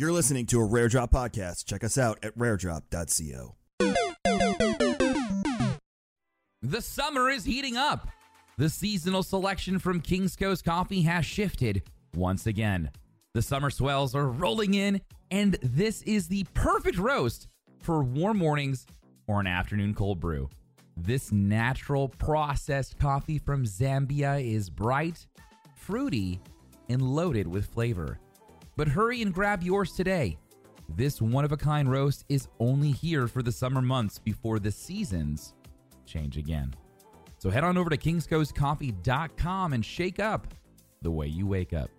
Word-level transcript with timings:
You're 0.00 0.12
listening 0.12 0.46
to 0.46 0.60
a 0.62 0.64
Rare 0.64 0.88
Drop 0.88 1.10
podcast. 1.10 1.66
Check 1.66 1.84
us 1.84 1.98
out 1.98 2.24
at 2.24 2.34
raredrop.co. 2.38 3.54
The 6.62 6.80
summer 6.80 7.28
is 7.28 7.44
heating 7.44 7.76
up. 7.76 8.08
The 8.56 8.70
seasonal 8.70 9.22
selection 9.22 9.78
from 9.78 10.00
King's 10.00 10.36
Coast 10.36 10.64
Coffee 10.64 11.02
has 11.02 11.26
shifted 11.26 11.82
once 12.16 12.46
again. 12.46 12.88
The 13.34 13.42
summer 13.42 13.68
swells 13.68 14.14
are 14.14 14.26
rolling 14.26 14.72
in, 14.72 15.02
and 15.30 15.58
this 15.62 16.00
is 16.04 16.28
the 16.28 16.46
perfect 16.54 16.96
roast 16.96 17.48
for 17.82 18.02
warm 18.02 18.38
mornings 18.38 18.86
or 19.26 19.38
an 19.38 19.46
afternoon 19.46 19.92
cold 19.92 20.18
brew. 20.18 20.48
This 20.96 21.30
natural 21.30 22.08
processed 22.08 22.98
coffee 22.98 23.36
from 23.36 23.66
Zambia 23.66 24.42
is 24.42 24.70
bright, 24.70 25.26
fruity, 25.76 26.40
and 26.88 27.02
loaded 27.02 27.46
with 27.46 27.66
flavor. 27.66 28.18
But 28.80 28.88
hurry 28.88 29.20
and 29.20 29.30
grab 29.30 29.62
yours 29.62 29.92
today. 29.92 30.38
This 30.96 31.20
one 31.20 31.44
of 31.44 31.52
a 31.52 31.56
kind 31.58 31.90
roast 31.90 32.24
is 32.30 32.48
only 32.60 32.92
here 32.92 33.28
for 33.28 33.42
the 33.42 33.52
summer 33.52 33.82
months 33.82 34.18
before 34.18 34.58
the 34.58 34.70
seasons 34.70 35.52
change 36.06 36.38
again. 36.38 36.72
So 37.36 37.50
head 37.50 37.62
on 37.62 37.76
over 37.76 37.90
to 37.90 37.98
kingscoastcoffee.com 37.98 39.74
and 39.74 39.84
shake 39.84 40.18
up 40.18 40.54
the 41.02 41.10
way 41.10 41.26
you 41.26 41.46
wake 41.46 41.74
up. 41.74 41.90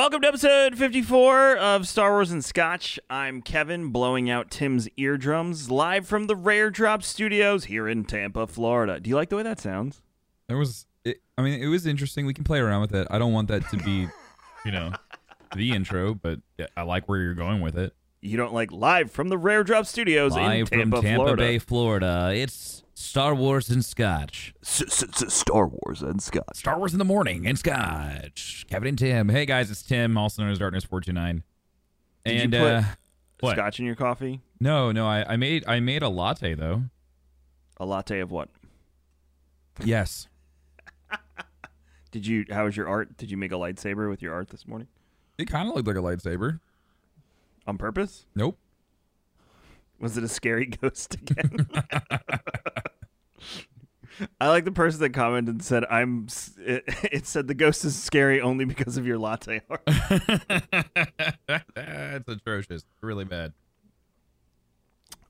Welcome 0.00 0.22
to 0.22 0.28
episode 0.28 0.78
54 0.78 1.58
of 1.58 1.86
Star 1.86 2.12
Wars 2.12 2.30
and 2.30 2.42
Scotch. 2.42 2.98
I'm 3.10 3.42
Kevin, 3.42 3.88
blowing 3.88 4.30
out 4.30 4.50
Tim's 4.50 4.88
eardrums 4.96 5.70
live 5.70 6.06
from 6.06 6.26
the 6.26 6.34
Rare 6.34 6.70
Drop 6.70 7.02
Studios 7.02 7.66
here 7.66 7.86
in 7.86 8.06
Tampa, 8.06 8.46
Florida. 8.46 8.98
Do 8.98 9.10
you 9.10 9.16
like 9.16 9.28
the 9.28 9.36
way 9.36 9.42
that 9.42 9.60
sounds? 9.60 10.00
It 10.48 10.54
was. 10.54 10.86
It, 11.04 11.20
I 11.36 11.42
mean, 11.42 11.62
it 11.62 11.66
was 11.66 11.84
interesting. 11.84 12.24
We 12.24 12.32
can 12.32 12.44
play 12.44 12.60
around 12.60 12.80
with 12.80 12.94
it. 12.94 13.08
I 13.10 13.18
don't 13.18 13.34
want 13.34 13.48
that 13.48 13.68
to 13.68 13.76
be, 13.76 14.08
you 14.64 14.72
know, 14.72 14.92
the 15.54 15.72
intro, 15.72 16.14
but 16.14 16.40
I 16.78 16.80
like 16.80 17.06
where 17.06 17.20
you're 17.20 17.34
going 17.34 17.60
with 17.60 17.76
it. 17.76 17.92
You 18.22 18.38
don't 18.38 18.54
like 18.54 18.72
live 18.72 19.10
from 19.10 19.28
the 19.28 19.36
Rare 19.36 19.64
Drop 19.64 19.84
Studios 19.84 20.34
in 20.34 20.42
Live 20.42 20.70
Tampa, 20.70 20.96
from 20.96 21.04
Tampa 21.04 21.24
Florida. 21.24 21.42
Bay, 21.42 21.58
Florida. 21.58 22.32
It's 22.34 22.84
Star 23.00 23.34
Wars 23.34 23.70
and 23.70 23.82
Scotch. 23.82 24.52
Star 24.60 25.66
Wars 25.66 26.02
and 26.02 26.22
Scotch. 26.22 26.44
Star 26.56 26.78
Wars 26.78 26.92
in 26.92 26.98
the 26.98 27.04
morning 27.04 27.46
and 27.46 27.58
Scotch. 27.58 28.66
Kevin 28.68 28.90
and 28.90 28.98
Tim. 28.98 29.30
Hey 29.30 29.46
guys, 29.46 29.70
it's 29.70 29.82
Tim, 29.82 30.18
also 30.18 30.42
known 30.42 30.52
as 30.52 30.58
Darkness 30.58 30.84
Four 30.84 31.00
Two 31.00 31.12
Nine. 31.14 31.42
Did 32.26 32.42
And 32.42 32.52
you 32.52 32.58
put 32.60 32.70
uh, 32.72 32.82
what? 33.40 33.56
Scotch 33.56 33.80
in 33.80 33.86
your 33.86 33.94
coffee? 33.94 34.42
No, 34.60 34.92
no, 34.92 35.06
I, 35.06 35.32
I 35.32 35.36
made 35.36 35.64
I 35.66 35.80
made 35.80 36.02
a 36.02 36.10
latte 36.10 36.52
though. 36.54 36.82
A 37.78 37.86
latte 37.86 38.20
of 38.20 38.30
what? 38.30 38.50
Yes. 39.82 40.28
Did 42.10 42.26
you? 42.26 42.44
How 42.50 42.66
was 42.66 42.76
your 42.76 42.86
art? 42.86 43.16
Did 43.16 43.30
you 43.30 43.38
make 43.38 43.50
a 43.50 43.54
lightsaber 43.56 44.10
with 44.10 44.20
your 44.20 44.34
art 44.34 44.50
this 44.50 44.66
morning 44.68 44.88
It 45.38 45.46
kind 45.48 45.68
of 45.68 45.74
looked 45.74 45.88
like 45.88 45.96
a 45.96 46.00
lightsaber. 46.00 46.60
on 47.66 47.78
purpose? 47.78 48.26
Nope. 48.34 48.58
Was 50.00 50.16
it 50.16 50.24
a 50.24 50.28
scary 50.28 50.66
ghost 50.82 51.14
again? 51.14 51.68
I 54.40 54.48
like 54.48 54.64
the 54.64 54.72
person 54.72 55.00
that 55.00 55.10
commented 55.10 55.54
and 55.54 55.62
said, 55.62 55.84
"I'm." 55.90 56.26
It, 56.58 56.84
it 57.12 57.26
said 57.26 57.46
the 57.46 57.54
ghost 57.54 57.84
is 57.84 57.94
scary 58.00 58.40
only 58.40 58.64
because 58.64 58.96
of 58.96 59.06
your 59.06 59.18
latte 59.18 59.62
art. 59.70 59.82
it's 61.76 62.28
atrocious. 62.28 62.84
Really 63.00 63.24
bad. 63.24 63.52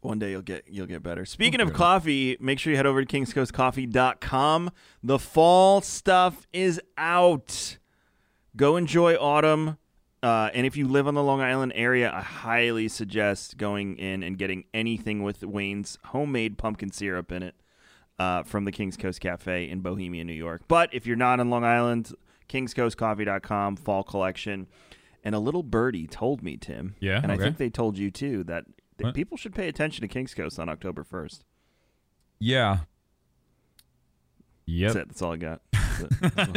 One 0.00 0.18
day 0.18 0.30
you'll 0.30 0.42
get 0.42 0.64
you'll 0.66 0.86
get 0.86 1.02
better. 1.02 1.24
Speaking 1.24 1.60
of 1.60 1.72
coffee, 1.72 2.36
make 2.40 2.58
sure 2.58 2.70
you 2.70 2.76
head 2.76 2.86
over 2.86 3.04
to 3.04 3.18
kingscoastcoffee.com. 3.18 4.70
The 5.02 5.18
fall 5.18 5.82
stuff 5.82 6.46
is 6.52 6.80
out. 6.96 7.78
Go 8.56 8.76
enjoy 8.76 9.14
autumn. 9.14 9.76
Uh, 10.22 10.50
and 10.52 10.66
if 10.66 10.76
you 10.76 10.86
live 10.86 11.06
on 11.08 11.14
the 11.14 11.22
Long 11.22 11.40
Island 11.40 11.72
area, 11.74 12.12
I 12.12 12.20
highly 12.20 12.88
suggest 12.88 13.56
going 13.56 13.96
in 13.96 14.22
and 14.22 14.36
getting 14.36 14.64
anything 14.74 15.22
with 15.22 15.42
Wayne's 15.42 15.98
homemade 16.06 16.58
pumpkin 16.58 16.92
syrup 16.92 17.32
in 17.32 17.42
it 17.42 17.54
uh, 18.18 18.42
from 18.42 18.66
the 18.66 18.72
Kings 18.72 18.98
Coast 18.98 19.20
Cafe 19.20 19.68
in 19.68 19.80
Bohemia, 19.80 20.24
New 20.24 20.34
York. 20.34 20.62
But 20.68 20.92
if 20.92 21.06
you're 21.06 21.16
not 21.16 21.40
on 21.40 21.48
Long 21.48 21.64
Island, 21.64 22.12
kingscoastcoffee.com, 22.50 23.76
fall 23.76 24.02
collection. 24.02 24.66
And 25.24 25.34
a 25.34 25.38
little 25.38 25.62
birdie 25.62 26.06
told 26.06 26.42
me, 26.42 26.56
Tim. 26.58 26.96
Yeah, 27.00 27.20
And 27.22 27.30
I 27.32 27.36
think 27.36 27.56
they 27.56 27.70
told 27.70 27.96
you 27.98 28.10
too 28.10 28.44
that, 28.44 28.64
that 28.98 29.04
What? 29.06 29.14
people 29.14 29.36
should 29.38 29.54
pay 29.54 29.68
attention 29.68 30.02
to 30.02 30.08
Kings 30.08 30.34
Coast 30.34 30.58
on 30.58 30.68
October 30.68 31.02
1st. 31.04 31.40
Yeah. 32.38 32.78
Yep. 34.66 34.92
That's 34.92 35.02
it. 35.02 35.08
That's 35.08 35.22
all 35.22 35.32
I 35.32 35.36
got. 35.36 35.60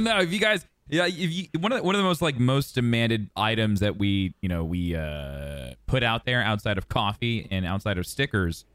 No, 0.02 0.20
if 0.20 0.32
you 0.32 0.40
guys, 0.40 0.66
yeah, 0.90 1.06
if 1.06 1.16
you 1.16 1.48
one 1.60 1.72
of 1.72 1.80
the, 1.80 1.84
one 1.84 1.96
of 1.96 2.00
the 2.00 2.08
most 2.08 2.22
like 2.22 2.40
most 2.40 2.76
demanded 2.76 3.30
items 3.36 3.80
that 3.80 3.98
we 3.98 4.36
you 4.42 4.50
know 4.50 4.64
we 4.64 4.96
uh, 4.96 5.74
put 5.88 6.04
out 6.04 6.26
there 6.26 6.42
outside 6.42 6.78
of 6.78 6.90
coffee 6.90 7.48
and 7.52 7.66
outside 7.66 7.98
of 7.98 8.06
stickers. 8.06 8.66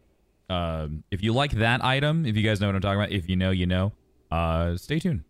Um, 0.51 1.05
if 1.11 1.23
you 1.23 1.35
like 1.35 1.53
that 1.53 1.85
item, 1.85 2.25
if 2.25 2.37
you 2.37 2.43
guys 2.43 2.61
know 2.61 2.69
what 2.69 2.75
I'm 2.75 2.81
talking 2.81 3.01
about, 3.01 3.13
if 3.13 3.29
you 3.29 3.37
know, 3.37 3.51
you 3.51 3.67
know. 3.67 3.93
Uh, 4.31 4.77
stay 4.77 4.99
tuned. 4.99 5.25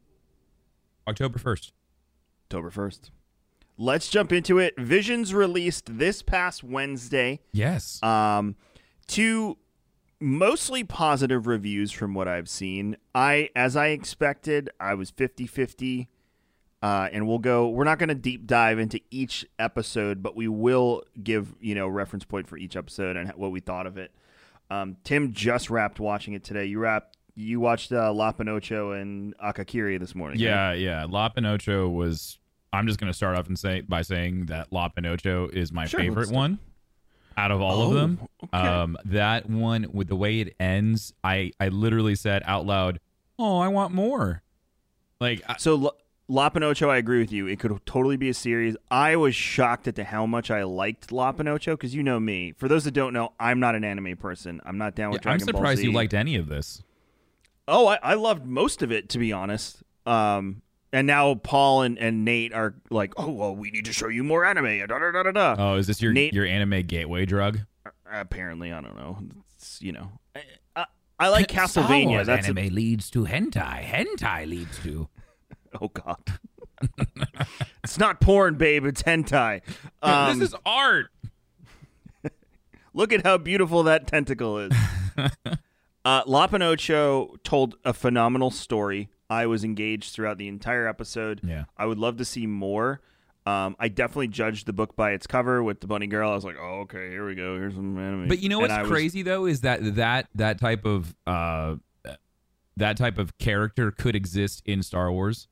October 1.08 1.38
first. 1.38 1.72
October 2.48 2.70
1st. 2.70 3.10
Let's 3.76 4.08
jump 4.08 4.32
into 4.32 4.58
it. 4.58 4.74
Visions 4.78 5.34
released 5.34 5.98
this 5.98 6.22
past 6.22 6.64
Wednesday. 6.64 7.40
Yes. 7.52 8.02
Um, 8.02 8.56
two 9.06 9.58
mostly 10.18 10.82
positive 10.82 11.46
reviews 11.46 11.92
from 11.92 12.14
what 12.14 12.26
I've 12.26 12.48
seen. 12.48 12.96
I, 13.14 13.50
as 13.54 13.76
I 13.76 13.88
expected, 13.88 14.70
I 14.80 14.94
was 14.94 15.10
50 15.10 15.46
50. 15.46 16.08
Uh, 16.80 17.08
and 17.12 17.26
we'll 17.26 17.38
go, 17.40 17.68
we're 17.68 17.82
not 17.84 17.98
going 17.98 18.08
to 18.08 18.14
deep 18.14 18.46
dive 18.46 18.78
into 18.78 19.00
each 19.10 19.44
episode, 19.58 20.22
but 20.22 20.36
we 20.36 20.46
will 20.46 21.02
give, 21.22 21.54
you 21.60 21.74
know, 21.74 21.88
reference 21.88 22.24
point 22.24 22.46
for 22.46 22.56
each 22.56 22.76
episode 22.76 23.16
and 23.16 23.28
what 23.32 23.50
we 23.50 23.58
thought 23.60 23.86
of 23.86 23.98
it. 23.98 24.12
Um, 24.70 24.96
Tim 25.02 25.32
just 25.32 25.70
wrapped 25.70 25.98
watching 25.98 26.34
it 26.34 26.44
today. 26.44 26.66
You 26.66 26.78
wrapped, 26.78 27.16
you 27.34 27.58
watched 27.58 27.90
uh, 27.90 28.12
Lop 28.12 28.38
and 28.38 28.48
Ocho 28.48 28.92
and 28.92 29.36
Akakiri 29.38 29.98
this 29.98 30.14
morning. 30.14 30.38
right? 30.38 30.44
yeah, 30.44 30.72
yeah. 30.72 31.06
Lop 31.08 31.36
and 31.36 31.46
Ocho 31.46 31.88
was. 31.88 32.38
I'm 32.72 32.86
just 32.86 33.00
gonna 33.00 33.14
start 33.14 33.34
off 33.34 33.46
and 33.48 33.58
say 33.58 33.80
by 33.80 34.02
saying 34.02 34.46
that 34.46 34.70
Lop 34.72 34.92
and 34.98 35.06
Ocho 35.06 35.48
is 35.48 35.72
my 35.72 35.86
Sure, 35.86 36.00
favorite 36.00 36.30
one 36.30 36.58
out 37.36 37.50
of 37.50 37.62
all 37.62 37.80
Oh, 37.80 37.88
of 37.88 37.94
them. 37.94 38.20
okay. 38.44 38.58
Um, 38.58 38.98
that 39.06 39.48
one 39.48 39.86
with 39.92 40.08
the 40.08 40.16
way 40.16 40.40
it 40.40 40.54
ends, 40.60 41.14
I 41.24 41.52
I 41.58 41.68
literally 41.68 42.14
said 42.14 42.42
out 42.44 42.66
loud, 42.66 43.00
"Oh, 43.38 43.58
I 43.58 43.68
want 43.68 43.94
more." 43.94 44.42
Like 45.18 45.42
I, 45.48 45.56
So, 45.56 45.76
La- 45.76 45.90
Lop 46.30 46.56
and 46.56 46.64
Ocho, 46.64 46.90
I 46.90 46.98
agree 46.98 47.20
with 47.20 47.32
you. 47.32 47.46
It 47.46 47.58
could 47.58 47.80
totally 47.86 48.18
be 48.18 48.28
a 48.28 48.34
series. 48.34 48.76
I 48.90 49.16
was 49.16 49.34
shocked 49.34 49.88
at 49.88 49.94
the 49.96 50.04
how 50.04 50.26
much 50.26 50.50
I 50.50 50.62
liked 50.64 51.10
Lop 51.10 51.40
and 51.40 51.48
Ocho 51.48 51.72
because 51.74 51.94
you 51.94 52.02
know 52.02 52.20
me. 52.20 52.52
For 52.58 52.68
those 52.68 52.84
that 52.84 52.90
don't 52.90 53.14
know, 53.14 53.32
I'm 53.40 53.60
not 53.60 53.74
an 53.74 53.82
anime 53.82 54.14
person. 54.18 54.60
I'm 54.66 54.76
not 54.76 54.94
down 54.94 55.10
with 55.10 55.24
Yeah, 55.24 55.30
I'm 55.32 55.38
Dragon 55.38 55.52
Ball 55.52 55.58
surprised 55.60 55.80
Z. 55.80 55.86
you 55.86 55.92
liked 55.92 56.12
any 56.12 56.36
of 56.36 56.48
this. 56.48 56.82
Oh, 57.66 57.86
I, 57.86 57.98
I 58.02 58.14
loved 58.14 58.44
most 58.44 58.82
of 58.82 58.92
it 58.92 59.08
to 59.10 59.18
be 59.18 59.32
honest. 59.32 59.82
Um, 60.04 60.60
and 60.92 61.06
now 61.06 61.34
Paul 61.34 61.82
and, 61.82 61.98
and 61.98 62.26
Nate 62.26 62.52
are 62.52 62.74
like, 62.90 63.14
oh 63.16 63.30
well, 63.30 63.56
we 63.56 63.70
need 63.70 63.86
to 63.86 63.92
show 63.94 64.08
you 64.08 64.22
more 64.22 64.44
anime. 64.44 64.86
Da, 64.86 64.98
da, 64.98 65.10
da, 65.10 65.22
da, 65.22 65.30
da. 65.32 65.56
Oh, 65.58 65.76
is 65.76 65.86
this 65.86 66.02
your 66.02 66.12
Nate- 66.12 66.34
your 66.34 66.44
anime 66.46 66.82
gateway 66.82 67.24
drug? 67.24 67.60
Apparently, 68.10 68.70
I 68.70 68.82
don't 68.82 68.96
know. 68.96 69.18
It's, 69.56 69.80
you 69.80 69.92
know, 69.92 70.12
I, 70.36 70.42
I, 70.76 70.84
I 71.18 71.28
like 71.28 71.46
Castlevania. 71.48 72.26
That's 72.26 72.46
a- 72.48 72.50
anime 72.50 72.74
leads 72.74 73.10
to 73.12 73.24
hentai. 73.24 73.82
Hentai 73.82 74.46
leads 74.46 74.78
to. 74.80 75.08
oh 75.80 75.88
god. 75.88 76.18
it's 77.84 77.98
not 77.98 78.20
porn, 78.20 78.54
babe. 78.54 78.84
It's 78.84 79.02
hentai. 79.02 79.62
Um, 80.02 80.38
this 80.38 80.50
is 80.50 80.54
art. 80.64 81.06
Look 82.94 83.12
at 83.12 83.24
how 83.24 83.38
beautiful 83.38 83.82
that 83.84 84.06
tentacle 84.06 84.58
is. 84.58 84.72
uh, 86.04 86.22
Lop 86.26 86.52
and 86.52 86.62
Ocho 86.62 87.36
told 87.42 87.76
a 87.84 87.92
phenomenal 87.92 88.50
story. 88.50 89.08
I 89.30 89.46
was 89.46 89.64
engaged 89.64 90.14
throughout 90.14 90.38
the 90.38 90.48
entire 90.48 90.86
episode. 90.88 91.40
Yeah. 91.44 91.64
I 91.76 91.86
would 91.86 91.98
love 91.98 92.16
to 92.18 92.24
see 92.24 92.46
more. 92.46 93.00
Um, 93.44 93.76
I 93.78 93.88
definitely 93.88 94.28
judged 94.28 94.66
the 94.66 94.72
book 94.72 94.94
by 94.94 95.12
its 95.12 95.26
cover 95.26 95.62
with 95.62 95.80
the 95.80 95.86
bunny 95.86 96.06
girl. 96.06 96.30
I 96.30 96.34
was 96.34 96.44
like, 96.44 96.56
oh, 96.60 96.80
okay, 96.82 97.08
here 97.10 97.26
we 97.26 97.34
go. 97.34 97.56
Here's 97.56 97.74
some 97.74 97.98
anime. 97.98 98.28
But 98.28 98.40
you 98.40 98.48
know 98.48 98.58
what's 98.58 98.72
I 98.72 98.82
was- 98.82 98.90
crazy 98.90 99.22
though 99.22 99.46
is 99.46 99.62
that 99.62 99.96
that 99.96 100.28
that 100.34 100.58
type 100.60 100.84
of 100.84 101.14
uh 101.26 101.76
that 102.76 102.96
type 102.96 103.18
of 103.18 103.36
character 103.38 103.90
could 103.90 104.14
exist 104.14 104.62
in 104.64 104.82
Star 104.82 105.10
Wars. 105.10 105.48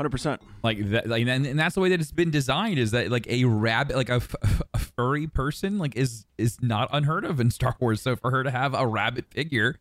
100%. 0.00 0.38
Like 0.62 0.90
that, 0.90 1.06
like, 1.08 1.26
and, 1.26 1.46
and 1.46 1.58
that's 1.58 1.74
the 1.74 1.80
way 1.80 1.90
that 1.90 2.00
it's 2.00 2.12
been 2.12 2.30
designed. 2.30 2.78
Is 2.78 2.90
that 2.92 3.10
like 3.10 3.26
a 3.28 3.44
rabbit, 3.44 3.96
like 3.96 4.08
a, 4.08 4.14
f- 4.14 4.34
a 4.74 4.78
furry 4.78 5.26
person, 5.26 5.78
like 5.78 5.96
is 5.96 6.24
is 6.38 6.60
not 6.62 6.88
unheard 6.92 7.24
of 7.24 7.38
in 7.40 7.50
Star 7.50 7.76
Wars. 7.80 8.00
So 8.02 8.16
for 8.16 8.30
her 8.30 8.42
to 8.42 8.50
have 8.50 8.74
a 8.74 8.86
rabbit 8.86 9.26
figure 9.30 9.76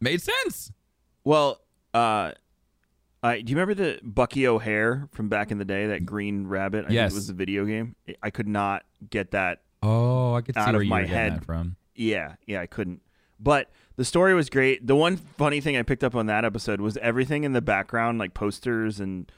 made 0.00 0.20
sense. 0.22 0.72
Well, 1.24 1.60
uh, 1.94 2.32
I, 3.22 3.40
do 3.40 3.50
you 3.52 3.56
remember 3.56 3.74
the 3.74 4.00
Bucky 4.02 4.46
O'Hare 4.48 5.08
from 5.12 5.28
back 5.28 5.50
in 5.52 5.58
the 5.58 5.64
day, 5.64 5.86
that 5.86 6.04
green 6.04 6.46
rabbit? 6.48 6.86
I 6.88 6.92
Yes. 6.92 7.10
think 7.10 7.16
it 7.16 7.20
was 7.20 7.28
a 7.30 7.34
video 7.34 7.64
game. 7.64 7.94
I 8.22 8.30
could 8.30 8.48
not 8.48 8.84
get 9.10 9.30
that 9.30 9.62
Oh, 9.84 10.34
I 10.34 10.40
could 10.42 10.54
see 10.54 10.60
Out 10.60 10.70
of 10.70 10.74
where 10.74 10.82
you 10.82 10.90
my 10.90 11.04
head. 11.06 11.36
that 11.36 11.44
from. 11.44 11.76
Yeah, 11.94 12.34
yeah, 12.46 12.60
I 12.60 12.66
couldn't. 12.66 13.00
But 13.40 13.70
the 13.96 14.04
story 14.04 14.32
was 14.34 14.48
great. 14.48 14.86
The 14.86 14.94
one 14.96 15.16
funny 15.16 15.60
thing 15.60 15.76
I 15.76 15.82
picked 15.82 16.04
up 16.04 16.14
on 16.14 16.26
that 16.26 16.44
episode 16.44 16.80
was 16.80 16.96
everything 16.98 17.42
in 17.44 17.52
the 17.52 17.60
background, 17.60 18.18
like 18.18 18.32
posters 18.34 19.00
and 19.00 19.30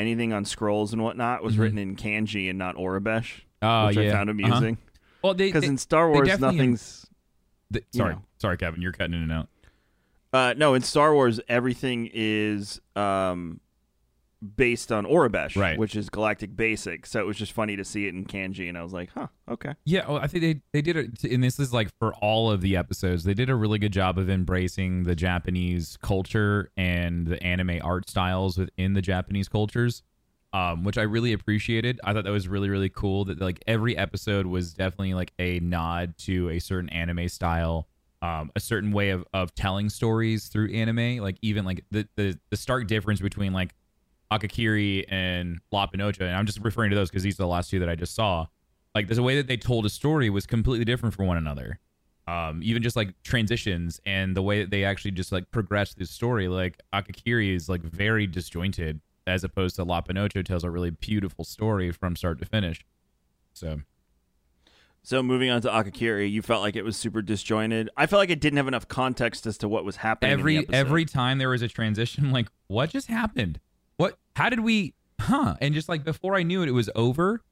anything 0.00 0.32
on 0.32 0.44
scrolls 0.44 0.92
and 0.92 1.02
whatnot, 1.02 1.42
was 1.42 1.56
written 1.58 1.78
in 1.78 1.94
kanji 1.96 2.48
and 2.50 2.58
not 2.58 2.76
Aurebesh, 2.76 3.42
Mm-hmm. 3.62 3.66
Oh, 3.66 3.86
which 3.88 3.98
I 3.98 4.02
yeah. 4.02 4.12
found 4.12 4.30
Uh-huh. 4.30 4.46
amusing. 4.48 4.78
Well, 5.22 5.34
Because 5.34 5.64
in 5.64 5.76
Star 5.78 6.10
Wars, 6.10 6.40
nothing's. 6.40 7.06
they- 7.70 7.82
sorry, 7.92 8.14
know. 8.14 8.22
sorry, 8.38 8.56
Kevin, 8.56 8.80
you're 8.80 8.92
cutting 8.92 9.14
in 9.14 9.22
and 9.22 9.32
out. 9.32 9.48
Uh, 10.32 10.54
no, 10.56 10.74
in 10.74 10.82
Star 10.82 11.12
Wars, 11.12 11.40
everything 11.48 12.08
is 12.12 12.80
um, 12.96 13.60
based 14.56 14.90
on 14.90 15.04
Aurebesh, 15.04 15.54
Right. 15.56 15.78
which 15.78 15.94
is 15.94 16.08
Galactic 16.08 16.56
Basic. 16.56 17.04
So 17.06 17.20
it 17.20 17.26
was 17.26 17.36
just 17.36 17.52
funny 17.52 17.76
to 17.76 17.84
see 17.84 18.06
it 18.06 18.14
in 18.14 18.24
kanji, 18.24 18.68
and 18.68 18.78
I 18.78 18.82
was 18.82 18.92
like, 18.92 19.10
huh, 19.14 19.26
okay. 19.48 19.74
Yeah, 19.84 20.08
well, 20.08 20.16
I 20.18 20.26
think 20.26 20.42
they 20.42 20.60
they 20.72 20.82
did 20.82 20.96
it, 20.96 21.24
and 21.24 21.44
this 21.44 21.58
is 21.58 21.72
like 21.72 21.88
for 21.98 22.14
all 22.14 22.50
of 22.50 22.60
the 22.62 22.76
episodes. 22.76 23.24
They 23.24 23.34
did 23.34 23.50
a 23.50 23.54
really 23.54 23.78
good 23.78 23.92
job 23.92 24.16
of 24.18 24.30
embracing 24.30 25.02
the 25.02 25.14
Japanese 25.14 25.98
culture 26.00 26.70
and 26.76 27.26
the 27.26 27.42
anime 27.42 27.80
art 27.82 28.08
styles 28.08 28.56
within 28.56 28.94
the 28.94 29.02
Japanese 29.02 29.48
cultures, 29.48 30.02
um, 30.54 30.84
which 30.84 30.96
I 30.96 31.02
really 31.02 31.32
appreciated. 31.34 32.00
I 32.02 32.12
thought 32.14 32.24
that 32.24 32.30
was 32.30 32.48
really 32.48 32.70
really 32.70 32.88
cool. 32.88 33.26
That 33.26 33.40
like 33.40 33.62
every 33.66 33.96
episode 33.96 34.46
was 34.46 34.72
definitely 34.72 35.14
like 35.14 35.32
a 35.38 35.60
nod 35.60 36.16
to 36.18 36.48
a 36.48 36.58
certain 36.60 36.88
anime 36.88 37.28
style. 37.28 37.86
Um, 38.22 38.50
a 38.54 38.60
certain 38.60 38.92
way 38.92 39.10
of, 39.10 39.24
of 39.32 39.54
telling 39.54 39.88
stories 39.88 40.48
through 40.48 40.74
anime, 40.74 41.18
like 41.24 41.38
even 41.40 41.64
like 41.64 41.84
the, 41.90 42.06
the 42.16 42.38
the 42.50 42.56
stark 42.58 42.86
difference 42.86 43.18
between 43.22 43.54
like 43.54 43.74
Akakiri 44.32 45.04
and 45.08 45.60
Lop 45.72 45.92
and 45.92 46.02
Ocho, 46.02 46.24
and 46.24 46.36
I'm 46.36 46.46
just 46.46 46.60
referring 46.60 46.90
to 46.90 46.96
those 46.96 47.10
because 47.10 47.22
these 47.22 47.34
are 47.34 47.44
the 47.44 47.48
last 47.48 47.70
two 47.70 47.80
that 47.80 47.88
I 47.88 47.94
just 47.94 48.14
saw. 48.14 48.46
Like 48.94 49.06
there's 49.06 49.18
a 49.18 49.22
way 49.22 49.36
that 49.36 49.46
they 49.46 49.56
told 49.56 49.86
a 49.86 49.90
story 49.90 50.30
was 50.30 50.46
completely 50.46 50.84
different 50.84 51.14
from 51.14 51.26
one 51.26 51.36
another. 51.36 51.78
Um 52.26 52.60
even 52.62 52.82
just 52.82 52.96
like 52.96 53.14
transitions 53.22 54.00
and 54.04 54.36
the 54.36 54.42
way 54.42 54.60
that 54.60 54.70
they 54.70 54.84
actually 54.84 55.12
just 55.12 55.32
like 55.32 55.50
progress 55.50 55.94
this 55.94 56.10
story 56.10 56.48
like 56.48 56.78
akakiri 56.92 57.54
is 57.56 57.68
like 57.68 57.82
very 57.82 58.26
disjointed 58.26 59.00
as 59.26 59.44
opposed 59.44 59.76
to 59.76 59.84
Lop 59.84 60.08
and 60.08 60.18
Ocho 60.18 60.42
tells 60.42 60.64
a 60.64 60.70
really 60.70 60.90
beautiful 60.90 61.44
story 61.44 61.90
from 61.92 62.16
start 62.16 62.38
to 62.40 62.44
finish. 62.44 62.84
So. 63.52 63.80
So 65.02 65.22
moving 65.22 65.50
on 65.50 65.62
to 65.62 65.68
Akakiri, 65.68 66.30
you 66.30 66.42
felt 66.42 66.60
like 66.60 66.76
it 66.76 66.82
was 66.82 66.94
super 66.94 67.22
disjointed. 67.22 67.88
I 67.96 68.06
felt 68.06 68.20
like 68.20 68.28
it 68.28 68.38
didn't 68.38 68.58
have 68.58 68.68
enough 68.68 68.86
context 68.86 69.46
as 69.46 69.56
to 69.58 69.68
what 69.68 69.82
was 69.82 69.96
happening. 69.96 70.32
in 70.32 70.36
the 70.36 70.40
every 70.40 70.74
every 70.74 71.04
time 71.06 71.38
there 71.38 71.48
was 71.48 71.62
a 71.62 71.68
transition 71.68 72.32
like 72.32 72.48
what 72.66 72.90
just 72.90 73.06
happened 73.06 73.60
how 74.40 74.48
did 74.48 74.60
we 74.60 74.94
huh 75.20 75.54
and 75.60 75.74
just 75.74 75.88
like 75.88 76.02
before 76.04 76.34
i 76.34 76.42
knew 76.42 76.62
it 76.62 76.68
it 76.68 76.72
was 76.72 76.88
over 76.94 77.42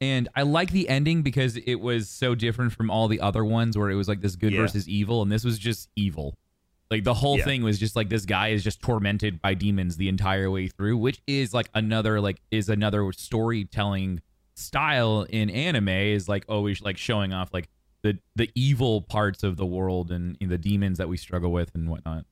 and 0.00 0.28
i 0.34 0.42
like 0.42 0.70
the 0.72 0.88
ending 0.88 1.22
because 1.22 1.56
it 1.56 1.76
was 1.76 2.08
so 2.08 2.34
different 2.34 2.72
from 2.72 2.90
all 2.90 3.06
the 3.08 3.20
other 3.20 3.44
ones 3.44 3.78
where 3.78 3.90
it 3.90 3.94
was 3.94 4.08
like 4.08 4.20
this 4.20 4.34
good 4.36 4.52
Yeah. 4.52 4.62
versus 4.62 4.88
evil 4.88 5.22
and 5.22 5.30
this 5.30 5.44
was 5.44 5.58
just 5.58 5.88
evil 5.94 6.36
like 6.90 7.04
the 7.04 7.14
whole 7.14 7.38
Yeah. 7.38 7.44
thing 7.44 7.62
was 7.62 7.78
just 7.78 7.94
like 7.96 8.08
this 8.08 8.26
guy 8.26 8.48
is 8.48 8.64
just 8.64 8.82
tormented 8.82 9.40
by 9.40 9.54
demons 9.54 9.96
the 9.96 10.08
entire 10.08 10.50
way 10.50 10.66
through 10.68 10.96
which 10.96 11.22
is 11.26 11.54
like 11.54 11.68
another 11.74 12.20
like 12.20 12.40
is 12.50 12.68
another 12.68 13.10
storytelling 13.12 14.20
style 14.54 15.22
in 15.30 15.48
anime 15.48 15.88
is 15.88 16.28
like 16.28 16.44
always 16.48 16.82
like 16.82 16.98
showing 16.98 17.32
off 17.32 17.50
like 17.54 17.68
the 18.02 18.18
the 18.34 18.50
evil 18.56 19.00
parts 19.00 19.44
of 19.44 19.56
the 19.56 19.64
world 19.64 20.10
and 20.10 20.36
the 20.40 20.58
demons 20.58 20.98
that 20.98 21.08
we 21.08 21.16
struggle 21.16 21.52
with 21.52 21.70
and 21.76 21.88
whatnot 21.88 22.24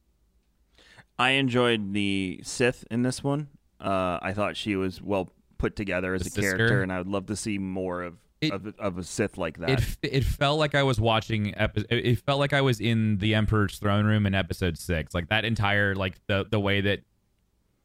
I 1.18 1.30
enjoyed 1.32 1.92
the 1.92 2.40
Sith 2.44 2.84
in 2.90 3.02
this 3.02 3.22
one. 3.22 3.48
Uh, 3.80 4.18
I 4.22 4.32
thought 4.34 4.56
she 4.56 4.76
was 4.76 5.00
well 5.00 5.32
put 5.58 5.76
together 5.76 6.14
as 6.14 6.22
The 6.22 6.28
a 6.28 6.30
sister? 6.30 6.56
character, 6.56 6.82
and 6.82 6.92
I 6.92 6.98
would 6.98 7.06
love 7.08 7.26
to 7.26 7.36
see 7.36 7.58
more 7.58 8.02
of 8.02 8.18
It- 8.40 8.52
of, 8.52 8.74
of 8.78 8.98
a 8.98 9.02
Sith 9.04 9.36
like 9.38 9.58
that. 9.58 9.70
it 9.70 9.98
it 10.02 10.24
felt 10.24 10.58
like 10.58 10.74
I 10.74 10.82
was 10.82 11.00
watching 11.00 11.54
epi- 11.56 11.84
it 11.90 12.18
felt 12.20 12.38
like 12.40 12.52
I 12.52 12.60
was 12.62 12.80
in 12.80 13.18
the 13.18 13.34
Emperor's 13.34 13.78
throne 13.78 14.04
room 14.06 14.24
in 14.26 14.34
episode 14.34 14.78
6 14.78 15.14
like 15.14 15.28
that 15.28 15.44
entire 15.44 15.94
like 15.94 16.14
the 16.26 16.46
the 16.50 16.58
way 16.60 16.80
that 16.80 17.00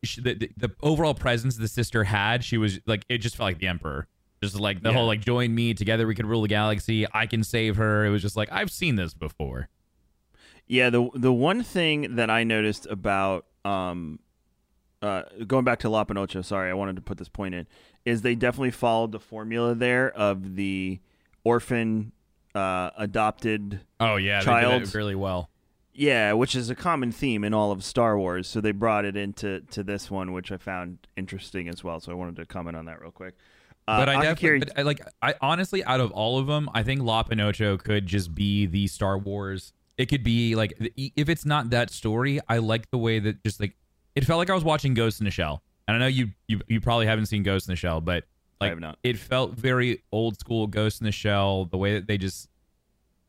she, 0.04 0.22
the, 0.22 0.34
the 0.36 0.52
the 0.58 0.72
overall 0.84 1.14
presence 1.14 1.58
the 1.58 1.68
sister 1.68 2.04
had 2.06 2.44
she 2.44 2.58
was 2.58 2.80
like 2.86 3.06
it 3.10 3.18
just 3.20 3.36
felt 3.36 3.48
like 3.48 3.60
the 3.60 3.68
emperor 3.68 4.08
just 4.44 4.58
like 4.60 4.82
the 4.84 4.90
Yeah. 4.90 4.96
whole 4.96 5.08
like 5.08 5.22
join 5.22 5.54
me 5.56 5.74
together 5.74 6.06
we 6.08 6.14
can 6.16 6.26
rule 6.28 6.42
the 6.42 6.48
galaxy 6.48 7.06
I 7.14 7.26
can 7.26 7.44
save 7.44 7.76
her 7.78 8.06
it 8.06 8.10
was 8.12 8.22
just 8.22 8.38
like 8.38 8.50
I've 8.52 8.72
seen 8.72 8.96
this 8.96 9.14
before 9.14 9.68
Yeah, 10.68 10.90
the 10.90 11.10
the 11.16 11.34
one 11.34 11.64
thing 11.64 12.16
that 12.16 12.30
I 12.30 12.44
noticed 12.44 12.86
about 12.90 13.46
um 13.66 14.20
uh 15.02 15.24
going 15.48 15.66
back 15.66 15.80
to 15.80 15.90
Lop 15.90 16.10
and 16.10 16.20
Ocho, 16.20 16.42
sorry, 16.42 16.70
I 16.70 16.74
wanted 16.74 16.96
to 16.96 17.02
put 17.02 17.18
this 17.18 17.30
point 17.30 17.56
in, 17.56 17.68
is 18.06 18.22
they 18.22 18.36
definitely 18.36 18.72
followed 18.72 19.12
the 19.12 19.20
formula 19.20 19.76
there 19.76 20.12
of 20.12 20.56
the 20.56 21.00
orphan 21.44 22.12
uh 22.54 22.90
adopted 22.98 23.82
oh 24.00 24.16
yeah 24.16 24.40
they 24.40 24.46
Child. 24.46 24.96
really 24.96 25.16
well 25.16 25.50
yeah, 25.98 26.34
which 26.34 26.56
is 26.56 26.70
a 26.70 26.76
common 26.76 27.12
theme 27.12 27.44
in 27.46 27.54
all 27.54 27.72
of 27.72 27.84
Star 27.84 28.18
Wars. 28.18 28.48
So 28.48 28.60
they 28.60 28.74
brought 28.74 29.06
it 29.06 29.16
into 29.16 29.62
to 29.72 29.82
this 29.82 30.12
one, 30.12 30.34
which 30.34 30.52
I 30.52 30.58
found 30.58 31.08
interesting 31.16 31.70
as 31.70 31.84
well. 31.84 32.02
So 32.02 32.12
I 32.12 32.16
wanted 32.16 32.36
to 32.36 32.46
comment 32.46 32.76
on 32.76 32.86
that 32.86 33.02
real 33.02 33.12
quick. 33.12 33.36
Uh, 33.88 34.00
but 34.00 34.10
I 34.10 34.22
definitely, 34.22 34.60
but 34.60 34.78
I, 34.78 34.82
like, 34.82 35.00
I 35.22 35.36
honestly, 35.42 35.84
out 35.86 36.02
of 36.02 36.12
all 36.12 36.38
of 36.38 36.48
them, 36.48 36.70
I 36.74 36.84
think 36.84 37.02
Lop 37.02 37.32
and 37.32 37.40
Ocho 37.40 37.78
could 37.78 38.08
just 38.08 38.36
be 38.36 38.66
the 38.66 38.88
Star 38.88 39.18
Wars. 39.18 39.74
It 39.98 40.08
could 40.08 40.24
be 40.24 40.56
like, 40.56 40.74
if 40.98 41.30
it's 41.30 41.46
not 41.46 41.70
that 41.70 41.92
story, 41.92 42.42
I 42.50 42.58
like 42.58 42.92
the 42.92 42.98
way 42.98 43.20
that 43.20 43.42
just 43.44 43.62
like 43.62 43.78
it 44.16 44.26
felt 44.26 44.40
like 44.40 44.50
I 44.50 44.54
was 44.54 44.64
watching 44.64 44.94
Ghost 44.94 45.20
in 45.20 45.26
the 45.26 45.32
Shell. 45.32 45.62
And 45.88 45.96
I 45.96 46.00
know 46.00 46.08
you, 46.08 46.30
you, 46.48 46.62
you 46.68 46.82
probably 46.82 47.06
haven't 47.06 47.28
seen 47.28 47.44
Ghost 47.44 47.68
in 47.68 47.74
the 47.74 47.78
Shell, 47.78 48.02
but 48.02 48.24
I 48.60 48.66
like, 48.66 48.72
have 48.72 48.80
not. 48.80 48.98
it 49.04 49.18
felt 49.18 49.52
very 49.52 50.04
old 50.12 50.40
school 50.40 50.68
Ghost 50.68 51.02
in 51.02 51.06
the 51.06 51.12
Shell. 51.12 51.66
The 51.66 51.78
way 51.78 51.94
that 51.94 52.08
they 52.08 52.18
just, 52.18 52.50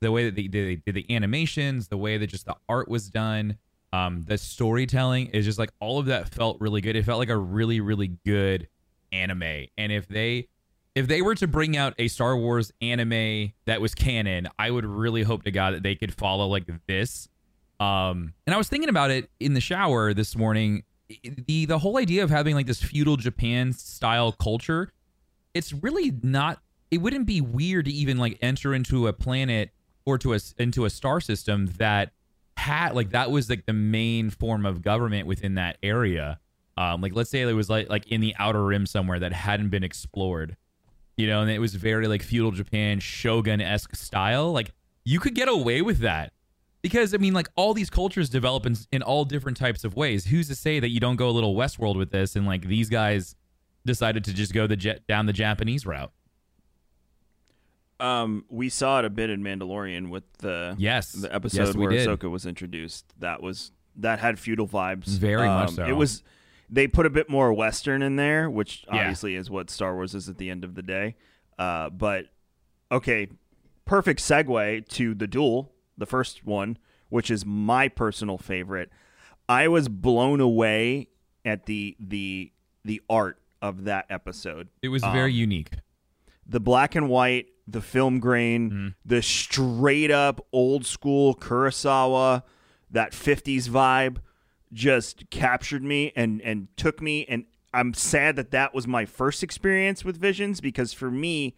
the 0.01 0.11
way 0.11 0.25
that 0.25 0.35
they 0.35 0.49
did, 0.49 0.69
they 0.69 0.93
did 0.93 0.95
the 0.95 1.15
animations, 1.15 1.89
the 1.89 1.97
way 1.97 2.17
that 2.17 2.29
just 2.29 2.47
the 2.47 2.57
art 2.69 2.89
was 2.89 3.11
done, 3.11 3.59
um, 3.93 4.23
the 4.23 4.39
storytelling 4.39 5.29
is 5.29 5.45
just 5.45 5.59
like 5.59 5.71
all 5.81 5.99
of 5.99 6.07
that 6.07 6.29
felt 6.29 6.61
really 6.61 6.81
good. 6.81 6.97
It 6.97 7.05
felt 7.05 7.19
like 7.19 7.29
a 7.29 7.37
really, 7.37 7.81
really 7.81 8.09
good 8.25 8.69
anime. 9.13 9.67
And 9.79 9.93
if 9.93 10.09
they 10.09 10.49
if 10.95 11.07
they 11.09 11.21
were 11.21 11.35
to 11.37 11.47
bring 11.47 11.77
out 11.77 11.95
a 11.99 12.09
Star 12.09 12.37
Wars 12.37 12.73
anime 12.81 13.53
that 13.67 13.81
was 13.81 13.95
canon, 13.95 14.49
I 14.59 14.71
would 14.71 14.87
really 14.87 15.23
hope 15.23 15.45
to 15.45 15.51
God 15.51 15.75
that 15.75 15.83
they 15.83 15.95
could 15.95 16.15
follow 16.15 16.47
like 16.47 16.65
this. 16.87 17.29
Um, 17.79 18.33
and 18.47 18.55
I 18.55 18.57
was 18.57 18.69
thinking 18.69 18.89
about 18.89 19.11
it 19.11 19.31
in 19.41 19.55
the 19.55 19.61
shower 19.61 20.15
this 20.15 20.37
morning. 20.37 20.85
The 21.47 21.67
the 21.67 21.79
whole 21.79 21.99
idea 21.99 22.25
of 22.25 22.31
having 22.31 22.55
like 22.55 22.67
this 22.67 22.83
feudal 22.83 23.17
Japan 23.17 23.73
style 23.73 24.33
culture, 24.33 24.93
it's 25.55 25.73
really 25.73 26.13
not. 26.23 26.61
It 26.91 26.99
wouldn't 26.99 27.27
be 27.27 27.41
weird 27.41 27.85
to 27.87 27.93
even 27.93 28.19
like 28.19 28.39
enter 28.41 28.75
into 28.75 29.07
a 29.07 29.13
planet 29.13 29.71
or 30.05 30.19
to 30.19 30.35
a 30.35 30.39
into 30.59 30.85
a 30.85 30.91
star 30.91 31.21
system 31.21 31.67
that 31.79 32.13
had 32.57 32.95
like 32.95 33.11
that 33.11 33.31
was 33.31 33.51
like 33.51 33.67
the 33.67 33.73
main 33.73 34.31
form 34.31 34.65
of 34.65 34.83
government 34.83 35.27
within 35.27 35.55
that 35.57 35.77
area 35.83 36.39
Um, 36.79 37.01
like 37.01 37.15
let's 37.15 37.31
say 37.31 37.43
it 37.43 37.53
was 37.53 37.71
like 37.71 37.89
like 37.89 38.07
in 38.09 38.21
the 38.21 38.35
outer 38.39 38.65
rim 38.65 38.87
somewhere 38.87 39.19
that 39.19 39.33
hadn't 39.33 39.69
been 39.71 39.85
explored, 39.85 40.57
you 41.17 41.27
know, 41.27 41.41
and 41.43 41.51
it 41.51 41.59
was 41.59 41.75
very 41.75 42.07
like 42.09 42.23
feudal 42.23 42.51
Japan 42.51 43.01
shogun 43.01 43.61
esque 43.61 43.95
style. 43.97 44.53
Like 44.53 44.73
you 45.05 45.21
could 45.21 45.35
get 45.35 45.49
away 45.49 45.83
with 45.83 45.99
that 46.01 46.33
because 46.87 47.15
I 47.15 47.19
mean, 47.19 47.35
like 47.35 47.49
all 47.57 47.75
these 47.75 47.91
cultures 47.91 48.29
develop 48.29 48.67
in, 48.67 48.77
in 48.93 49.03
all 49.03 49.25
different 49.25 49.57
types 49.57 49.85
of 49.85 49.97
ways. 49.97 50.27
Who's 50.27 50.49
to 50.49 50.55
say 50.55 50.81
that 50.81 50.89
you 50.91 51.01
don't 51.01 51.17
go 51.17 51.29
a 51.29 51.33
little 51.33 51.55
Westworld 51.55 51.97
with 51.97 52.11
this 52.11 52.37
and 52.37 52.47
like 52.47 52.67
these 52.67 52.89
guys 52.89 53.35
decided 53.85 54.25
to 54.25 54.33
just 54.35 54.53
go 54.53 54.67
the 54.67 54.77
jet 54.77 55.07
down 55.07 55.27
the 55.27 55.33
Japanese 55.33 55.85
route? 55.87 56.13
Um, 57.99 58.45
we 58.51 58.69
saw 58.69 58.99
it 58.99 59.05
a 59.07 59.11
bit 59.11 59.31
in 59.31 59.43
Mandalorian 59.43 60.11
with 60.11 60.25
the 60.39 60.75
Yes. 60.79 61.13
the 61.13 61.35
episode 61.35 61.75
we 61.77 61.87
where 61.87 61.91
did. 61.97 62.07
Ahsoka 62.07 62.31
was 62.31 62.45
introduced. 62.45 63.07
That 63.21 63.43
was 63.43 63.73
that 63.97 64.19
had 64.19 64.39
feudal 64.39 64.69
vibes. 64.69 65.07
Very 65.07 65.47
much 65.47 65.69
Um, 65.71 65.75
so. 65.77 65.87
It 65.87 65.93
was. 65.93 66.23
They 66.69 66.89
put 66.89 67.07
a 67.07 67.11
bit 67.11 67.31
more 67.31 67.53
Western 67.53 68.03
in 68.03 68.17
there, 68.17 68.51
which 68.51 68.85
Yeah. 68.89 68.99
obviously 69.01 69.35
is 69.37 69.49
what 69.49 69.71
Star 69.71 69.95
Wars 69.95 70.15
is 70.15 70.29
at 70.29 70.37
the 70.37 70.51
end 70.51 70.65
of 70.65 70.75
the 70.75 70.83
day. 70.83 71.15
Uh, 71.59 71.89
but 71.91 72.27
okay, 72.93 73.29
perfect 73.87 74.21
segue 74.21 74.87
to 74.89 75.15
the 75.15 75.27
duel, 75.29 75.73
the 75.99 76.07
first 76.07 76.45
one, 76.45 76.79
which 77.09 77.31
is 77.31 77.45
my 77.47 77.89
personal 77.89 78.39
favorite. 78.39 78.91
I 79.49 79.69
was 79.69 79.89
blown 79.89 80.41
away 80.41 81.09
at 81.45 81.67
the 81.67 81.97
the 82.01 82.53
the 82.85 83.01
art 83.09 83.39
of 83.63 83.85
that 83.85 84.07
episode 84.11 84.69
It 84.83 84.89
was 84.89 85.03
very 85.03 85.33
unique. 85.33 85.71
the 86.47 86.61
black 86.61 86.95
and 86.95 87.09
white, 87.09 87.47
the 87.67 87.81
film 87.81 88.21
grain, 88.21 88.71
Mm-hmm. 88.71 88.89
the 89.05 89.23
straight 89.23 90.11
up 90.11 90.45
old 90.53 90.85
school 90.87 91.35
Kurosawa, 91.35 92.43
that 92.91 93.13
50s 93.13 93.69
vibe 93.69 94.19
just 94.73 95.31
captured 95.31 95.83
me 95.83 96.13
and 96.17 96.41
and 96.43 96.69
took 96.77 97.01
me 97.01 97.25
and 97.29 97.45
I'm 97.73 97.93
sad 97.95 98.37
that 98.37 98.51
that 98.53 98.75
was 98.75 98.87
my 98.87 99.05
first 99.05 99.43
experience 99.43 100.05
with 100.05 100.17
Visions 100.19 100.61
because 100.61 100.93
for 100.93 101.11
me 101.11 101.57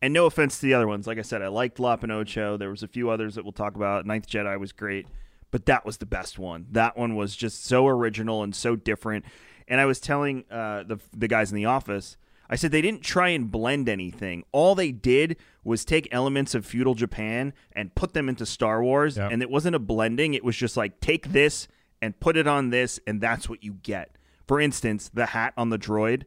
and 0.00 0.12
no 0.14 0.26
offense 0.26 0.56
to 0.60 0.66
the 0.66 0.74
other 0.74 0.86
ones 0.86 1.06
like 1.06 1.18
I 1.18 1.22
said 1.22 1.42
I 1.42 1.48
liked 1.48 1.78
Lop 1.80 2.04
Ocho 2.04 2.56
there 2.56 2.70
was 2.70 2.82
a 2.82 2.88
few 2.88 3.10
others 3.10 3.34
that 3.34 3.44
we'll 3.44 3.52
talk 3.52 3.74
about 3.76 4.06
Ninth 4.06 4.28
Jedi 4.28 4.58
was 4.58 4.72
great 4.72 5.06
but 5.50 5.66
that 5.66 5.84
was 5.86 5.96
the 5.98 6.06
best 6.06 6.38
one 6.38 6.66
that 6.72 6.96
one 6.96 7.16
was 7.16 7.34
just 7.36 7.64
so 7.64 7.86
original 7.88 8.42
and 8.42 8.54
so 8.54 8.76
different 8.76 9.24
and 9.66 9.80
I 9.80 9.84
was 9.86 10.00
telling 10.00 10.44
uh, 10.50 10.82
the 10.84 10.98
the 11.16 11.28
guys 11.28 11.50
in 11.50 11.56
the 11.56 11.64
office 11.66 12.16
I 12.50 12.56
said 12.56 12.70
they 12.72 12.80
didn't 12.80 13.02
try 13.02 13.28
and 13.28 13.50
blend 13.50 13.90
anything. 13.90 14.42
All 14.52 14.74
they 14.74 14.90
did 14.90 15.36
was 15.64 15.84
take 15.84 16.08
elements 16.10 16.54
of 16.54 16.64
feudal 16.64 16.94
Japan 16.94 17.52
and 17.72 17.94
put 17.94 18.14
them 18.14 18.26
into 18.26 18.46
Star 18.46 18.82
Wars, 18.82 19.18
Yep. 19.18 19.32
and 19.32 19.42
it 19.42 19.50
wasn't 19.50 19.76
a 19.76 19.78
blending. 19.78 20.32
It 20.32 20.42
was 20.42 20.56
just 20.56 20.74
like 20.74 20.98
take 21.00 21.32
this 21.32 21.68
and 22.00 22.18
put 22.20 22.38
it 22.38 22.46
on 22.46 22.70
this, 22.70 22.98
and 23.06 23.20
that's 23.20 23.50
what 23.50 23.62
you 23.62 23.74
get. 23.82 24.16
For 24.46 24.62
instance, 24.62 25.10
the 25.12 25.26
hat 25.26 25.52
on 25.58 25.68
the 25.68 25.78
droid, 25.78 26.22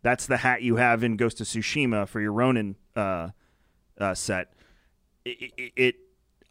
that's 0.00 0.24
the 0.24 0.38
hat 0.38 0.62
you 0.62 0.76
have 0.76 1.04
in 1.04 1.18
Ghost 1.18 1.42
of 1.42 1.46
Tsushima 1.46 2.08
for 2.08 2.22
your 2.22 2.32
Ronin 2.32 2.76
uh, 2.96 3.30
uh, 3.98 4.14
set. 4.14 4.52
It, 5.24 5.52
it, 5.56 5.72
it, 5.76 5.96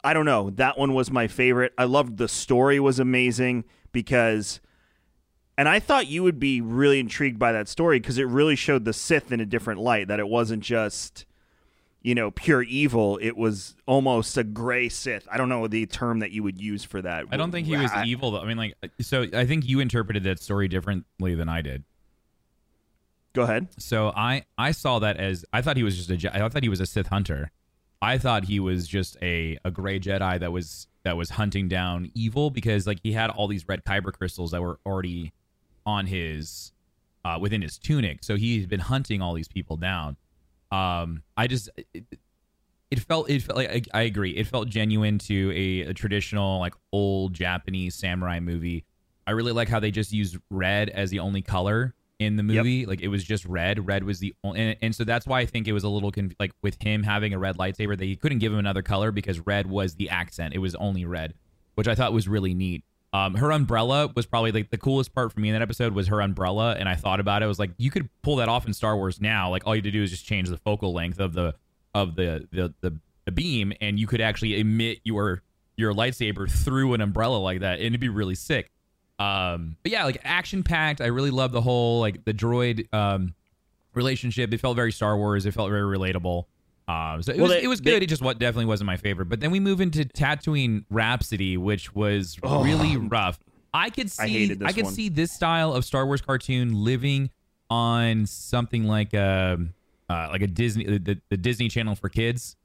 I 0.03 0.13
don't 0.13 0.25
know. 0.25 0.49
That 0.51 0.77
one 0.77 0.93
was 0.93 1.09
my 1.11 1.27
favorite. 1.27 1.73
I 1.77 1.85
loved 1.85 2.17
the 2.17 2.27
story 2.27 2.79
was 2.79 2.99
amazing 2.99 3.65
because 3.91 4.59
and 5.57 5.69
I 5.69 5.79
thought 5.79 6.07
you 6.07 6.23
would 6.23 6.39
be 6.39 6.61
really 6.61 6.99
intrigued 6.99 7.39
by 7.39 7.53
that 7.53 7.67
story 7.67 7.99
because 7.99 8.17
it 8.17 8.27
really 8.27 8.55
showed 8.55 8.83
the 8.85 8.93
Sith 8.93 9.31
in 9.31 9.39
a 9.39 9.45
different 9.45 9.79
light. 9.79 10.09
That 10.09 10.19
it 10.19 10.27
wasn't 10.27 10.61
just, 10.61 11.25
you 12.01 12.13
know, 12.13 12.29
pure 12.31 12.61
evil. 12.61 13.17
It 13.21 13.37
was 13.37 13.75
almost 13.85 14.37
a 14.37 14.43
gray 14.43 14.89
Sith. 14.89 15.27
I 15.31 15.37
don't 15.37 15.47
know 15.47 15.67
the 15.67 15.85
term 15.85 16.19
that 16.19 16.31
you 16.31 16.43
would 16.43 16.59
use 16.59 16.83
for 16.83 17.01
that. 17.01 17.25
I 17.31 17.37
don't 17.37 17.51
think 17.51 17.67
he 17.67 17.77
was 17.77 17.91
I- 17.91 18.05
evil 18.05 18.31
though. 18.31 18.41
I 18.41 18.45
mean, 18.45 18.57
like, 18.57 18.75
so 18.99 19.25
I 19.33 19.45
think 19.45 19.65
you 19.65 19.79
interpreted 19.79 20.23
that 20.23 20.39
story 20.39 20.67
differently 20.67 21.35
than 21.35 21.47
I 21.47 21.61
did. 21.61 21.83
Go 23.35 23.43
ahead. 23.43 23.67
So 23.77 24.11
I 24.15 24.45
I 24.57 24.71
saw 24.71 24.99
that 24.99 25.17
as 25.17 25.45
I 25.53 25.61
thought 25.61 25.77
he 25.77 25.83
was 25.83 25.95
just 25.95 26.09
a 26.23 26.35
I 26.35 26.47
thought 26.49 26.63
he 26.63 26.69
was 26.69 26.79
a 26.79 26.85
Sith 26.85 27.07
hunter. 27.07 27.51
I 28.01 28.17
thought 28.17 28.45
he 28.45 28.59
was 28.59 28.87
just 28.87 29.17
a 29.21 29.57
a 29.63 29.71
gray 29.71 29.99
Jedi 29.99 30.39
that 30.39 30.51
was 30.51 30.87
that 31.03 31.17
was 31.17 31.31
hunting 31.31 31.67
down 31.67 32.11
evil 32.15 32.49
because 32.49 32.87
like 32.87 32.99
he 33.03 33.11
had 33.11 33.29
all 33.29 33.47
these 33.47 33.67
red 33.67 33.83
kyber 33.83 34.11
crystals 34.13 34.51
that 34.51 34.61
were 34.61 34.79
already 34.85 35.33
on 35.85 36.07
his 36.07 36.71
uh, 37.23 37.37
within 37.39 37.61
his 37.61 37.77
tunic. 37.77 38.23
So 38.23 38.37
he's 38.37 38.65
been 38.65 38.79
hunting 38.79 39.21
all 39.21 39.33
these 39.33 39.47
people 39.47 39.77
down. 39.77 40.17
Um, 40.71 41.23
I 41.35 41.47
just 41.47 41.69
it, 41.93 42.05
it 42.91 42.99
felt 42.99 43.29
it 43.29 43.41
felt 43.41 43.57
like 43.57 43.89
I, 43.93 43.99
I 43.99 44.01
agree. 44.03 44.31
It 44.31 44.47
felt 44.47 44.69
genuine 44.69 45.19
to 45.19 45.51
a, 45.53 45.89
a 45.89 45.93
traditional 45.93 46.59
like 46.59 46.73
old 46.91 47.33
Japanese 47.33 47.95
samurai 47.95 48.39
movie. 48.39 48.85
I 49.27 49.31
really 49.31 49.51
like 49.51 49.67
how 49.67 49.79
they 49.79 49.91
just 49.91 50.13
used 50.13 50.37
red 50.49 50.89
as 50.89 51.09
the 51.09 51.19
only 51.19 51.41
color 51.41 51.93
in 52.19 52.37
the 52.37 52.43
movie. 52.43 52.85
Like 52.85 53.01
it 53.01 53.07
was 53.09 53.23
just 53.23 53.45
red. 53.45 53.87
Red 53.87 54.03
was 54.03 54.19
the 54.19 54.33
only, 54.43 54.59
and, 54.59 54.77
and 54.81 54.95
so 54.95 55.03
that's 55.03 55.25
why 55.25 55.41
I 55.41 55.45
think 55.45 55.67
it 55.67 55.73
was 55.73 55.83
a 55.83 55.89
little 55.89 56.11
conf- 56.11 56.35
like 56.39 56.51
with 56.61 56.81
him 56.81 57.03
having 57.03 57.33
a 57.33 57.39
red 57.39 57.57
lightsaber, 57.57 57.97
they 57.97 58.15
couldn't 58.15 58.39
give 58.39 58.51
him 58.53 58.59
another 58.59 58.81
color 58.81 59.11
because 59.11 59.39
red 59.39 59.67
was 59.67 59.95
the 59.95 60.09
accent. 60.09 60.53
It 60.53 60.59
was 60.59 60.75
only 60.75 61.05
red, 61.05 61.33
which 61.75 61.87
I 61.87 61.95
thought 61.95 62.13
was 62.13 62.27
really 62.27 62.53
neat. 62.53 62.83
Um, 63.13 63.35
her 63.35 63.51
umbrella 63.51 64.11
was 64.13 64.25
probably 64.25 64.51
like 64.51 64.71
the 64.71 64.77
coolest 64.77 65.15
part 65.15 65.31
for 65.31 65.39
me 65.39 65.49
in 65.49 65.53
that 65.53 65.61
episode 65.61 65.93
was 65.93 66.07
her 66.07 66.21
umbrella, 66.21 66.75
and 66.77 66.89
I 66.89 66.95
thought 66.95 67.21
about 67.21 67.41
it. 67.41 67.45
I 67.45 67.47
was 67.47 67.59
like, 67.59 67.71
you 67.77 67.89
could 67.89 68.09
pull 68.21 68.37
that 68.37 68.49
off 68.49 68.67
in 68.67 68.73
Star 68.73 68.97
Wars 68.97 69.21
now. 69.21 69.49
Like 69.49 69.65
all 69.65 69.73
you 69.73 69.79
had 69.79 69.85
to 69.85 69.91
do 69.91 70.03
is 70.03 70.11
just 70.11 70.25
change 70.25 70.49
the 70.49 70.57
focal 70.57 70.93
length 70.93 71.19
of 71.19 71.33
the 71.33 71.55
of 71.93 72.15
the 72.15 72.47
the 72.51 72.73
the, 72.81 72.97
the 73.23 73.31
beam, 73.31 73.71
and 73.79 73.97
you 73.99 74.07
could 74.07 74.21
actually 74.21 74.59
emit 74.59 74.99
your 75.03 75.43
your 75.77 75.93
lightsaber 75.93 76.49
through 76.49 76.93
an 76.93 77.01
umbrella 77.01 77.37
like 77.37 77.61
that, 77.61 77.79
and 77.79 77.87
it'd 77.87 78.01
be 78.01 78.09
really 78.09 78.35
sick. 78.35 78.69
Um, 79.19 79.77
but 79.83 79.91
yeah, 79.91 80.03
like 80.05 80.19
action 80.23 80.63
packed. 80.63 80.99
I 81.01 81.05
really 81.07 81.31
love 81.31 81.51
the 81.51 81.61
whole 81.61 81.99
like 82.01 82.25
the 82.25 82.33
droid 82.33 82.93
um 82.93 83.33
relationship. 83.93 84.53
It 84.53 84.59
felt 84.59 84.75
very 84.75 84.91
Star 84.91 85.15
Wars. 85.17 85.45
It 85.45 85.53
felt 85.53 85.69
very 85.69 85.97
relatable. 85.97 86.45
Um, 86.87 87.23
so 87.23 87.31
it 87.31 87.37
Well, 87.37 87.43
was 87.47 87.51
they- 87.51 87.63
it 87.63 87.67
was 87.67 87.81
they- 87.81 87.91
good. 87.91 88.03
it 88.03 88.07
just 88.07 88.21
what 88.21 88.37
definitely 88.39 88.65
wasn't 88.65 88.87
my 88.87 88.97
favorite. 88.97 89.25
But 89.27 89.39
then 89.39 89.51
we 89.51 89.59
move 89.59 89.81
into 89.81 90.03
Tatooine 90.05 90.85
Rhapsody, 90.91 91.57
which 91.57 91.95
was 91.95 92.37
really 92.43 92.97
rough. 92.97 93.39
I 93.73 93.89
could 93.89 94.11
see 94.11 94.51
I 94.61 94.67
I 94.67 94.71
could 94.73 94.85
one. 94.85 94.93
see 94.93 95.09
this 95.09 95.31
style 95.31 95.73
of 95.73 95.83
Star 95.83 96.05
Wars 96.05 96.21
cartoon 96.21 96.83
living 96.83 97.29
on 97.69 98.25
something 98.25 98.83
like 98.85 99.13
a 99.13 99.57
uh, 100.09 100.27
like 100.31 100.41
a 100.43 100.47
Disney 100.47 100.85
the, 100.99 101.19
the 101.29 101.37
Disney 101.37 101.67
Channel 101.69 101.95
for 101.95 102.09
kids. 102.09 102.55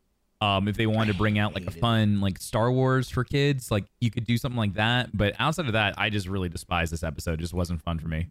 Um, 0.43 0.69
if 0.69 0.77
they 0.77 0.87
wanted 0.87 1.13
to 1.13 1.19
bring 1.19 1.39
out 1.39 1.55
like 1.55 1.67
a 1.67 1.71
fun 1.71 2.21
like 2.23 2.39
Star 2.39 2.73
Wars 2.73 3.11
for 3.11 3.25
kids, 3.25 3.71
like 3.71 3.85
you 4.01 4.11
could 4.11 4.25
do 4.25 4.39
something 4.39 4.57
like 4.59 4.75
that. 4.75 5.11
But 5.15 5.35
outside 5.39 5.67
of 5.67 5.75
that, 5.75 5.95
I 5.99 6.09
just 6.09 6.27
really 6.29 6.49
despise 6.49 6.91
this 6.91 7.03
episode. 7.03 7.35
It 7.35 7.41
just 7.41 7.53
wasn't 7.53 7.83
fun 7.83 7.99
for 7.99 8.09
me. 8.09 8.27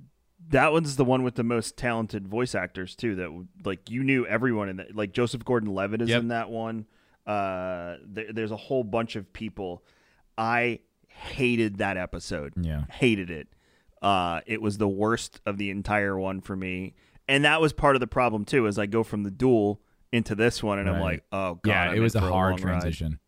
That 0.49 0.71
one's 0.71 0.95
the 0.95 1.05
one 1.05 1.21
with 1.21 1.35
the 1.35 1.43
most 1.43 1.77
talented 1.77 2.27
voice 2.27 2.55
actors 2.55 2.95
too. 2.95 3.13
That 3.15 3.45
like 3.63 3.91
you 3.91 4.03
knew 4.03 4.25
everyone 4.25 4.69
in 4.69 4.77
that. 4.77 4.95
Like 4.95 5.11
Joseph 5.13 5.45
Gordon-Levitt 5.45 6.01
is 6.01 6.09
Yep. 6.09 6.21
in 6.21 6.27
that 6.29 6.49
one. 6.49 6.85
Uh, 7.27 7.97
there, 8.07 8.33
there's 8.33 8.49
a 8.51 8.57
whole 8.57 8.83
bunch 8.83 9.15
of 9.15 9.31
people. 9.31 9.83
I 10.35 10.79
hated 11.09 11.77
that 11.77 11.97
episode. 11.97 12.53
Yeah. 12.59 12.85
hated 12.91 13.29
it. 13.29 13.49
Uh, 14.01 14.41
it 14.47 14.61
was 14.63 14.77
the 14.79 14.87
worst 14.87 15.41
of 15.45 15.57
the 15.57 15.69
entire 15.69 16.17
one 16.17 16.41
for 16.41 16.55
me, 16.55 16.95
and 17.27 17.43
that 17.45 17.61
was 17.61 17.73
part 17.73 17.95
of 17.95 17.99
the 17.99 18.07
problem 18.07 18.45
too. 18.45 18.65
As 18.65 18.79
I 18.79 18.85
go 18.87 19.03
from 19.03 19.21
the 19.23 19.29
duel 19.31 19.81
into 20.11 20.35
this 20.35 20.63
one, 20.63 20.79
and 20.79 20.89
I'm 20.89 20.99
like, 21.01 21.23
oh 21.31 21.55
god, 21.55 21.69
yeah, 21.69 21.89
I'm 21.89 21.97
it 21.97 21.99
was 21.99 22.15
a 22.15 22.21
hard 22.21 22.53
ride. 22.53 22.61
transition. 22.61 23.19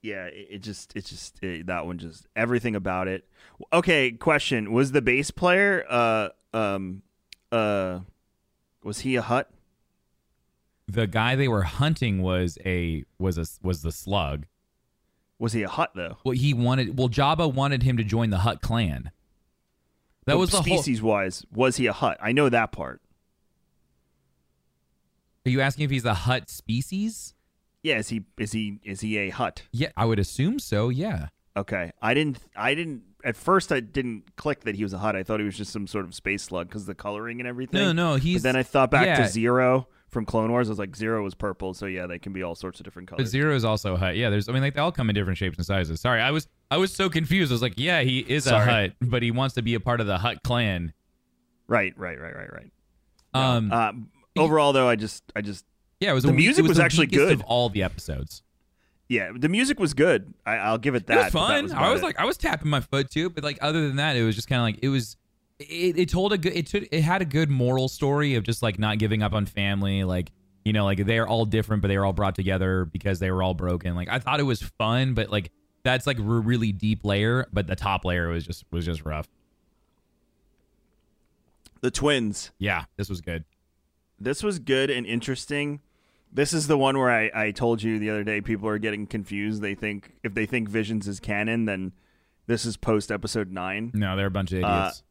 Yeah, 0.00 0.26
it, 0.26 0.48
it 0.50 0.58
just, 0.62 0.94
it 0.96 1.04
just, 1.04 1.42
it, 1.42 1.66
that 1.66 1.84
one 1.84 1.98
just 1.98 2.28
everything 2.36 2.76
about 2.76 3.08
it. 3.08 3.28
Okay, 3.72 4.12
question: 4.12 4.72
Was 4.72 4.92
the 4.92 5.02
bass 5.02 5.30
player, 5.30 5.84
uh, 5.88 6.28
um, 6.54 7.02
uh, 7.50 8.00
was 8.82 9.00
he 9.00 9.16
a 9.16 9.22
Hutt? 9.22 9.50
The 10.86 11.06
guy 11.06 11.34
they 11.36 11.48
were 11.48 11.62
hunting 11.64 12.22
was 12.22 12.58
a 12.64 13.04
was 13.18 13.36
a 13.38 13.44
was 13.62 13.82
the 13.82 13.92
slug. 13.92 14.46
Was 15.38 15.52
he 15.52 15.62
a 15.62 15.68
Hutt 15.68 15.92
though? 15.94 16.16
Well, 16.24 16.34
he 16.34 16.54
wanted. 16.54 16.96
Well, 16.98 17.08
Jabba 17.08 17.52
wanted 17.52 17.82
him 17.82 17.96
to 17.96 18.04
join 18.04 18.30
the 18.30 18.38
Hutt 18.38 18.62
clan. 18.62 19.10
That 20.24 20.34
But 20.34 20.38
was 20.38 20.50
the 20.50 20.62
whole. 20.62 20.78
species 20.78 21.02
wise. 21.02 21.44
Was 21.52 21.76
he 21.76 21.86
a 21.86 21.92
Hutt? 21.92 22.18
I 22.22 22.32
know 22.32 22.48
that 22.48 22.70
part. 22.72 23.00
Are 25.48 25.50
you 25.50 25.62
asking 25.62 25.84
if 25.86 25.90
he's 25.90 26.04
a 26.04 26.12
Hutt 26.12 26.50
species? 26.50 27.32
Yeah, 27.82 27.96
is 27.96 28.10
he 28.10 28.24
is 28.36 28.52
he 28.52 28.80
is 28.84 29.00
he 29.00 29.16
a 29.16 29.30
Hutt? 29.30 29.62
Yeah, 29.72 29.88
I 29.96 30.04
would 30.04 30.18
assume 30.18 30.58
so. 30.58 30.90
Yeah. 30.90 31.28
Okay, 31.56 31.90
I 32.02 32.12
didn't 32.12 32.38
I 32.54 32.74
didn't 32.74 33.04
at 33.24 33.34
first 33.34 33.72
I 33.72 33.80
didn't 33.80 34.36
click 34.36 34.64
that 34.64 34.74
he 34.74 34.82
was 34.82 34.92
a 34.92 34.98
Hutt. 34.98 35.16
I 35.16 35.22
thought 35.22 35.40
he 35.40 35.46
was 35.46 35.56
just 35.56 35.72
some 35.72 35.86
sort 35.86 36.04
of 36.04 36.14
space 36.14 36.42
slug 36.42 36.68
because 36.68 36.84
the 36.84 36.94
coloring 36.94 37.40
and 37.40 37.48
everything. 37.48 37.80
No, 37.80 37.92
no, 37.92 38.16
he's- 38.16 38.42
But 38.42 38.48
then 38.48 38.56
I 38.56 38.62
thought 38.62 38.90
back 38.90 39.06
yeah. 39.06 39.16
to 39.16 39.22
Ziro 39.22 39.86
from 40.10 40.26
Clone 40.26 40.50
Wars. 40.50 40.68
I 40.68 40.72
was 40.72 40.78
like, 40.78 40.90
Ziro 40.90 41.22
was 41.24 41.34
purple, 41.34 41.72
so 41.72 41.86
yeah, 41.86 42.06
they 42.06 42.18
can 42.18 42.34
be 42.34 42.42
all 42.42 42.54
sorts 42.54 42.78
of 42.78 42.84
different 42.84 43.08
But 43.08 43.16
colors. 43.16 43.32
Ziro 43.32 43.54
is 43.54 43.64
also 43.64 43.94
a 43.94 43.96
Hutt. 43.96 44.16
Yeah, 44.16 44.28
there's. 44.28 44.50
I 44.50 44.52
mean, 44.52 44.60
like 44.60 44.74
they 44.74 44.82
all 44.82 44.92
come 44.92 45.08
in 45.08 45.14
different 45.14 45.38
shapes 45.38 45.56
and 45.56 45.64
sizes. 45.64 45.98
Sorry, 45.98 46.20
I 46.20 46.30
was 46.30 46.46
I 46.70 46.76
was 46.76 46.92
so 46.92 47.08
confused. 47.08 47.50
I 47.50 47.54
was 47.54 47.62
like, 47.62 47.74
yeah, 47.78 48.02
he 48.02 48.18
is 48.18 48.44
Sorry. 48.44 48.68
a 48.68 48.88
Hutt, 48.88 48.92
but 49.00 49.22
he 49.22 49.30
wants 49.30 49.54
to 49.54 49.62
be 49.62 49.72
a 49.72 49.80
part 49.80 50.02
of 50.02 50.06
the 50.06 50.18
Hutt 50.18 50.42
clan. 50.42 50.92
Right, 51.68 51.94
right, 51.96 52.20
right, 52.20 52.36
right, 52.36 52.52
right. 52.52 52.70
Um. 53.32 53.72
Uh, 53.72 53.92
overall, 54.44 54.72
though, 54.72 54.88
I 54.88 54.96
just 54.96 55.22
I 55.36 55.40
just 55.40 55.64
yeah, 56.00 56.10
it 56.10 56.14
was 56.14 56.24
the 56.24 56.30
weak- 56.30 56.38
music 56.38 56.62
was, 56.62 56.70
was 56.70 56.78
the 56.78 56.84
actually 56.84 57.06
good. 57.06 57.32
of 57.32 57.42
all 57.42 57.68
the 57.68 57.82
episodes. 57.82 58.42
yeah, 59.08 59.30
the 59.36 59.48
music 59.48 59.78
was 59.80 59.94
good. 59.94 60.32
I, 60.46 60.56
I'll 60.56 60.78
give 60.78 60.94
it 60.94 61.06
that. 61.08 61.18
it 61.18 61.24
was 61.24 61.32
fun. 61.32 61.62
was 61.64 61.72
I 61.72 61.90
was 61.92 62.00
it. 62.02 62.04
like, 62.04 62.18
I 62.20 62.24
was 62.24 62.36
tapping 62.36 62.70
my 62.70 62.80
foot 62.80 63.10
too, 63.10 63.30
but 63.30 63.42
like 63.44 63.58
other 63.60 63.86
than 63.86 63.96
that, 63.96 64.16
it 64.16 64.22
was 64.24 64.34
just 64.36 64.48
kind 64.48 64.60
of 64.60 64.64
like 64.64 64.78
it 64.82 64.88
was. 64.90 65.16
it, 65.58 65.98
it 65.98 66.08
told 66.08 66.32
a 66.32 66.38
good 66.38 66.52
it 66.56 66.66
took 66.66 66.84
it 66.92 67.00
had 67.02 67.20
a 67.20 67.24
good 67.24 67.50
moral 67.50 67.88
story 67.88 68.34
of 68.36 68.44
just 68.44 68.62
like 68.62 68.78
not 68.78 68.98
giving 68.98 69.22
up 69.24 69.32
on 69.32 69.44
family 69.44 70.04
like 70.04 70.30
you 70.64 70.72
know 70.72 70.84
like 70.84 71.04
they're 71.04 71.26
all 71.26 71.44
different 71.44 71.82
but 71.82 71.88
they 71.88 71.98
were 71.98 72.04
all 72.06 72.12
brought 72.12 72.36
together 72.36 72.84
because 72.84 73.18
they 73.18 73.30
were 73.32 73.42
all 73.42 73.54
broken 73.54 73.96
like 73.96 74.08
i 74.08 74.20
thought 74.20 74.38
it 74.38 74.44
was 74.44 74.62
fun 74.62 75.14
but 75.14 75.30
like 75.30 75.50
that's 75.82 76.06
like 76.06 76.18
a 76.20 76.22
really 76.22 76.70
deep 76.70 77.04
layer 77.04 77.44
but 77.52 77.66
the 77.66 77.74
top 77.74 78.04
layer 78.04 78.28
was 78.28 78.46
just 78.46 78.64
was 78.70 78.84
just 78.84 79.04
rough 79.04 79.26
The 81.80 81.90
twins. 81.90 82.50
yeah 82.58 82.84
this 82.96 83.08
was 83.08 83.20
good 83.20 83.44
This 84.20 84.42
was 84.42 84.58
good 84.58 84.90
and 84.90 85.06
interesting. 85.06 85.80
This 86.32 86.52
is 86.52 86.66
the 86.66 86.76
one 86.76 86.98
where 86.98 87.10
I, 87.10 87.30
I 87.34 87.50
told 87.52 87.82
you 87.82 87.98
the 87.98 88.10
other 88.10 88.24
day 88.24 88.40
people 88.40 88.68
are 88.68 88.78
getting 88.78 89.06
confused. 89.06 89.62
They 89.62 89.74
think 89.74 90.12
if 90.22 90.34
they 90.34 90.44
think 90.46 90.68
Visions 90.68 91.08
is 91.08 91.20
canon, 91.20 91.64
then 91.64 91.92
this 92.46 92.66
is 92.66 92.76
post 92.76 93.10
episode 93.10 93.50
nine. 93.50 93.90
no 93.94 94.16
they're 94.16 94.26
a 94.26 94.30
bunch 94.30 94.52
of 94.52 94.62
Uh, 94.62 94.66
idiots 94.66 95.02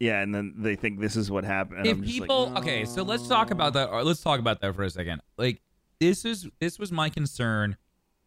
Yeah, 0.00 0.20
and 0.22 0.34
then 0.34 0.54
they 0.58 0.76
think 0.76 1.00
this 1.00 1.16
is 1.16 1.30
what 1.30 1.44
happened. 1.44 1.86
If 1.86 1.96
I'm 1.98 2.04
just 2.04 2.20
like, 2.20 2.28
people 2.28 2.52
okay 2.58 2.84
so 2.84 3.02
let's 3.02 3.26
talk 3.28 3.50
about 3.50 3.72
that 3.74 3.88
or 3.90 4.02
let's 4.04 4.22
talk 4.22 4.40
about 4.40 4.60
that 4.60 4.74
for 4.74 4.82
a 4.82 4.90
second 4.90 5.20
like 5.36 5.60
this 6.00 6.24
is 6.24 6.48
this 6.60 6.78
was 6.78 6.92
my 6.92 7.08
concern 7.08 7.76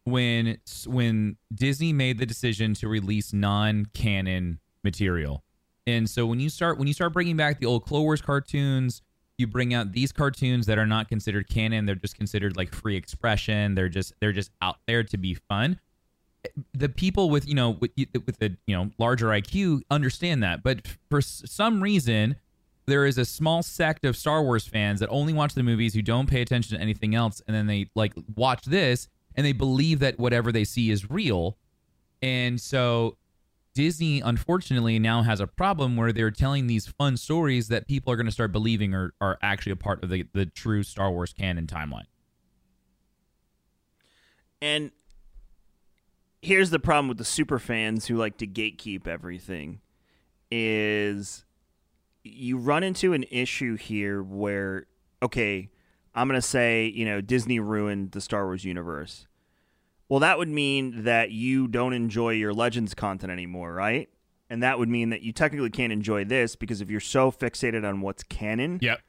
when 0.04 0.58
when 0.86 1.36
disney 1.54 1.92
made 1.92 2.18
the 2.18 2.26
decision 2.26 2.74
to 2.74 2.88
release 2.88 3.32
non-canon 3.32 4.58
material 4.82 5.44
and 5.86 6.08
so 6.08 6.26
when 6.26 6.40
you 6.40 6.48
start 6.48 6.78
when 6.78 6.88
you 6.88 6.94
start 6.94 7.12
bringing 7.12 7.36
back 7.36 7.60
the 7.60 7.66
old 7.66 7.84
clone 7.84 8.02
wars 8.02 8.20
cartoons 8.22 9.02
you 9.40 9.46
bring 9.46 9.74
out 9.74 9.92
these 9.92 10.12
cartoons 10.12 10.66
that 10.66 10.78
are 10.78 10.86
not 10.86 11.08
considered 11.08 11.48
canon 11.48 11.86
they're 11.86 11.94
just 11.96 12.16
considered 12.16 12.56
like 12.56 12.72
free 12.72 12.96
expression 12.96 13.74
they're 13.74 13.88
just 13.88 14.12
they're 14.20 14.32
just 14.32 14.50
out 14.62 14.76
there 14.86 15.02
to 15.02 15.16
be 15.16 15.34
fun. 15.34 15.78
The 16.72 16.88
people 16.88 17.30
with 17.30 17.46
you 17.46 17.54
know 17.54 17.70
with 17.70 17.90
with 18.14 18.42
a 18.42 18.56
you 18.66 18.76
know 18.76 18.90
larger 18.98 19.26
IQ 19.26 19.82
understand 19.90 20.42
that, 20.42 20.62
but 20.62 20.86
for 21.08 21.20
some 21.20 21.82
reason 21.82 22.36
there 22.86 23.06
is 23.06 23.18
a 23.18 23.24
small 23.24 23.62
sect 23.62 24.04
of 24.04 24.16
Star 24.16 24.42
Wars 24.42 24.66
fans 24.66 25.00
that 25.00 25.08
only 25.10 25.32
watch 25.32 25.54
the 25.54 25.62
movies 25.62 25.94
who 25.94 26.02
don't 26.02 26.28
pay 26.28 26.40
attention 26.40 26.76
to 26.76 26.82
anything 26.82 27.14
else, 27.14 27.42
and 27.46 27.54
then 27.54 27.66
they 27.66 27.90
like 27.94 28.14
watch 28.36 28.64
this 28.64 29.08
and 29.36 29.46
they 29.46 29.52
believe 29.52 30.00
that 30.00 30.18
whatever 30.18 30.50
they 30.50 30.64
see 30.64 30.90
is 30.90 31.10
real, 31.10 31.56
and 32.22 32.60
so 32.60 33.16
Disney 33.80 34.20
unfortunately 34.20 34.98
now 34.98 35.22
has 35.22 35.40
a 35.40 35.46
problem 35.46 35.96
where 35.96 36.12
they're 36.12 36.30
telling 36.30 36.66
these 36.66 36.86
fun 36.86 37.16
stories 37.16 37.68
that 37.68 37.88
people 37.88 38.12
are 38.12 38.16
going 38.16 38.26
to 38.26 38.32
start 38.32 38.52
believing 38.52 38.92
are 38.92 39.14
are 39.22 39.38
actually 39.40 39.72
a 39.72 39.76
part 39.76 40.04
of 40.04 40.10
the 40.10 40.26
the 40.34 40.44
true 40.44 40.82
Star 40.82 41.10
Wars 41.10 41.32
canon 41.32 41.66
timeline. 41.66 42.04
And 44.60 44.90
here's 46.42 46.68
the 46.68 46.78
problem 46.78 47.08
with 47.08 47.16
the 47.16 47.24
super 47.24 47.58
fans 47.58 48.04
who 48.04 48.18
like 48.18 48.36
to 48.36 48.46
gatekeep 48.46 49.06
everything 49.06 49.80
is 50.50 51.46
you 52.22 52.58
run 52.58 52.82
into 52.82 53.14
an 53.14 53.24
issue 53.30 53.78
here 53.78 54.22
where 54.22 54.84
okay, 55.22 55.70
I'm 56.14 56.28
going 56.28 56.38
to 56.38 56.46
say, 56.46 56.84
you 56.84 57.06
know, 57.06 57.22
Disney 57.22 57.60
ruined 57.60 58.12
the 58.12 58.20
Star 58.20 58.44
Wars 58.44 58.62
universe. 58.62 59.26
Well, 60.10 60.20
that 60.20 60.36
would 60.36 60.48
mean 60.48 61.04
that 61.04 61.30
you 61.30 61.68
don't 61.68 61.94
enjoy 61.94 62.30
your 62.32 62.52
Legends 62.52 62.92
content 62.94 63.32
anymore, 63.32 63.72
right? 63.72 64.08
And 64.50 64.62
that 64.62 64.78
would 64.78 64.88
mean 64.88 65.10
that 65.10 65.22
you 65.22 65.32
technically 65.32 65.70
can't 65.70 65.92
enjoy 65.92 66.24
this 66.24 66.56
because 66.56 66.80
if 66.82 66.90
you're 66.90 67.00
so 67.00 67.30
fixated 67.30 67.88
on 67.88 68.00
what's 68.00 68.24
canon, 68.24 68.80
Yep. 68.82 69.00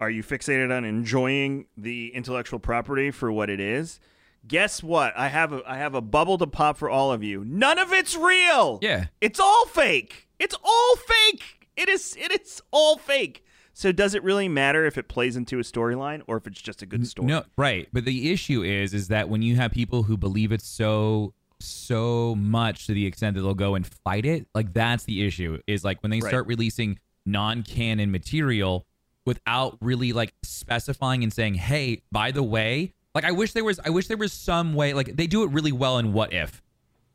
are 0.00 0.08
you 0.08 0.22
fixated 0.22 0.74
on 0.74 0.84
enjoying 0.84 1.66
the 1.76 2.14
intellectual 2.14 2.60
property 2.60 3.10
for 3.10 3.30
what 3.32 3.50
it 3.50 3.58
is? 3.58 3.98
Guess 4.46 4.82
what? 4.84 5.12
I 5.18 5.26
have 5.28 5.52
a 5.52 5.62
I 5.66 5.76
have 5.78 5.96
a 5.96 6.00
bubble 6.00 6.38
to 6.38 6.46
pop 6.46 6.78
for 6.78 6.88
all 6.88 7.10
of 7.10 7.24
you. 7.24 7.44
None 7.44 7.76
of 7.78 7.92
it's 7.92 8.16
real. 8.16 8.78
Yeah. 8.80 9.06
It's 9.20 9.40
all 9.40 9.66
fake. 9.66 10.28
It's 10.38 10.54
all 10.62 10.96
fake. 10.96 11.66
It 11.76 11.88
is 11.88 12.16
it 12.16 12.30
is 12.40 12.62
all 12.70 12.96
fake. 12.96 13.44
So 13.78 13.92
does 13.92 14.16
it 14.16 14.24
really 14.24 14.48
matter 14.48 14.86
if 14.86 14.98
it 14.98 15.06
plays 15.06 15.36
into 15.36 15.60
a 15.60 15.62
storyline 15.62 16.22
or 16.26 16.36
if 16.36 16.48
it's 16.48 16.60
just 16.60 16.82
a 16.82 16.86
good 16.86 17.06
story? 17.06 17.28
No, 17.28 17.44
right. 17.56 17.86
But 17.92 18.04
the 18.06 18.32
issue 18.32 18.64
is, 18.64 18.92
is 18.92 19.06
that 19.06 19.28
when 19.28 19.40
you 19.40 19.54
have 19.54 19.70
people 19.70 20.02
who 20.02 20.16
believe 20.16 20.50
it 20.50 20.60
so, 20.62 21.32
so 21.60 22.34
much 22.34 22.88
to 22.88 22.92
the 22.92 23.06
extent 23.06 23.36
that 23.36 23.42
they'll 23.42 23.54
go 23.54 23.76
and 23.76 23.86
fight 23.86 24.26
it, 24.26 24.48
like 24.52 24.72
that's 24.72 25.04
the 25.04 25.24
issue. 25.24 25.60
Is 25.68 25.84
like 25.84 26.02
when 26.02 26.10
they 26.10 26.18
Right. 26.18 26.28
start 26.28 26.48
releasing 26.48 26.98
non-canon 27.24 28.10
material 28.10 28.84
without 29.24 29.78
really 29.80 30.12
like 30.12 30.34
specifying 30.42 31.22
and 31.22 31.32
saying, 31.32 31.54
"Hey, 31.54 32.02
by 32.10 32.32
the 32.32 32.42
way," 32.42 32.94
like 33.14 33.22
I 33.22 33.30
wish 33.30 33.52
there 33.52 33.62
was, 33.62 33.78
I 33.84 33.90
wish 33.90 34.08
there 34.08 34.16
was 34.16 34.32
some 34.32 34.74
way. 34.74 34.92
Like 34.92 35.14
they 35.14 35.28
do 35.28 35.44
it 35.44 35.52
really 35.52 35.70
well 35.70 35.98
in 35.98 36.12
What 36.12 36.32
If. 36.32 36.64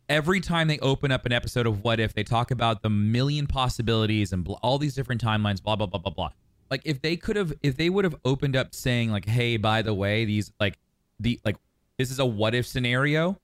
Every 0.08 0.40
time 0.40 0.70
they 0.70 0.80
open 0.80 1.12
up 1.12 1.26
an 1.26 1.34
episode 1.34 1.68
of 1.68 1.84
What 1.84 2.00
If, 2.00 2.14
they 2.14 2.24
talk 2.24 2.52
about 2.52 2.84
the 2.84 2.90
million 2.90 3.48
possibilities 3.48 4.32
and 4.32 4.46
bl- 4.46 4.54
all 4.64 4.78
these 4.78 4.96
different 4.96 5.22
timelines, 5.22 5.62
blah 5.62 5.76
blah 5.76 5.88
blah 5.88 6.00
blah 6.00 6.14
blah 6.14 6.30
like 6.74 6.82
if 6.86 7.02
they 7.04 7.16
could 7.16 7.36
have 7.36 7.54
if 7.62 7.78
they 7.78 7.88
would 7.90 8.04
have 8.04 8.16
opened 8.26 8.56
up 8.56 8.74
saying 8.74 9.12
like 9.12 9.26
hey 9.26 9.58
by 9.58 9.84
the 9.84 9.94
way 9.94 10.26
these 10.26 10.52
like 10.60 10.80
the 11.20 11.40
like 11.46 11.58
this 12.00 12.10
is 12.10 12.18
a 12.18 12.26
what 12.26 12.56
if 12.56 12.66
scenario 12.66 13.38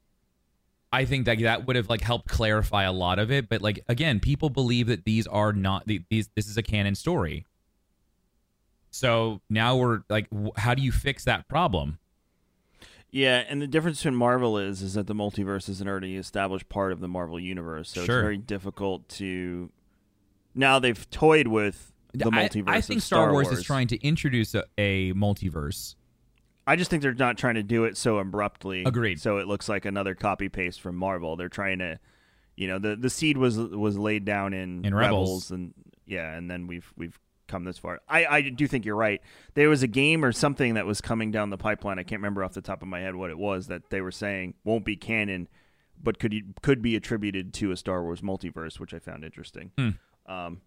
i 0.91 1.05
think 1.05 1.25
that 1.25 1.37
that 1.39 1.67
would 1.67 1.75
have 1.75 1.89
like 1.89 2.01
helped 2.01 2.27
clarify 2.27 2.83
a 2.83 2.91
lot 2.91 3.19
of 3.19 3.29
it 3.31 3.47
but 3.47 3.61
like 3.61 3.79
again 3.87 4.19
people 4.19 4.49
believe 4.49 4.87
that 4.87 5.05
these 5.05 5.27
are 5.27 5.53
not 5.53 5.85
these 5.85 6.27
this 6.35 6.47
is 6.47 6.57
a 6.57 6.63
canon 6.63 6.95
story 6.95 7.45
so 8.89 9.41
now 9.49 9.75
we're 9.77 10.01
like 10.09 10.27
how 10.57 10.73
do 10.73 10.81
you 10.81 10.91
fix 10.91 11.23
that 11.25 11.47
problem 11.47 11.99
Yeah, 13.11 13.43
and 13.49 13.59
the 13.61 13.67
difference 13.67 13.99
between 13.99 14.15
Marvel 14.15 14.57
is 14.57 14.81
is 14.81 14.93
that 14.95 15.07
the 15.07 15.15
multiverse 15.15 15.69
is 15.69 15.81
an 15.81 15.87
already 15.87 16.15
established 16.15 16.69
part 16.69 16.91
of 16.91 16.99
the 16.99 17.07
Marvel 17.07 17.39
universe, 17.39 17.89
so 17.89 18.05
Sure. 18.05 18.17
it's 18.17 18.23
very 18.23 18.37
difficult 18.37 19.07
to. 19.09 19.71
Now 20.53 20.77
they've 20.79 21.09
toyed 21.09 21.47
with 21.47 21.91
the 22.13 22.27
I- 22.27 22.47
multiverse. 22.47 22.69
I, 22.69 22.77
of 22.77 22.85
think 22.85 23.01
Star 23.01 23.31
Wars, 23.31 23.49
is 23.49 23.63
trying 23.63 23.87
to 23.87 24.01
introduce 24.05 24.55
a, 24.55 24.63
a 24.77 25.13
multiverse 25.13 25.95
I 26.69 26.75
just 26.75 26.91
think 26.91 27.01
they're 27.01 27.15
not 27.15 27.35
trying 27.35 27.55
to 27.55 27.63
do 27.63 27.85
it 27.85 27.97
so 27.97 28.19
abruptly. 28.19 28.83
Agreed. 28.83 29.19
So 29.19 29.39
it 29.39 29.47
looks 29.47 29.67
like 29.67 29.85
another 29.85 30.13
copy 30.13 30.49
paste 30.49 30.81
from 30.81 30.95
Marvel. 30.97 31.35
They're 31.35 31.49
trying 31.49 31.79
to, 31.79 31.99
you 32.55 32.67
know, 32.67 32.77
the 32.77 32.95
the 32.95 33.09
seed 33.09 33.37
was 33.37 33.57
was 33.57 33.97
laid 33.97 34.23
down 34.23 34.53
in, 34.53 34.85
In 34.85 34.93
Rebels. 34.93 35.49
and 35.49 35.73
yeah, 36.05 36.31
and 36.31 36.49
then 36.49 36.67
we've 36.67 36.93
we've 36.95 37.17
come 37.47 37.63
this 37.63 37.79
far. 37.79 38.01
I 38.07 38.25
I 38.27 38.41
do 38.41 38.67
think 38.67 38.85
you're 38.85 38.95
right. 38.95 39.19
There 39.55 39.67
was 39.67 39.81
a 39.81 39.87
game 39.87 40.23
or 40.23 40.31
something 40.31 40.75
that 40.75 40.85
was 40.85 41.01
coming 41.01 41.31
down 41.31 41.49
the 41.49 41.57
pipeline. 41.57 41.97
I 41.97 42.03
can't 42.03 42.19
remember 42.19 42.43
off 42.43 42.53
the 42.53 42.61
top 42.61 42.83
of 42.83 42.87
my 42.87 42.99
head 42.99 43.15
what 43.15 43.31
it 43.31 43.37
was 43.39 43.65
that 43.65 43.89
they 43.89 44.01
were 44.01 44.11
saying 44.11 44.53
won't 44.63 44.85
be 44.85 44.95
canon, 44.95 45.47
but 45.99 46.19
could 46.19 46.35
could 46.61 46.83
be 46.83 46.95
attributed 46.95 47.51
to 47.55 47.71
a 47.71 47.77
Star 47.77 48.03
Wars 48.03 48.21
multiverse, 48.21 48.79
which 48.79 48.93
I 48.93 48.99
found 48.99 49.23
interesting. 49.23 49.71
Um, 50.27 50.61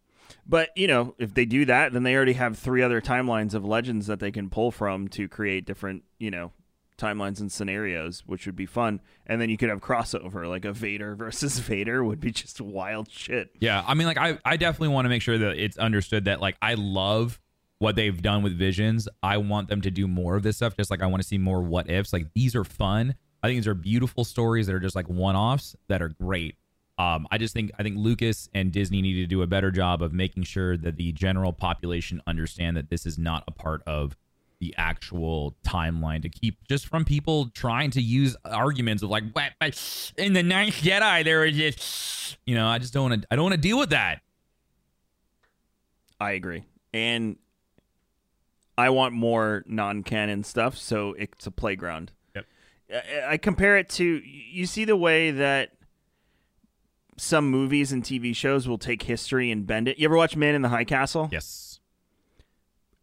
but 0.47 0.71
you 0.77 0.87
know, 0.87 1.15
if 1.19 1.35
they 1.35 1.45
do 1.45 1.65
that, 1.67 1.93
then 1.93 2.03
they 2.03 2.15
already 2.15 2.35
have 2.35 2.59
three 2.59 2.83
other 2.83 3.01
timelines 3.01 3.55
of 3.55 3.65
legends 3.65 4.07
that 4.07 4.21
they 4.21 4.31
can 4.31 4.51
pull 4.51 4.71
from 4.71 5.09
to 5.09 5.29
create 5.29 5.65
different, 5.65 6.05
you 6.19 6.31
know, 6.31 6.53
timelines 6.99 7.41
and 7.41 7.51
scenarios, 7.51 8.23
which 8.27 8.47
would 8.47 8.57
be 8.57 8.67
fun. 8.67 9.01
And 9.27 9.41
then 9.41 9.51
you 9.51 9.57
could 9.57 9.69
have 9.69 9.81
crossover, 9.81 10.49
like 10.49 10.65
a 10.65 10.73
Vader 10.73 11.15
versus 11.17 11.59
Vader 11.59 12.05
would 12.05 12.21
be 12.21 12.31
just 12.31 12.61
wild 12.61 13.11
shit. 13.11 13.51
Yeah, 13.61 13.85
I 13.87 13.95
mean, 13.95 14.07
like 14.07 14.19
I, 14.19 14.39
I 14.45 14.57
definitely 14.57 14.89
want 14.89 15.07
to 15.07 15.09
make 15.09 15.23
sure 15.23 15.39
that 15.39 15.59
it's 15.59 15.77
understood 15.79 16.27
that 16.27 16.41
like 16.41 16.57
I 16.63 16.75
love 16.75 17.41
what 17.79 17.97
they've 17.97 18.23
done 18.23 18.43
with 18.43 18.57
Visions. 18.57 19.09
I 19.23 19.39
want 19.39 19.69
them 19.69 19.81
to 19.83 19.91
do 19.91 20.07
more 20.07 20.37
of 20.37 20.43
this 20.43 20.57
stuff. 20.57 20.77
Just 20.77 20.91
like 20.91 21.03
I 21.03 21.07
want 21.07 21.23
to 21.23 21.29
see 21.29 21.39
more 21.39 21.61
what 21.61 21.91
ifs. 21.91 22.13
Like 22.13 22.29
these 22.35 22.55
are 22.55 22.65
fun. 22.65 23.15
I 23.43 23.49
think 23.49 23.59
these 23.59 23.67
are 23.67 23.75
beautiful 23.75 24.25
stories 24.25 24.69
that 24.69 24.75
are 24.75 24.81
just 24.81 24.95
like 24.95 25.09
one 25.09 25.35
offs 25.35 25.75
that 25.89 26.01
are 26.01 26.09
great. 26.09 26.55
Um, 26.99 27.27
I 27.31 27.39
just 27.39 27.55
think 27.55 27.71
I 27.79 27.83
think 27.83 27.97
Lucas 27.97 28.49
and 28.55 28.71
Disney 28.71 29.01
need 29.01 29.15
to 29.15 29.27
do 29.27 29.43
a 29.43 29.47
better 29.47 29.71
job 29.71 30.03
of 30.03 30.13
making 30.13 30.45
sure 30.45 30.77
that 30.77 30.97
the 30.97 31.13
general 31.13 31.53
population 31.53 32.21
understand 32.27 32.77
that 32.77 32.91
this 32.91 33.07
is 33.07 33.19
not 33.19 33.45
a 33.49 33.51
part 33.51 33.83
of 33.87 34.17
the 34.61 34.75
actual 34.79 35.57
timeline 35.67 36.23
to 36.23 36.29
keep 36.29 36.57
just 36.69 36.87
from 36.87 37.05
people 37.05 37.49
trying 37.55 37.91
to 37.91 38.01
use 38.01 38.37
arguments 38.45 39.03
of 39.03 39.11
like 39.11 39.25
but 39.35 40.13
in 40.17 40.35
the 40.35 40.43
ninth 40.43 40.77
Jedi 40.77 41.25
there 41.25 41.41
was 41.41 41.57
just 41.57 42.37
you 42.47 42.55
know 42.55 42.69
I 42.69 42.79
just 42.79 42.93
don't 42.93 43.11
want 43.11 43.23
to 43.23 43.29
I 43.31 43.37
don't 43.37 43.45
want 43.45 43.55
to 43.55 43.61
deal 43.61 43.79
with 43.79 43.91
that. 43.91 44.21
I 46.21 46.33
agree. 46.33 46.63
And 46.95 47.37
I 48.79 48.91
want 48.91 49.15
more 49.15 49.65
non 49.67 50.03
canon 50.03 50.45
stuff, 50.45 50.77
so 50.79 51.15
it's 51.15 51.47
a 51.47 51.51
playground. 51.51 52.13
Yep. 52.37 52.47
I, 52.95 53.33
I 53.33 53.37
compare 53.39 53.77
it 53.79 53.89
to 53.91 54.05
you 54.05 54.67
see 54.67 54.85
the 54.85 54.97
way 54.97 55.31
that 55.33 55.73
some 57.17 57.49
movies 57.49 57.93
and 57.93 58.03
TV 58.03 58.35
shows 58.35 58.67
will 58.67 58.79
take 58.79 59.03
history 59.03 59.51
and 59.51 59.67
bend 59.67 59.89
it. 59.89 59.99
You 59.99 60.07
ever 60.07 60.17
watch 60.17 60.37
Man 60.37 60.55
in 60.55 60.63
the 60.63 60.69
High 60.71 60.85
Castle? 60.85 61.29
Yes. 61.31 61.81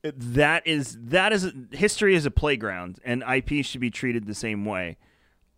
that 0.03 0.65
is 0.65 0.97
that 0.99 1.33
is 1.33 1.51
history 1.71 2.15
is 2.15 2.25
a 2.25 2.31
playground 2.31 2.99
and 3.03 3.21
ip 3.35 3.49
should 3.65 3.81
be 3.81 3.89
treated 3.91 4.25
the 4.27 4.33
same 4.33 4.63
way 4.63 4.95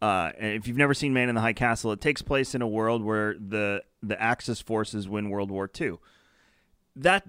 uh, 0.02 0.32
and 0.40 0.56
if 0.56 0.68
you've 0.68 0.78
never 0.78 0.96
seen 0.96 1.14
man 1.14 1.30
in 1.30 1.36
the 1.36 1.42
high 1.42 1.54
castle 1.54 1.92
it 1.92 2.02
takes 2.02 2.24
place 2.24 2.56
in 2.56 2.62
a 2.64 2.68
world 2.68 3.04
where 3.04 3.36
the 3.36 3.84
the 4.02 4.20
axis 4.20 4.60
forces 4.60 5.08
win 5.08 5.30
world 5.30 5.52
war 5.52 5.70
ii 5.80 5.92
that 6.96 7.24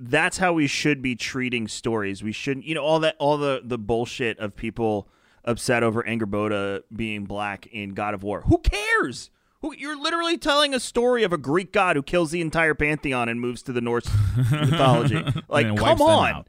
that's 0.00 0.38
how 0.38 0.52
we 0.52 0.66
should 0.66 1.00
be 1.00 1.14
treating 1.14 1.68
stories 1.68 2.24
we 2.24 2.32
shouldn't 2.32 2.66
you 2.66 2.74
know 2.74 2.82
all 2.82 2.98
that 2.98 3.14
all 3.20 3.38
the 3.38 3.60
the 3.62 3.78
bullshit 3.78 4.36
of 4.40 4.56
people 4.56 5.08
upset 5.44 5.84
over 5.84 6.02
Angrboda 6.02 6.82
being 6.92 7.24
black 7.24 7.68
in 7.68 7.94
god 7.94 8.14
of 8.14 8.24
war 8.24 8.40
who 8.48 8.58
cares 8.58 9.30
Who 9.60 9.74
you're 9.74 10.00
literally 10.00 10.38
telling 10.38 10.72
a 10.72 10.80
story 10.80 11.24
of 11.24 11.32
a 11.32 11.38
Greek 11.38 11.72
god 11.72 11.96
who 11.96 12.02
kills 12.02 12.30
the 12.30 12.40
entire 12.40 12.74
pantheon 12.74 13.28
and 13.28 13.40
moves 13.40 13.62
to 13.64 13.72
the 13.72 13.80
Norse 13.80 14.08
mythology. 14.50 15.24
Like, 15.48 15.76
come 15.76 16.00
on. 16.00 16.44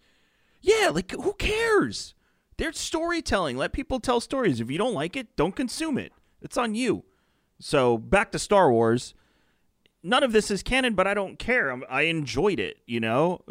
Yeah, 0.62 0.90
like 0.94 1.12
who 1.12 1.34
cares? 1.34 2.14
They're 2.58 2.74
storytelling. 2.74 3.58
Let 3.58 3.72
people 3.72 4.00
tell 4.00 4.20
stories. 4.20 4.60
If 4.60 4.70
you 4.70 4.78
don't 4.78 4.94
like 4.94 5.16
it, 5.16 5.36
don't 5.36 5.56
consume 5.56 5.98
it. 5.98 6.12
It's 6.42 6.58
on 6.58 6.76
you. 6.76 7.06
So 7.60 7.98
back 7.98 8.32
to 8.34 8.40
Star 8.40 8.72
Wars. 8.72 9.14
None 10.04 10.24
of 10.24 10.32
this 10.32 10.52
is 10.52 10.64
canon, 10.64 10.94
but 10.94 11.08
I 11.08 11.14
don't 11.14 11.40
care. 11.40 11.72
I'm, 11.72 11.84
I 11.90 12.04
enjoyed 12.04 12.60
it. 12.60 12.78
You 12.86 13.00
know, 13.00 13.42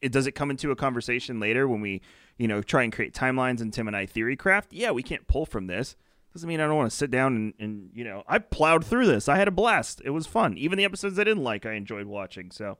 it 0.00 0.10
does 0.12 0.26
it 0.26 0.32
come 0.32 0.50
into 0.50 0.70
a 0.70 0.76
conversation 0.76 1.38
later 1.38 1.68
when 1.68 1.80
we, 1.80 2.02
you 2.38 2.48
know, 2.48 2.62
try 2.62 2.82
and 2.82 2.92
create 2.92 3.14
timelines 3.14 3.60
and 3.60 3.72
Tim 3.72 3.86
and 3.86 3.96
I 3.96 4.06
theory 4.06 4.36
craft. 4.36 4.72
Yeah, 4.72 4.90
we 4.92 5.02
can't 5.02 5.26
pull 5.26 5.46
from 5.46 5.66
this. 5.66 5.96
Doesn't 6.36 6.48
mean 6.48 6.60
I 6.60 6.66
don't 6.66 6.76
want 6.76 6.90
to 6.90 6.96
sit 6.96 7.10
down 7.10 7.34
and, 7.34 7.54
and 7.58 7.88
you 7.94 8.04
know, 8.04 8.22
I 8.28 8.38
plowed 8.38 8.84
through 8.84 9.06
this. 9.06 9.26
I 9.26 9.36
had 9.36 9.48
a 9.48 9.50
blast. 9.50 10.02
It 10.04 10.10
was 10.10 10.26
fun. 10.26 10.58
Even 10.58 10.76
the 10.76 10.84
episodes 10.84 11.18
I 11.18 11.24
didn't 11.24 11.42
like, 11.42 11.64
I 11.64 11.72
enjoyed 11.72 12.04
watching. 12.06 12.50
So, 12.50 12.76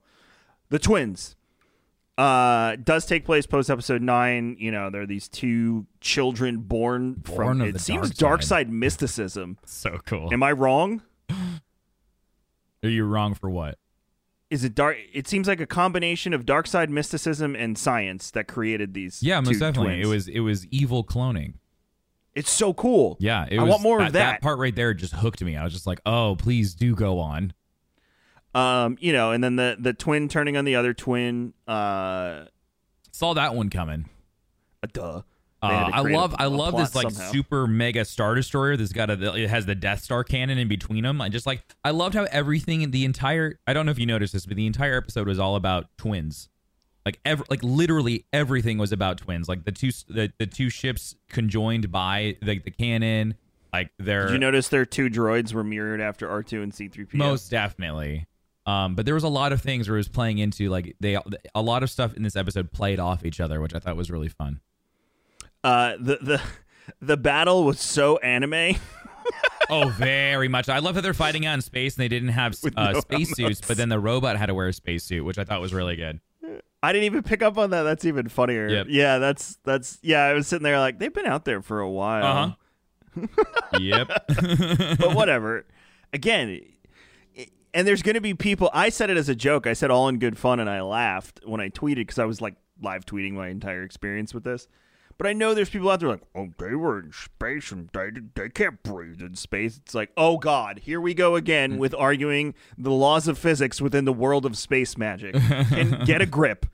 the 0.68 0.78
twins 0.78 1.36
uh 2.18 2.76
does 2.76 3.04
take 3.06 3.24
place 3.26 3.46
post 3.46 3.68
episode 3.70 4.00
nine 4.02 4.56
you 4.58 4.70
know 4.70 4.88
there 4.88 5.02
are 5.02 5.06
these 5.06 5.28
two 5.28 5.84
children 6.00 6.56
born, 6.58 7.12
Born 7.12 7.36
from 7.58 7.60
it 7.62 7.78
seems 7.78 8.08
dark 8.08 8.16
dark 8.18 8.42
side. 8.42 8.66
side 8.66 8.70
mysticism 8.72 9.58
So 9.66 9.98
cool. 10.06 10.32
am 10.32 10.42
i 10.42 10.50
wrong 10.52 11.02
Are 12.82 12.88
you 12.88 13.04
wrong 13.04 13.34
for 13.34 13.50
what? 13.50 13.78
is 14.48 14.64
it 14.64 14.74
dark 14.74 14.96
it 15.12 15.26
seems 15.28 15.46
like 15.48 15.60
a 15.60 15.66
combination 15.66 16.32
of 16.32 16.46
dark 16.46 16.66
side 16.66 16.88
mysticism 16.88 17.54
and 17.54 17.76
science 17.76 18.30
that 18.30 18.46
created 18.48 18.94
these 18.94 19.22
Yeah, 19.22 19.40
most 19.40 19.58
definitely. 19.58 19.94
twins. 19.96 20.06
It 20.06 20.10
was 20.10 20.28
it 20.28 20.40
was 20.40 20.66
evil 20.68 21.04
cloning. 21.04 21.54
It's 22.36 22.50
so 22.50 22.72
cool 22.74 23.16
Yeah, 23.18 23.46
it 23.50 23.58
I 23.58 23.62
was, 23.64 23.70
want 23.70 23.82
more 23.82 23.98
that, 23.98 24.06
of 24.08 24.12
that. 24.12 24.32
That 24.34 24.42
part 24.42 24.58
right 24.60 24.74
there 24.76 24.94
just 24.94 25.12
hooked 25.14 25.42
me. 25.42 25.56
I 25.56 25.64
was 25.64 25.72
just 25.72 25.86
like, 25.86 26.00
oh, 26.06 26.36
please 26.38 26.74
do 26.74 26.94
go 26.94 27.18
on. 27.18 27.52
um 28.54 28.96
you 29.00 29.12
know 29.12 29.32
and 29.32 29.42
then 29.42 29.56
the 29.56 29.76
the 29.80 29.92
twin 29.92 30.28
turning 30.28 30.56
on 30.56 30.64
the 30.64 30.76
other 30.76 30.94
twin 30.94 31.52
uh 31.66 32.44
Saw 33.12 33.34
that 33.34 33.54
one 33.54 33.70
coming. 33.70 34.08
duh 34.92 35.22
Uh, 35.62 35.68
had 35.68 35.86
to 35.90 35.94
I 35.96 36.00
love 36.02 36.34
I 36.38 36.44
a 36.44 36.48
love 36.50 36.76
this 36.76 36.94
like 36.94 37.10
somehow. 37.10 37.32
super 37.32 37.66
mega 37.66 38.04
star 38.04 38.34
destroyer 38.34 38.76
that's 38.76 38.92
got 38.92 39.10
a 39.10 39.34
it 39.34 39.48
has 39.50 39.64
the 39.66 39.74
Death 39.74 40.02
Star 40.02 40.22
cannon 40.22 40.58
in 40.58 40.68
between 40.68 41.02
them. 41.04 41.20
I 41.20 41.28
just 41.30 41.46
like 41.46 41.62
I 41.84 41.90
loved 41.90 42.14
how 42.14 42.24
everything 42.30 42.82
in 42.82 42.90
the 42.92 43.04
entire 43.04 43.58
I 43.66 43.72
don't 43.72 43.84
know 43.86 43.92
if 43.92 43.98
you 43.98 44.06
noticed 44.06 44.32
this, 44.34 44.44
but 44.46 44.56
the 44.56 44.66
entire 44.66 44.96
episode 44.98 45.26
was 45.26 45.38
all 45.38 45.56
about 45.56 45.86
twins. 45.98 46.48
Like 47.06 47.20
ever 47.24 47.44
like 47.48 47.62
literally 47.62 48.26
everything 48.32 48.78
was 48.78 48.90
about 48.90 49.18
twins. 49.18 49.48
Like 49.48 49.64
the 49.64 49.70
two 49.70 49.90
the, 50.08 50.32
the 50.38 50.46
two 50.46 50.68
ships 50.68 51.14
conjoined 51.28 51.92
by 51.92 52.36
the 52.42 52.58
the 52.58 52.72
cannon. 52.72 53.36
Like 53.72 53.92
they're 53.98 54.26
did 54.26 54.32
you 54.32 54.38
notice 54.38 54.68
their 54.68 54.84
two 54.84 55.08
droids 55.08 55.52
were 55.52 55.62
mirrored 55.62 56.00
after 56.00 56.26
r2 56.26 56.62
and 56.64 56.72
c3po 56.72 57.14
most 57.14 57.48
definitely. 57.48 58.26
Um, 58.66 58.96
but 58.96 59.06
there 59.06 59.14
was 59.14 59.22
a 59.22 59.28
lot 59.28 59.52
of 59.52 59.62
things 59.62 59.88
where 59.88 59.96
it 59.96 60.00
was 60.00 60.08
playing 60.08 60.38
into 60.38 60.68
like 60.68 60.96
they 60.98 61.16
a 61.54 61.62
lot 61.62 61.84
of 61.84 61.90
stuff 61.90 62.12
in 62.14 62.24
this 62.24 62.34
episode 62.34 62.72
played 62.72 62.98
off 62.98 63.24
each 63.24 63.38
other, 63.38 63.60
which 63.60 63.72
I 63.74 63.78
thought 63.78 63.96
was 63.96 64.10
really 64.10 64.28
fun. 64.28 64.60
uh 65.62 65.92
the 66.00 66.18
the 66.20 66.42
the 67.00 67.16
battle 67.16 67.62
was 67.62 67.78
so 67.78 68.16
anime 68.18 68.74
Oh, 69.70 69.88
very 69.88 70.48
much. 70.48 70.68
I 70.68 70.78
love 70.78 70.94
that 70.94 71.02
they're 71.02 71.14
fighting 71.14 71.46
out 71.46 71.54
in 71.54 71.60
space 71.60 71.96
and 71.96 72.02
they 72.02 72.08
didn't 72.08 72.28
have 72.30 72.56
uh, 72.76 72.92
no 72.92 73.00
spacesuits, 73.00 73.60
but 73.66 73.76
then 73.76 73.88
the 73.88 73.98
robot 73.98 74.36
had 74.36 74.46
to 74.46 74.54
wear 74.54 74.68
a 74.68 74.72
spacesuit, 74.72 75.24
which 75.24 75.38
I 75.38 75.44
thought 75.44 75.60
was 75.60 75.74
really 75.74 75.96
good. 75.96 76.20
I 76.82 76.92
didn't 76.92 77.04
even 77.06 77.22
pick 77.22 77.42
up 77.42 77.58
on 77.58 77.70
that. 77.70 77.82
That's 77.82 78.04
even 78.04 78.28
funnier. 78.28 78.68
Yep. 78.68 78.86
Yeah, 78.90 79.18
that's 79.18 79.58
that's 79.64 79.98
yeah. 80.02 80.22
I 80.22 80.32
was 80.34 80.46
sitting 80.46 80.62
there 80.62 80.78
like 80.78 80.98
they've 80.98 81.12
been 81.12 81.26
out 81.26 81.44
there 81.44 81.62
for 81.62 81.80
a 81.80 81.90
while, 81.90 82.24
Uh-huh. 82.24 83.26
yep. 83.80 84.08
but 84.98 85.14
whatever. 85.14 85.66
Again, 86.12 86.60
and 87.74 87.86
there's 87.86 88.02
going 88.02 88.14
to 88.14 88.20
be 88.20 88.34
people. 88.34 88.70
I 88.72 88.88
said 88.90 89.10
it 89.10 89.16
as 89.16 89.28
a 89.28 89.34
joke. 89.34 89.66
I 89.66 89.72
said 89.72 89.90
all 89.90 90.08
in 90.08 90.18
good 90.18 90.38
fun, 90.38 90.60
and 90.60 90.68
I 90.70 90.82
laughed 90.82 91.40
when 91.44 91.60
I 91.60 91.68
tweeted 91.68 91.96
because 91.96 92.18
I 92.18 92.24
was 92.24 92.40
like 92.40 92.54
live 92.80 93.04
tweeting 93.06 93.32
my 93.32 93.48
entire 93.48 93.82
experience 93.82 94.32
with 94.34 94.44
this. 94.44 94.68
But 95.18 95.26
I 95.26 95.32
know 95.32 95.54
there's 95.54 95.70
people 95.70 95.88
out 95.90 96.00
there 96.00 96.10
like, 96.10 96.20
oh, 96.34 96.48
they 96.58 96.74
were 96.74 96.98
in 96.98 97.10
space 97.12 97.72
and 97.72 97.88
they 97.94 98.10
they 98.34 98.48
can't 98.50 98.82
breathe 98.82 99.22
in 99.22 99.34
space. 99.34 99.78
It's 99.78 99.94
like, 99.94 100.10
oh 100.16 100.36
God, 100.36 100.80
here 100.80 101.00
we 101.00 101.14
go 101.14 101.36
again 101.36 101.78
with 101.82 101.94
arguing 101.94 102.54
the 102.76 102.90
laws 102.90 103.26
of 103.26 103.38
physics 103.38 103.80
within 103.80 104.04
the 104.04 104.12
world 104.12 104.44
of 104.44 104.58
space 104.58 104.98
magic. 104.98 105.34
and 105.34 106.04
get 106.06 106.20
a 106.20 106.26
grip. 106.26 106.66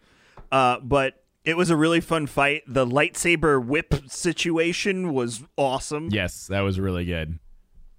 Uh, 0.50 0.78
but 0.81 1.22
it 1.44 1.57
was 1.57 1.70
a 1.70 1.76
really 1.76 2.00
fun 2.00 2.26
fight. 2.26 2.62
The 2.66 2.85
lightsaber 2.87 3.64
whip 3.64 3.94
situation 4.09 5.12
was 5.12 5.42
awesome. 5.57 6.09
yes, 6.11 6.46
that 6.48 6.61
was 6.61 6.78
really 6.81 7.05
good. 7.05 7.38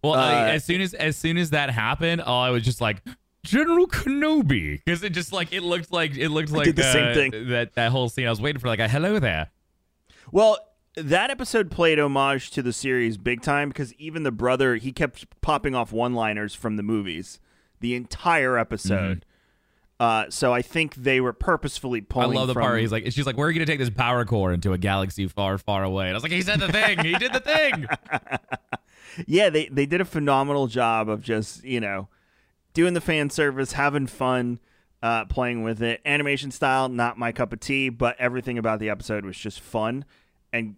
Well, 0.03 0.13
Uh, 0.13 0.17
I- 0.17 0.49
as 0.51 0.65
soon 0.65 0.81
as 0.81 0.93
as 0.93 1.15
soon 1.15 1.37
as 1.37 1.51
that 1.51 1.69
happened, 1.69 2.21
oh, 2.25 2.37
I 2.39 2.49
was 2.49 2.63
just 2.63 2.81
like 2.81 3.01
General 3.45 3.87
Kenobi 3.87 4.81
because 4.83 5.03
it 5.03 5.11
just 5.11 5.31
like 5.31 5.53
it 5.53 5.61
looked 5.63 5.91
like 5.91 6.17
it 6.17 6.29
looked 6.29 6.51
like 6.51 6.65
did 6.65 6.75
the 6.75 6.91
same 6.91 7.07
uh, 7.07 7.13
thing. 7.13 7.47
that 7.49 7.75
that 7.75 7.91
whole 7.91 8.09
scene. 8.09 8.27
I 8.27 8.29
was 8.29 8.41
waiting 8.41 8.59
for 8.59 8.67
like 8.67 8.79
a 8.79 8.87
hello 8.89 9.19
there. 9.19 9.49
Well, 10.31 10.57
that 10.95 11.29
episode 11.31 11.71
played 11.71 11.99
homage 11.99 12.51
to 12.51 12.61
the 12.61 12.73
series 12.73 13.17
big 13.17 13.41
time 13.41 13.69
because 13.69 13.93
even 13.95 14.23
the 14.23 14.31
brother 14.31 14.75
he 14.75 14.91
kept 14.91 15.25
popping 15.41 15.75
off 15.75 15.91
one-liners 15.91 16.53
from 16.53 16.75
the 16.77 16.83
movies 16.83 17.39
the 17.79 17.95
entire 17.95 18.57
episode. 18.57 19.25
Uh, 19.99 20.25
so 20.29 20.53
I 20.53 20.61
think 20.61 20.95
they 20.95 21.21
were 21.21 21.33
purposefully 21.33 22.01
Mm-hmm. 22.01 22.19
I 22.19 22.25
love 22.25 22.47
the 22.47 22.53
from, 22.53 22.61
part. 22.61 22.73
Where 22.73 22.79
he's 22.79 22.91
like, 22.91 23.05
she's 23.11 23.25
like, 23.25 23.37
"Where 23.37 23.47
are 23.47 23.51
you 23.51 23.59
gonna 23.59 23.65
take 23.65 23.79
this 23.79 23.89
power 23.89 24.25
core 24.25 24.51
into 24.51 24.73
a 24.73 24.77
galaxy 24.77 25.27
far, 25.27 25.57
far 25.57 25.83
away?" 25.83 26.05
And 26.07 26.11
I 26.11 26.15
was 26.15 26.23
like, 26.23 26.31
"He 26.31 26.41
said 26.41 26.59
the 26.59 26.71
thing. 26.71 26.99
he 26.99 27.13
did 27.15 27.31
the 27.31 27.39
thing." 27.39 27.87
yeah, 29.27 29.49
they 29.49 29.67
they 29.67 29.85
did 29.85 30.01
a 30.01 30.05
phenomenal 30.05 30.67
job 30.67 31.09
of 31.09 31.21
just 31.21 31.63
you 31.63 31.79
know 31.79 32.09
doing 32.73 32.93
the 32.93 33.01
fan 33.01 33.29
service, 33.29 33.73
having 33.73 34.07
fun, 34.07 34.59
uh, 35.03 35.25
playing 35.25 35.61
with 35.63 35.83
it. 35.83 36.01
Animation 36.05 36.49
style, 36.49 36.89
not 36.89 37.17
my 37.19 37.31
cup 37.31 37.53
of 37.53 37.59
tea, 37.59 37.89
but 37.89 38.15
everything 38.19 38.57
about 38.57 38.79
the 38.79 38.89
episode 38.89 39.25
was 39.25 39.37
just 39.37 39.59
fun, 39.59 40.05
and 40.51 40.75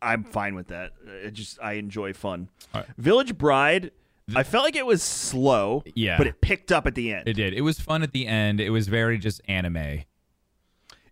I'm 0.00 0.24
fine 0.24 0.54
with 0.54 0.68
that. 0.68 0.92
It 1.24 1.32
just 1.32 1.58
I 1.62 1.72
enjoy 1.74 2.12
fun. 2.14 2.48
Right. 2.74 2.86
Village 2.96 3.36
Bride, 3.36 3.90
I 4.34 4.42
felt 4.44 4.64
like 4.64 4.76
it 4.76 4.86
was 4.86 5.02
slow, 5.02 5.82
Yeah. 5.94 6.16
but 6.16 6.26
it 6.26 6.40
picked 6.40 6.70
up 6.72 6.86
at 6.86 6.94
the 6.94 7.12
end. 7.12 7.28
It 7.28 7.34
did. 7.34 7.52
It 7.52 7.60
was 7.62 7.78
fun 7.80 8.02
at 8.02 8.12
the 8.12 8.26
end. 8.26 8.60
It 8.60 8.70
was 8.70 8.86
very 8.88 9.18
just 9.18 9.40
anime. 9.48 10.04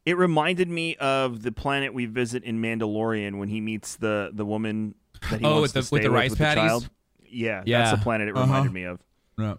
It 0.04 0.16
reminded 0.16 0.68
me 0.68 0.96
of 0.96 1.42
the 1.42 1.52
planet 1.52 1.94
we 1.94 2.06
visit 2.06 2.42
in 2.42 2.60
Mandalorian 2.60 3.38
when 3.38 3.48
he 3.48 3.60
meets 3.60 3.96
the 3.96 4.30
the 4.32 4.44
woman 4.44 4.94
that 5.30 5.40
he 5.40 5.46
Oh, 5.46 5.60
wants 5.60 5.62
with 5.62 5.72
the- 5.74 5.80
to 5.80 5.86
stay 5.86 5.94
with 5.96 6.02
the 6.02 6.10
rice 6.10 6.30
with 6.30 6.38
patties? 6.38 6.62
child. 6.62 6.90
Yeah, 7.28 7.62
Yeah. 7.64 7.78
that's 7.84 7.98
the 7.98 8.02
planet 8.02 8.28
it 8.28 8.36
Uh-huh. 8.36 8.44
reminded 8.46 8.72
me 8.72 8.82
of. 8.84 9.00
No. 9.38 9.58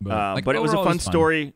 But, 0.00 0.10
Uh, 0.12 0.34
like, 0.34 0.44
but 0.44 0.56
it 0.56 0.62
was 0.62 0.72
a 0.72 0.78
overall, 0.78 0.84
fun 0.92 0.98
story. 0.98 1.52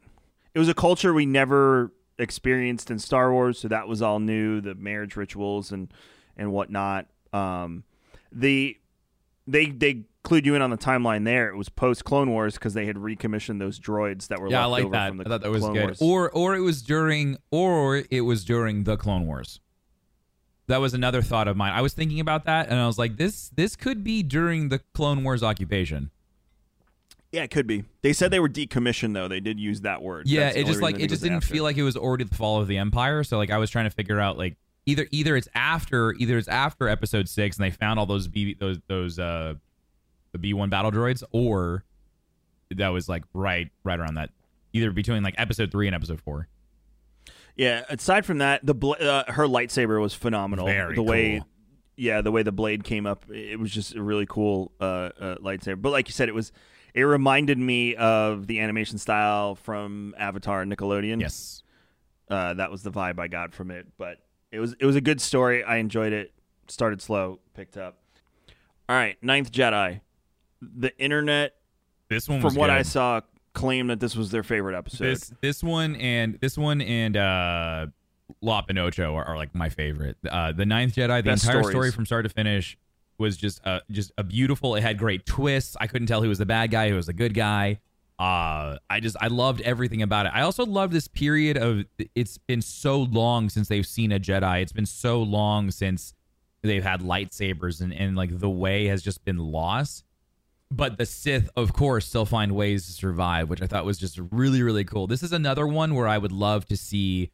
It 0.55 0.59
was 0.59 0.69
a 0.69 0.75
culture 0.75 1.13
we 1.15 1.27
never 1.27 1.93
experienced 2.19 2.91
in 2.91 2.99
Star 2.99 3.33
Wars, 3.33 3.59
so 3.59 3.69
that 3.69 3.89
was 3.89 4.03
all 4.03 4.19
new. 4.21 4.61
The 4.61 4.75
marriage 4.75 5.17
rituals 5.17 5.73
and 5.73 5.93
and 6.37 6.53
whatnot. 6.53 7.07
Um, 7.33 7.85
the 8.33 8.77
they 9.47 9.67
they 9.67 10.05
clued 10.25 10.45
you 10.45 10.55
in 10.55 10.63
on 10.63 10.71
the 10.71 10.77
timeline 10.79 11.25
there. 11.25 11.49
It 11.49 11.57
was 11.57 11.69
post 11.69 12.05
Clone 12.05 12.31
Wars 12.31 12.55
because 12.55 12.75
they 12.75 12.87
had 12.87 12.99
recommissioned 12.99 13.61
those 13.61 13.79
droids 13.81 14.29
that 14.29 14.41
were 14.41 14.51
Yeah, 14.51 14.63
I 14.63 14.67
like 14.67 14.85
over 14.85 14.93
that. 14.93 15.09
from 15.09 15.17
the 15.19 15.25
I 15.25 15.29
thought 15.29 15.41
that 15.43 15.51
was 15.51 15.63
Clone 15.63 15.75
good. 15.75 15.83
Wars. 15.85 15.99
Or 16.03 16.31
or 16.31 16.55
it 16.57 16.61
was 16.61 16.83
during 16.83 17.37
or 17.51 18.03
it 18.11 18.21
was 18.23 18.45
during 18.45 18.85
the 18.85 18.97
Clone 18.97 19.27
Wars. 19.27 19.61
That 20.67 20.81
was 20.81 20.95
another 20.95 21.21
thought 21.23 21.49
of 21.49 21.57
mine. 21.57 21.73
I 21.73 21.81
was 21.81 21.95
thinking 21.95 22.21
about 22.21 22.45
that 22.45 22.69
and 22.69 22.79
I 22.79 22.87
was 22.87 22.99
like, 22.99 23.17
this 23.17 23.49
this 23.51 23.77
could 23.77 24.05
be 24.05 24.23
during 24.23 24.69
the 24.69 24.81
Clone 24.95 25.25
Wars 25.25 25.43
occupation. 25.43 26.11
Yeah, 27.33 27.43
it 27.43 27.51
could 27.51 27.67
be. 27.67 27.85
They 28.03 28.13
said 28.13 28.31
they 28.31 28.41
were 28.41 28.49
decommissioned 28.49 29.15
though. 29.15 29.29
They 29.29 29.41
did 29.41 29.61
use 29.61 29.83
that 29.83 30.03
word. 30.03 30.27
Yeah, 30.27 30.47
That's 30.47 30.57
it 30.57 30.67
just 30.67 30.83
like 30.83 30.99
it 30.99 31.09
just 31.09 31.23
didn't 31.23 31.39
after. 31.39 31.55
feel 31.55 31.65
like 31.65 31.77
it 31.77 31.83
was 31.83 31.97
already 31.97 32.25
the 32.25 32.35
fall 32.35 32.61
of 32.61 32.69
the 32.69 32.79
Empire. 32.79 33.23
So 33.25 33.39
like 33.39 33.51
I 33.51 33.59
was 33.59 33.71
trying 33.71 33.85
to 33.87 33.91
figure 33.91 34.19
out 34.19 34.37
like 34.37 34.57
either 34.87 35.07
either 35.11 35.37
it's 35.37 35.49
after 35.55 36.13
either 36.15 36.39
it's 36.39 36.49
after 36.49 36.89
Episode 36.89 37.29
six 37.29 37.57
and 37.57 37.65
they 37.65 37.71
found 37.71 38.01
all 38.01 38.07
those 38.07 38.27
B 38.29 38.55
those 38.59 38.79
those 38.89 39.19
uh 39.19 39.55
the 40.33 40.39
B 40.39 40.55
one 40.55 40.71
battle 40.71 40.91
droids 40.91 41.23
or 41.33 41.85
that 42.73 42.89
was 42.89 43.09
like 43.09 43.25
right 43.35 43.71
right 43.85 43.99
around 44.01 44.15
that 44.15 44.31
either 44.73 44.91
between 44.91 45.23
like 45.23 45.35
Episode 45.39 45.71
three 45.71 45.87
and 45.87 45.95
Episode 45.95 46.21
four. 46.21 46.49
Yeah. 47.57 47.85
Aside 47.89 48.25
from 48.25 48.39
that, 48.39 48.65
the 48.65 48.75
bl- 48.75 48.95
uh, 48.99 49.25
her 49.29 49.47
lightsaber 49.47 50.01
was 50.01 50.15
phenomenal. 50.15 50.67
Very 50.67 50.95
the 50.95 51.03
way, 51.03 51.43
yeah, 51.97 52.23
the 52.23 52.31
way 52.33 52.43
the 52.43 52.53
blade 52.53 52.85
came 52.85 53.07
up, 53.07 53.25
it 53.31 53.59
was 53.59 53.71
just 53.71 53.95
a 53.95 54.03
really 54.03 54.25
cool 54.27 54.73
uh, 54.81 55.11
uh, 55.21 55.35
lightsaber. 55.39 55.83
But 55.83 55.91
like 55.91 56.09
you 56.09 56.13
said, 56.13 56.29
it 56.29 56.35
was. 56.35 56.53
It 56.95 57.03
reminded 57.03 57.59
me 57.59 57.95
of 57.95 58.47
the 58.47 58.61
animation 58.61 58.99
style 58.99 59.55
from 59.55 60.15
Avatar 60.19 60.65
Nickelodeon. 60.65 61.21
Yes. 61.21 61.63
uh, 62.29 62.55
that 62.55 62.71
was 62.71 62.83
the 62.83 62.91
vibe 62.91 63.19
I 63.19 63.29
got 63.29 63.55
from 63.55 63.71
it. 63.71 63.87
But 63.99 64.19
it 64.53 64.59
was 64.61 64.75
it 64.81 64.87
was 64.87 64.97
a 64.97 65.01
good 65.01 65.21
story. 65.21 65.63
I 65.65 65.77
enjoyed 65.77 66.13
it. 66.13 66.33
Started 66.69 67.01
slow, 67.03 67.41
picked 67.55 67.77
up. 67.77 67.99
All 68.89 68.97
right, 68.97 69.17
Ninth 69.23 69.53
Jedi. 69.53 70.01
The 70.61 70.97
internet, 70.99 71.55
This 72.09 72.29
one 72.29 72.41
from 72.41 72.55
what 72.55 72.67
good. 72.67 72.77
I 72.77 72.83
saw, 72.83 73.21
claimed 73.55 73.91
that 73.91 73.99
this 73.99 74.15
was 74.15 74.31
their 74.31 74.43
favorite 74.43 74.77
episode. 74.77 75.05
this 75.05 75.33
this 75.41 75.63
one 75.63 75.97
and 75.97 76.39
this 76.41 76.57
one 76.59 76.81
and 76.81 77.17
uh 77.17 77.87
Lop 78.43 78.71
and 78.71 78.79
Ocho 78.79 79.15
are, 79.17 79.25
are 79.25 79.37
like 79.37 79.55
my 79.55 79.69
favorite. 79.69 80.17
Uh, 80.29 80.53
the 80.53 80.65
Ninth 80.67 80.95
Jedi, 80.95 81.19
the 81.19 81.31
Best 81.31 81.45
entire 81.45 81.63
stories. 81.63 81.75
story 81.75 81.91
from 81.91 82.07
start 82.07 82.25
to 82.25 82.29
finish 82.29 82.77
was 83.21 83.37
just 83.37 83.65
uh, 83.65 83.81
just 83.91 84.11
a 84.19 84.25
beautiful. 84.25 84.75
It 84.75 84.83
had 84.83 84.99
great 84.99 85.27
twists. 85.27 85.77
I 85.79 85.87
couldn't 85.87 86.09
tell 86.09 86.23
who 86.23 86.29
was 86.29 86.39
the 86.39 86.47
bad 86.47 86.71
guy, 86.71 86.89
who 86.89 86.97
was 86.97 87.07
the 87.07 87.13
good 87.13 87.35
guy. 87.35 87.79
Uh, 88.19 88.77
I 88.91 89.01
just 89.01 89.17
I 89.21 89.29
loved 89.29 89.61
everything 89.61 90.03
about 90.03 90.27
it. 90.27 90.33
I 90.35 90.43
also 90.43 90.67
love 90.67 90.91
this 90.91 91.07
period 91.07 91.57
of 91.57 91.85
it's 92.15 92.39
been 92.39 92.63
so 92.63 93.03
long 93.03 93.49
since 93.49 93.69
they've 93.69 93.87
seen 93.87 94.11
a 94.13 94.19
Jedi. 94.19 94.63
It's 94.63 94.73
been 94.73 94.87
so 94.87 95.23
long 95.23 95.71
since 95.71 96.15
they've 96.63 96.83
had 96.83 97.01
lightsabers 97.01 97.81
and, 97.81 97.93
and 97.95 98.17
like 98.17 98.39
the 98.39 98.51
way 98.51 98.87
has 98.87 99.03
just 99.03 99.25
been 99.25 99.39
lost. 99.39 100.05
But 100.73 100.99
the 100.99 101.07
Sith, 101.07 101.51
of 101.57 101.73
course, 101.73 102.07
still 102.07 102.27
find 102.27 102.53
ways 102.53 102.87
to 102.87 102.93
survive, 102.93 103.49
which 103.49 103.61
I 103.61 103.67
thought 103.67 103.85
was 103.85 103.99
just 103.99 104.21
really, 104.31 104.63
really 104.63 104.85
cool. 104.85 105.07
This 105.07 105.23
is 105.23 105.33
another 105.33 105.67
one 105.67 105.95
where 105.95 106.07
I 106.07 106.17
would 106.17 106.31
love 106.31 106.67
to 106.67 106.77
see 106.77 107.33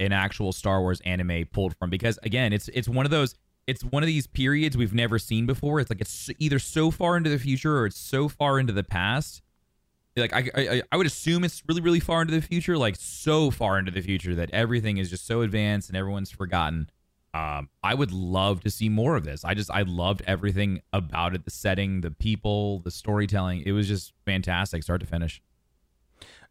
an 0.00 0.12
actual 0.12 0.50
Star 0.50 0.80
Wars 0.80 1.00
anime 1.04 1.46
pulled 1.52 1.76
from 1.76 1.90
because 1.90 2.18
again, 2.22 2.52
it's 2.52 2.68
it's 2.68 2.88
one 2.88 3.04
of 3.04 3.10
those 3.10 3.34
it's 3.66 3.82
one 3.84 4.02
of 4.02 4.06
these 4.06 4.26
periods 4.26 4.76
we've 4.76 4.94
never 4.94 5.18
seen 5.18 5.46
before. 5.46 5.80
It's 5.80 5.90
like 5.90 6.00
it's 6.00 6.30
either 6.38 6.58
so 6.58 6.90
far 6.90 7.16
into 7.16 7.30
the 7.30 7.38
future 7.38 7.78
or 7.78 7.86
it's 7.86 7.98
so 7.98 8.28
far 8.28 8.58
into 8.58 8.72
the 8.72 8.82
past. 8.82 9.42
Like 10.16 10.32
I, 10.34 10.50
I, 10.54 10.82
I 10.92 10.96
would 10.96 11.06
assume 11.06 11.42
it's 11.44 11.62
really, 11.66 11.80
really 11.80 12.00
far 12.00 12.20
into 12.22 12.34
the 12.34 12.42
future, 12.42 12.76
like 12.76 12.96
so 12.98 13.50
far 13.50 13.78
into 13.78 13.90
the 13.90 14.02
future 14.02 14.34
that 14.34 14.50
everything 14.52 14.98
is 14.98 15.08
just 15.08 15.26
so 15.26 15.40
advanced 15.42 15.88
and 15.88 15.96
everyone's 15.96 16.30
forgotten. 16.30 16.90
Um, 17.34 17.70
I 17.82 17.94
would 17.94 18.12
love 18.12 18.62
to 18.64 18.70
see 18.70 18.90
more 18.90 19.16
of 19.16 19.24
this. 19.24 19.42
I 19.42 19.54
just, 19.54 19.70
I 19.70 19.82
loved 19.82 20.22
everything 20.26 20.82
about 20.92 21.34
it, 21.34 21.44
the 21.46 21.50
setting, 21.50 22.02
the 22.02 22.10
people, 22.10 22.80
the 22.80 22.90
storytelling. 22.90 23.62
It 23.64 23.72
was 23.72 23.88
just 23.88 24.12
fantastic, 24.26 24.82
start 24.82 25.00
to 25.00 25.06
finish. 25.06 25.40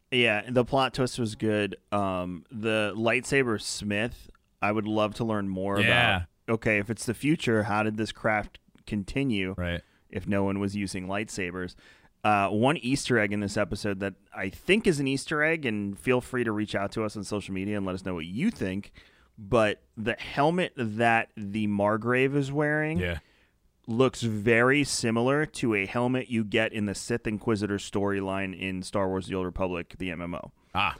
Yeah, 0.09 0.41
the 0.49 0.65
plot 0.65 0.95
twist 0.95 1.19
was 1.19 1.35
good. 1.35 1.77
Um, 1.91 2.45
the 2.51 2.93
lightsaber 2.97 3.61
Smith, 3.61 4.31
I 4.61 4.71
would 4.71 4.87
love 4.87 5.13
to 5.15 5.23
learn 5.23 5.47
more 5.47 5.79
Yeah. 5.79 5.85
about. 6.15 6.27
Okay, 6.49 6.77
if 6.79 6.89
it's 6.89 7.05
the 7.05 7.13
future, 7.13 7.63
how 7.63 7.83
did 7.83 7.97
this 7.97 8.11
craft 8.11 8.59
continue? 8.85 9.55
Right. 9.57 9.81
If 10.09 10.27
no 10.27 10.43
one 10.43 10.59
was 10.59 10.75
using 10.75 11.07
lightsabers. 11.07 11.75
Uh, 12.23 12.49
one 12.49 12.77
Easter 12.77 13.17
egg 13.17 13.31
in 13.33 13.39
this 13.39 13.57
episode 13.57 13.99
that 14.01 14.13
I 14.35 14.49
think 14.49 14.85
is 14.85 14.99
an 14.99 15.07
Easter 15.07 15.41
egg, 15.41 15.65
and 15.65 15.97
feel 15.97 16.21
free 16.21 16.43
to 16.43 16.51
reach 16.51 16.75
out 16.75 16.91
to 16.93 17.03
us 17.03 17.15
on 17.17 17.23
social 17.23 17.53
media 17.53 17.77
and 17.77 17.85
let 17.85 17.95
us 17.95 18.05
know 18.05 18.13
what 18.15 18.25
you 18.25 18.51
think. 18.51 18.91
But 19.37 19.81
the 19.97 20.13
helmet 20.19 20.73
that 20.75 21.29
the 21.35 21.65
Margrave 21.67 22.35
is 22.35 22.51
wearing 22.51 22.99
Yeah. 22.99 23.19
looks 23.87 24.21
very 24.21 24.83
similar 24.83 25.45
to 25.47 25.73
a 25.73 25.85
helmet 25.87 26.27
you 26.29 26.43
get 26.43 26.73
in 26.73 26.85
the 26.85 26.93
Sith 26.93 27.25
Inquisitor 27.25 27.77
storyline 27.77 28.55
in 28.59 28.83
Star 28.83 29.07
Wars: 29.07 29.25
The 29.27 29.33
Old 29.35 29.45
Republic, 29.45 29.95
the 29.97 30.09
MMO. 30.09 30.51
Ah, 30.75 30.97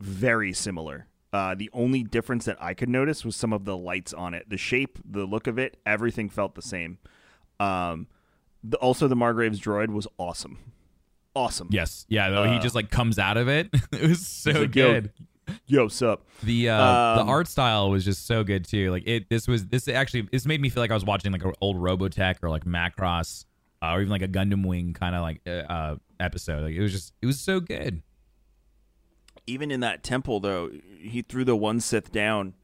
Very 0.00 0.52
similar. 0.52 1.06
Uh, 1.34 1.52
the 1.54 1.68
only 1.72 2.04
difference 2.04 2.44
that 2.44 2.56
I 2.62 2.74
could 2.74 2.88
notice 2.88 3.24
was 3.24 3.34
some 3.34 3.52
of 3.52 3.64
the 3.64 3.76
lights 3.76 4.12
on 4.14 4.34
it, 4.34 4.48
the 4.48 4.56
shape, 4.56 5.00
the 5.04 5.24
look 5.24 5.48
of 5.48 5.58
it, 5.58 5.76
everything 5.84 6.30
felt 6.30 6.54
the 6.54 6.62
same. 6.62 6.98
Um, 7.58 8.06
the, 8.62 8.76
also, 8.76 9.08
the 9.08 9.16
Margrave's 9.16 9.60
droid 9.60 9.88
was 9.88 10.06
awesome, 10.16 10.58
awesome. 11.34 11.68
yes. 11.72 12.06
Yeah. 12.08 12.30
Though 12.30 12.44
he 12.44 12.58
Uh, 12.58 12.60
just 12.60 12.76
like 12.76 12.88
comes 12.90 13.18
out 13.18 13.36
of 13.36 13.48
it. 13.48 13.68
it 13.92 14.08
was 14.08 14.24
so 14.24 14.52
like, 14.52 14.70
good. 14.70 15.10
Yo, 15.66 15.88
sup? 15.88 16.24
The 16.44 16.70
uh, 16.70 16.82
Um, 17.20 17.26
the 17.26 17.32
art 17.32 17.48
style 17.48 17.90
was 17.90 18.04
just 18.04 18.26
so 18.26 18.44
good 18.44 18.64
too. 18.64 18.90
Like 18.92 19.02
it, 19.06 19.28
this 19.28 19.48
was 19.48 19.66
this 19.66 19.88
actually 19.88 20.22
this 20.32 20.46
made 20.46 20.60
me 20.60 20.68
feel 20.68 20.82
like 20.82 20.90
I 20.90 20.94
was 20.94 21.04
watching 21.04 21.32
like 21.32 21.44
an 21.44 21.52
old 21.60 21.76
Robotech 21.76 22.36
or 22.42 22.48
like 22.48 22.64
Macross 22.64 23.44
uh, 23.82 23.90
or 23.92 24.00
even 24.00 24.10
like 24.10 24.22
a 24.22 24.28
Gundam 24.28 24.64
Wing 24.64 24.94
kind 24.94 25.14
of 25.14 25.22
like 25.22 25.40
uh, 25.46 25.50
uh, 25.50 25.96
episode. 26.20 26.62
Like 26.62 26.74
it 26.74 26.80
was 26.80 26.92
just 26.92 27.12
it 27.20 27.26
was 27.26 27.40
so 27.40 27.60
good. 27.60 28.02
Even 29.46 29.70
in 29.70 29.80
that 29.80 30.02
temple 30.02 30.40
though 30.40 30.70
he 30.98 31.22
threw 31.22 31.44
the 31.44 31.56
one 31.56 31.80
sith 31.80 32.10
down 32.12 32.54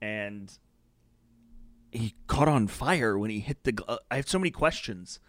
and 0.00 0.58
he 1.90 2.14
caught 2.26 2.48
on 2.48 2.66
fire 2.66 3.18
when 3.18 3.30
he 3.30 3.40
hit 3.40 3.64
the 3.64 3.72
gl- 3.72 3.84
uh, 3.88 3.98
i 4.10 4.16
have 4.16 4.28
so 4.28 4.38
many 4.38 4.50
questions 4.50 5.20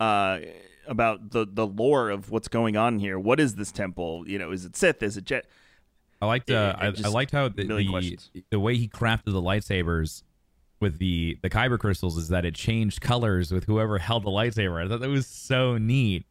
uh, 0.00 0.38
about 0.86 1.30
the 1.30 1.46
the 1.50 1.66
lore 1.66 2.10
of 2.10 2.30
what's 2.30 2.48
going 2.48 2.76
on 2.76 2.98
here 2.98 3.18
what 3.18 3.38
is 3.40 3.54
this 3.54 3.70
temple 3.72 4.24
you 4.26 4.38
know 4.38 4.50
is 4.50 4.64
it 4.64 4.76
sith 4.76 5.02
is 5.02 5.16
it 5.16 5.24
jet 5.24 5.46
I 6.22 6.26
liked 6.26 6.50
uh, 6.50 6.76
It- 6.80 6.98
it 7.00 7.04
I, 7.04 7.08
I 7.08 7.10
liked 7.10 7.32
how 7.32 7.48
the 7.48 7.64
the, 7.76 7.92
the 8.50 8.60
way 8.60 8.76
he 8.76 8.88
crafted 8.88 9.26
the 9.32 9.42
lightsabers 9.42 10.22
with 10.80 10.98
the 10.98 11.38
the 11.42 11.50
kyber 11.50 11.78
crystals 11.78 12.16
is 12.16 12.28
that 12.28 12.44
it 12.44 12.54
changed 12.54 13.00
colors 13.00 13.52
with 13.52 13.64
whoever 13.64 13.98
held 13.98 14.24
the 14.24 14.30
lightsaber. 14.30 14.84
I 14.84 14.88
thought 14.88 15.00
that 15.00 15.08
was 15.08 15.26
so 15.26 15.76
neat. 15.78 16.24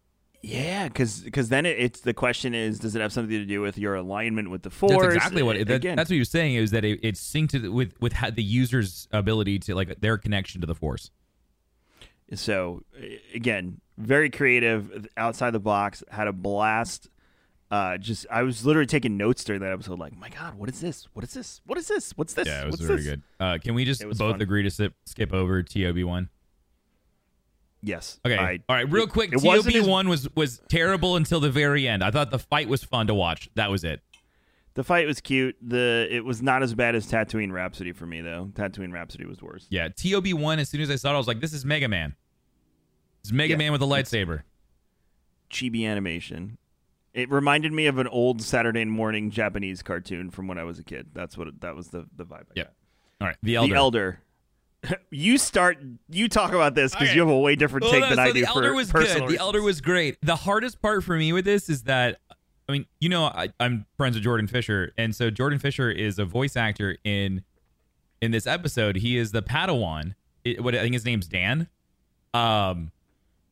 Yeah 0.44 0.88
because 0.88 1.50
then 1.50 1.66
it, 1.66 1.80
it's 1.80 2.02
the 2.02 2.14
question 2.14 2.54
is 2.54 2.78
does 2.78 2.96
it 2.96 3.02
have 3.02 3.12
something 3.12 3.32
to 3.32 3.46
do 3.46 3.62
with 3.62 3.78
your 3.78 3.96
alignment 3.96 4.52
with 4.52 4.62
the 4.62 4.70
force 4.70 4.92
That's 5.02 5.16
exactly 5.16 5.42
what 5.42 5.56
it, 5.56 5.68
that, 5.68 5.76
again 5.76 5.96
that's 5.96 6.10
what 6.10 6.20
was 6.20 6.30
saying 6.30 6.56
is 6.56 6.72
that 6.72 6.86
it, 6.86 7.00
it's 7.02 7.20
synced 7.20 7.72
with 7.72 7.94
with 8.00 8.14
the 8.36 8.44
user's 8.44 9.08
ability 9.12 9.60
to 9.60 9.76
like 9.76 10.00
their 10.02 10.18
connection 10.18 10.62
to 10.62 10.68
the 10.68 10.76
force. 10.76 11.12
So 12.34 12.84
again, 13.34 13.80
very 13.98 14.30
creative, 14.30 15.08
outside 15.18 15.52
the 15.52 15.60
box, 15.60 16.04
had 16.10 16.28
a 16.28 16.34
blast. 16.34 17.10
Uh, 17.70 17.98
just 17.98 18.28
I 18.30 18.44
was 18.44 18.66
literally 18.66 18.86
taking 18.86 19.18
notes 19.18 19.44
during 19.44 19.62
that 19.62 19.72
episode, 19.72 19.98
like, 19.98 20.16
my 20.16 20.30
God, 20.30 20.56
what 20.56 20.70
is 20.70 20.80
this? 20.80 21.08
What 21.14 21.24
is 21.24 21.34
this? 21.34 21.62
What 21.66 21.78
is 21.78 21.88
this? 21.88 22.12
What's 22.12 22.34
this? 22.34 22.48
Yeah, 22.48 22.64
it 22.64 22.66
was 22.66 22.74
What's 22.74 22.84
really 22.84 22.96
this? 22.98 23.06
good. 23.06 23.22
Uh, 23.40 23.58
can 23.58 23.74
we 23.74 23.84
just 23.86 24.04
both 24.04 24.18
fun. 24.18 24.42
agree 24.42 24.64
to 24.64 24.70
sip, 24.70 24.94
skip 25.06 25.34
over 25.34 25.64
TOB 25.64 26.04
one? 26.04 26.30
Yes. 27.86 28.19
Okay. 28.26 28.38
I- 28.38 28.60
All 28.69 28.76
right. 28.76 28.89
Real 28.89 29.08
quick, 29.08 29.32
TOB 29.32 29.86
one 29.88 30.08
was 30.08 30.28
was 30.36 30.62
terrible 30.69 31.15
until 31.17 31.39
the 31.39 31.52
very 31.52 31.88
end. 31.88 32.04
I 32.04 32.12
thought 32.12 32.32
the 32.32 32.39
fight 32.39 32.69
was 32.69 32.84
fun 32.84 33.08
to 33.08 33.13
watch. 33.13 33.50
That 33.56 33.69
was 33.69 33.84
it. 33.84 34.02
The 34.76 34.84
fight 34.84 35.06
was 35.06 35.19
cute. 35.22 35.56
The 35.62 36.08
it 36.10 36.26
was 36.26 36.41
not 36.41 36.63
as 36.63 36.74
bad 36.74 36.96
as 36.96 37.06
Tatooine 37.12 37.52
Rhapsody 37.52 37.91
for 37.91 38.06
me 38.08 38.22
though. 38.22 38.50
Tatooine 38.54 38.91
Rhapsody 38.93 39.26
was 39.26 39.41
worse. 39.41 39.67
Yeah. 39.69 39.89
TOB 39.89 40.34
one. 40.34 40.60
As 40.60 40.69
soon 40.69 40.82
as 40.82 40.89
I 40.89 40.96
saw 40.96 41.12
it, 41.12 41.15
I 41.15 41.17
was 41.17 41.28
like, 41.28 41.41
"This 41.41 41.54
is 41.54 41.63
Mega 41.65 41.88
Man. 41.88 42.15
It's 43.22 43.32
Mega 43.32 43.52
Yeah, 43.52 43.58
Man 43.58 43.72
with 43.74 43.82
a 43.82 43.86
lightsaber." 43.86 44.43
Chibi 45.52 45.86
animation. 45.88 46.58
It 47.13 47.30
reminded 47.30 47.72
me 47.74 47.86
of 47.86 48.00
an 48.00 48.08
old 48.08 48.41
Saturday 48.41 48.86
morning 48.86 49.30
Japanese 49.30 49.84
cartoon 49.84 50.32
from 50.32 50.48
when 50.48 50.58
I 50.58 50.63
was 50.63 50.80
a 50.80 50.84
kid. 50.84 51.08
That's 51.13 51.38
what 51.38 51.48
it, 51.48 51.62
that 51.62 51.76
was 51.76 51.89
the 51.89 52.08
the 52.15 52.26
vibe. 52.26 52.46
Got. 52.56 52.67
All 53.22 53.28
right. 53.28 53.38
The 53.43 53.56
Elder. 53.58 53.74
The 53.74 53.78
Elder. 53.78 54.19
you 55.12 55.38
start. 55.38 55.78
You 56.10 56.28
talk 56.28 56.52
about 56.54 56.76
this 56.76 56.91
because 56.91 57.10
Okay. 57.10 57.15
you 57.15 57.22
have 57.22 57.30
a 57.30 57.39
way 57.39 57.56
different 57.56 57.86
take 57.86 58.02
no, 58.02 58.08
than 58.10 58.15
so 58.17 58.22
I 58.22 58.32
do. 58.32 58.41
the 58.41 58.48
Elder 58.48 58.69
for 58.69 58.76
was 58.76 58.91
good. 58.91 59.28
The 59.28 59.38
Elder 59.38 59.62
was 59.62 59.82
great. 59.82 60.17
The 60.22 60.36
hardest 60.36 60.82
part 60.82 61.04
for 61.04 61.15
me 61.17 61.32
with 61.34 61.46
this 61.46 61.69
is 61.69 61.84
that, 61.84 62.19
I 62.67 62.72
mean, 62.72 62.86
you 63.00 63.10
know, 63.10 63.26
I, 63.26 63.50
I'm 63.60 63.86
friends 63.98 64.15
with 64.15 64.24
Jordan 64.24 64.48
Fisher, 64.48 64.93
and 64.98 65.15
so 65.15 65.30
Jordan 65.30 65.60
Fisher 65.60 65.89
is 65.89 66.19
a 66.19 66.26
voice 66.26 66.56
actor 66.56 66.98
in 67.04 67.43
in 68.22 68.32
this 68.32 68.48
episode. 68.48 68.98
He 68.98 69.17
is 69.17 69.32
the 69.32 69.41
Padawan. 69.41 70.15
It, 70.43 70.63
what 70.63 70.76
I 70.76 70.80
think 70.82 70.93
his 70.93 71.06
name's 71.06 71.28
Dan. 71.28 71.67
Um, 72.34 72.91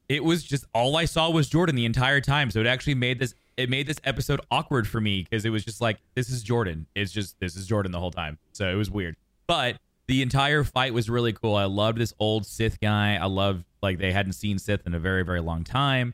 it 0.10 0.24
was 0.24 0.44
just 0.44 0.65
all 0.74 0.98
I 0.98 1.06
saw 1.06 1.30
was 1.30 1.48
Jordan 1.48 1.76
the 1.76 1.86
entire 1.86 2.20
time. 2.20 2.52
So 2.52 2.60
it 2.60 2.67
actually 2.67 2.96
made 2.96 3.20
this 3.20 3.34
it 3.58 3.70
made 3.70 3.88
this 3.88 3.98
episode 4.04 4.41
awkward 4.50 4.88
for 4.88 5.00
me 5.00 5.24
because 5.24 5.46
it 5.46 5.50
was 5.50 5.63
just 5.63 5.80
like 5.82 6.00
this 6.15 6.30
is 6.30 6.44
Jordan. 6.44 6.88
It's 6.96 7.12
just 7.12 7.39
this 7.39 7.56
is 7.56 7.67
Jordan 7.67 7.91
the 7.91 8.00
whole 8.00 8.12
time. 8.12 8.38
So 8.54 8.70
it 8.70 8.76
was 8.76 8.89
weird. 8.89 9.15
But 9.48 9.78
the 10.12 10.21
entire 10.21 10.65
fight 10.65 10.93
was 10.93 11.10
really 11.10 11.32
cool. 11.32 11.56
I 11.56 11.63
loved 11.63 11.97
this 11.97 12.13
old 12.19 12.45
Sith 12.45 12.82
guy. 12.82 13.15
I 13.15 13.28
loved 13.28 13.63
like 13.82 13.97
they 13.97 14.12
hadn't 14.12 14.34
seen 14.34 14.60
Sith 14.60 14.86
in 14.86 14.93
a 14.93 15.00
very 15.00 15.24
very 15.24 15.39
long 15.39 15.63
time. 15.63 16.13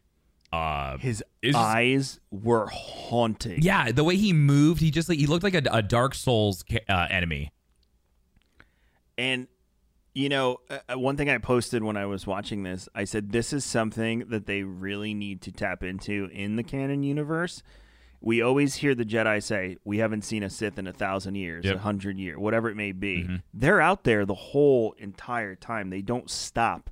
Uh, 0.53 0.99
His 0.99 1.23
eyes 1.55 2.19
were 2.29 2.67
haunting. 2.67 3.63
yeah, 3.63 3.91
the 3.91 4.03
way 4.03 4.15
he 4.15 4.33
moved, 4.33 4.81
he 4.81 4.91
just 4.91 5.10
like 5.10 5.17
he 5.17 5.25
looked 5.25 5.43
like 5.43 5.55
a, 5.55 5.63
a 5.71 5.81
Dark 5.81 6.13
Souls 6.13 6.63
uh, 6.88 7.07
enemy. 7.10 7.51
And 9.17 9.47
you 10.13 10.29
know, 10.29 10.60
uh, 10.69 10.97
one 10.99 11.17
thing 11.17 11.27
I 11.27 11.39
posted 11.39 11.83
when 11.83 11.97
I 11.97 12.05
was 12.05 12.27
watching 12.27 12.62
this, 12.62 12.88
I 12.93 13.03
said 13.03 13.31
this 13.31 13.51
is 13.51 13.65
something 13.65 14.25
that 14.29 14.45
they 14.45 14.62
really 14.62 15.15
need 15.15 15.41
to 15.41 15.51
tap 15.51 15.83
into 15.83 16.29
in 16.31 16.55
the 16.55 16.63
canon 16.63 17.01
universe. 17.01 17.63
We 18.19 18.41
always 18.41 18.75
hear 18.75 18.95
the 18.95 19.06
Jedi 19.06 19.41
say, 19.43 19.77
"We 19.84 19.99
haven't 19.99 20.23
seen 20.23 20.43
a 20.43 20.49
Sith 20.49 20.80
in 20.80 20.88
a 20.88 20.93
thousand 20.93 21.36
years, 21.36 21.65
a 21.65 21.69
Yep. 21.69 21.77
hundred 21.80 22.17
years, 22.17 22.38
whatever 22.38 22.69
it 22.69 22.75
may 22.75 22.91
be." 22.91 23.23
Mm-hmm. 23.23 23.36
They're 23.53 23.82
out 23.82 24.03
there 24.03 24.25
the 24.25 24.34
whole 24.34 24.93
entire 24.97 25.56
time. 25.56 25.89
They 25.89 26.01
don't 26.01 26.30
stop, 26.30 26.89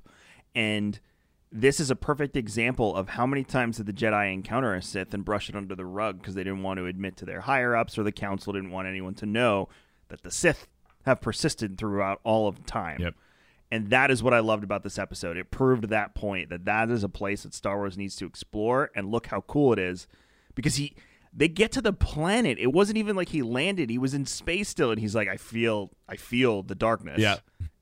and 0.54 0.98
this 1.52 1.80
is 1.80 1.90
a 1.90 1.96
perfect 1.96 2.36
example 2.36 2.94
of 2.94 3.10
how 3.10 3.26
many 3.26 3.42
times 3.44 3.76
did 3.78 3.86
the 3.86 3.92
Jedi 3.92 4.32
encounter 4.32 4.74
a 4.74 4.82
Sith 4.82 5.14
and 5.14 5.24
brush 5.24 5.48
it 5.48 5.56
under 5.56 5.74
the 5.74 5.86
rug 5.86 6.18
because 6.18 6.34
they 6.34 6.44
didn't 6.44 6.62
want 6.62 6.78
to 6.78 6.86
admit 6.86 7.16
to 7.18 7.24
their 7.24 7.40
higher 7.42 7.74
ups 7.76 7.96
or 7.96 8.02
the 8.02 8.12
Council 8.12 8.52
didn't 8.52 8.70
want 8.72 8.88
anyone 8.88 9.14
to 9.14 9.26
know 9.26 9.68
that 10.08 10.22
the 10.22 10.30
Sith 10.30 10.66
have 11.06 11.20
persisted 11.20 11.78
throughout 11.78 12.20
all 12.24 12.46
of 12.48 12.66
time. 12.66 13.00
Yep. 13.00 13.14
And 13.70 13.90
that 13.90 14.10
is 14.10 14.22
what 14.22 14.34
I 14.34 14.40
loved 14.40 14.64
about 14.64 14.82
this 14.84 14.98
episode. 14.98 15.36
It 15.36 15.50
proved 15.50 15.88
that 15.88 16.14
point 16.14 16.50
that 16.50 16.64
that 16.66 16.90
is 16.90 17.02
a 17.02 17.08
place 17.08 17.42
that 17.44 17.54
Star 17.54 17.76
Wars 17.78 17.96
needs 17.96 18.14
to 18.16 18.26
explore. 18.26 18.90
And 18.94 19.10
look 19.10 19.26
how 19.28 19.40
cool 19.42 19.72
it 19.72 19.78
is, 19.78 20.06
because 20.54 20.76
he 20.76 20.94
they 21.36 21.48
get 21.48 21.70
to 21.72 21.82
the 21.82 21.92
planet. 21.92 22.58
It 22.58 22.72
wasn't 22.72 22.96
even 22.98 23.14
like 23.14 23.28
he 23.28 23.42
landed; 23.42 23.90
he 23.90 23.98
was 23.98 24.14
in 24.14 24.24
space 24.26 24.68
still, 24.70 24.90
and 24.90 24.98
he's 24.98 25.14
like, 25.14 25.28
"I 25.28 25.36
feel, 25.36 25.90
I 26.08 26.16
feel 26.16 26.62
the 26.62 26.74
darkness." 26.74 27.18
Yeah. 27.18 27.36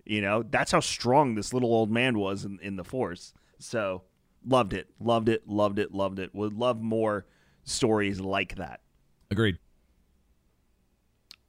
you 0.05 0.21
know 0.21 0.43
that's 0.43 0.73
how 0.73 0.81
strong 0.81 1.35
this 1.37 1.55
little 1.55 1.73
old 1.73 1.91
man 1.91 2.19
was 2.19 2.45
in, 2.45 2.59
in 2.61 2.77
the 2.77 2.85
Force. 2.85 3.33
So 3.59 4.03
loved 4.47 4.73
it, 4.75 4.89
loved 5.01 5.29
it, 5.29 5.47
loved 5.49 5.79
it, 5.79 5.93
loved 5.95 6.19
it. 6.19 6.35
Would 6.35 6.55
love 6.55 6.81
more 6.83 7.27
stories 7.63 8.21
like 8.21 8.57
that. 8.57 8.81
Agreed. 9.31 9.59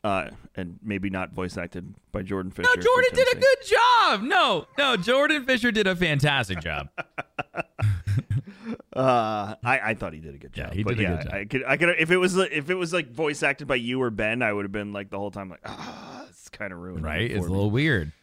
uh, 0.04 0.30
and 0.56 0.78
maybe 0.84 1.10
not 1.10 1.34
voice 1.34 1.58
acted 1.58 1.94
by 2.12 2.22
Jordan 2.22 2.52
Fisher. 2.52 2.70
No, 2.74 2.82
Jordan 2.82 3.10
did 3.14 3.28
a 3.36 3.40
good 3.40 3.58
job. 3.66 4.22
No, 4.22 4.68
no, 4.78 4.96
Jordan 4.96 5.44
Fisher 5.46 5.72
did 5.72 5.88
a 5.88 5.96
fantastic 5.96 6.62
job. 6.62 6.88
Uh, 8.94 9.56
I, 9.62 9.80
I 9.80 9.94
thought 9.94 10.14
he 10.14 10.20
did 10.20 10.36
a 10.36 10.38
good 10.38 10.54
job. 10.54 10.70
Yeah, 10.70 10.74
he 10.74 10.84
did 10.84 11.00
a 11.00 11.02
yeah, 11.02 11.16
good 11.18 11.24
job. 11.24 11.34
I 11.34 11.46
could 11.46 11.64
I 11.66 11.78
could 11.78 11.90
if 12.00 12.12
it 12.12 12.18
was 12.18 12.38
if 12.38 12.70
it 12.70 12.76
was 12.76 12.94
like 12.94 13.12
voice 13.12 13.44
acted 13.44 13.68
by 13.68 13.76
you 13.76 14.02
or 14.02 14.10
Ben, 14.10 14.42
I 14.42 14.54
would 14.54 14.64
have 14.64 14.72
been 14.72 14.94
like 14.94 15.10
the 15.10 15.20
whole 15.20 15.32
time 15.32 15.50
like 15.50 15.60
ah, 15.66 16.26
it's 16.30 16.48
kind 16.48 16.72
of 16.72 16.80
ruined. 16.80 17.04
Right? 17.04 17.30
It's 17.30 17.46
a 17.46 17.50
little 17.50 17.70
weird. 17.70 18.14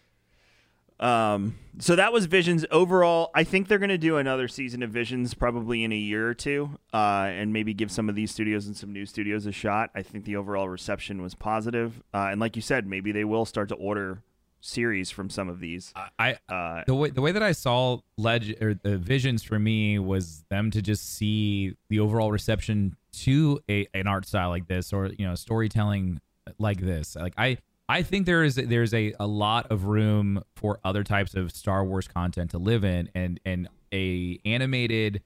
Um, 0.98 1.59
so 1.78 1.96
that 1.96 2.12
was 2.12 2.26
Visions. 2.26 2.64
Overall, 2.70 3.31
I 3.35 3.44
think 3.44 3.66
they're 3.66 3.78
going 3.78 3.88
to 3.90 3.98
do 3.98 4.16
another 4.18 4.46
season 4.46 4.83
of 4.83 4.90
Visions 4.90 5.35
probably 5.35 5.83
in 5.83 5.92
a 5.92 5.96
year 5.96 6.28
or 6.28 6.35
two, 6.35 6.78
uh, 6.94 7.28
and 7.28 7.52
maybe 7.52 7.74
give 7.74 7.90
some 7.90 8.09
of 8.09 8.14
these 8.14 8.31
studios 8.31 8.66
and 8.66 8.76
some 8.76 8.92
new 8.92 9.05
studios 9.05 9.44
a 9.44 9.52
shot. 9.52 9.90
I 9.94 10.02
think 10.02 10.24
the 10.24 10.37
overall 10.37 10.68
reception 10.68 11.20
was 11.20 11.35
positive, 11.35 12.02
uh, 12.14 12.28
and 12.31 12.40
like 12.40 12.57
you 12.57 12.62
said, 12.62 12.87
maybe 12.87 13.11
they 13.11 13.24
will 13.24 13.44
start 13.44 13.68
to 13.70 13.74
order 13.74 14.22
series 14.62 15.11
from 15.11 15.29
some 15.29 15.48
of 15.48 15.61
these. 15.61 15.92
I 16.18 16.38
Uh, 16.48 16.85
the 16.87 16.94
way 16.94 17.11
the 17.11 17.20
way 17.20 17.33
that 17.33 17.42
I 17.42 17.53
saw 17.53 17.98
leg 18.16 18.57
or 18.62 18.75
the 18.75 18.96
visions 18.96 19.42
for 19.42 19.59
me 19.59 19.98
was 19.98 20.44
them 20.48 20.70
to 20.70 20.81
just 20.81 21.14
see 21.14 21.77
the 21.90 22.01
overall 22.01 22.33
reception 22.33 22.96
to 23.12 23.61
a 23.68 23.87
an 23.92 24.07
art 24.07 24.25
style 24.25 24.48
like 24.48 24.68
this 24.68 24.92
or 24.92 25.09
you 25.18 25.27
know 25.27 25.35
storytelling 25.35 26.20
like 26.59 26.81
this. 26.81 27.16
Like 27.16 27.35
I 27.37 27.59
I 27.88 28.03
think 28.03 28.27
there 28.27 28.44
is 28.44 28.55
there's 28.55 28.94
a, 28.94 29.12
a 29.20 29.27
lot 29.27 29.70
of 29.70 29.85
room 29.85 30.42
for 30.57 30.81
other 30.85 31.05
types 31.05 31.35
of 31.35 31.53
Star 31.53 31.85
Wars 31.85 32.09
content 32.09 32.53
to 32.53 32.59
live 32.59 32.85
in 32.85 33.11
and 33.14 33.38
and 33.44 33.68
a 33.92 34.38
animated 34.44 35.22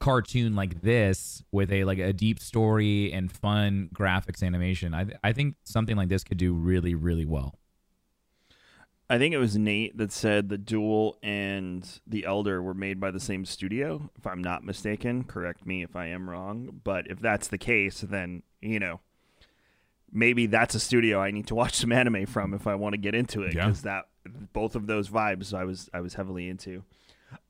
cartoon 0.00 0.54
like 0.54 0.80
this 0.80 1.42
with 1.52 1.72
a 1.72 1.84
like 1.84 1.98
a 1.98 2.12
deep 2.12 2.40
story 2.40 3.12
and 3.12 3.30
fun 3.30 3.90
graphics 3.94 4.42
animation. 4.42 4.94
I 4.94 5.06
I 5.22 5.32
think 5.32 5.56
something 5.64 5.96
like 5.96 6.08
this 6.08 6.24
could 6.24 6.38
do 6.38 6.54
really 6.54 6.94
really 6.94 7.26
well. 7.26 7.58
I 9.10 9.16
think 9.18 9.32
it 9.32 9.38
was 9.38 9.56
Nate 9.56 9.96
that 9.96 10.12
said 10.12 10.48
the 10.48 10.58
Duel 10.58 11.16
and 11.22 11.88
the 12.06 12.26
Elder 12.26 12.62
were 12.62 12.74
made 12.74 13.00
by 13.00 13.10
the 13.10 13.20
same 13.20 13.44
studio, 13.44 14.10
if 14.18 14.26
I'm 14.26 14.42
not 14.42 14.64
mistaken. 14.64 15.24
Correct 15.24 15.66
me 15.66 15.82
if 15.82 15.96
I 15.96 16.08
am 16.08 16.28
wrong. 16.28 16.80
But 16.84 17.10
if 17.10 17.18
that's 17.18 17.48
the 17.48 17.58
case, 17.58 18.00
then, 18.00 18.42
you 18.60 18.78
know, 18.78 19.00
maybe 20.12 20.46
that's 20.46 20.74
a 20.74 20.80
studio 20.80 21.20
I 21.20 21.30
need 21.30 21.46
to 21.46 21.54
watch 21.54 21.74
some 21.74 21.92
anime 21.92 22.26
from 22.26 22.52
if 22.52 22.66
I 22.66 22.74
want 22.74 22.92
to 22.94 22.98
get 22.98 23.14
into 23.14 23.42
it. 23.42 23.54
Yeah. 23.54 23.66
Because 23.66 23.82
that 23.82 24.04
both 24.52 24.74
of 24.74 24.86
those 24.86 25.08
vibes 25.08 25.54
I 25.54 25.64
was 25.64 25.88
I 25.94 26.00
was 26.00 26.14
heavily 26.14 26.48
into. 26.48 26.84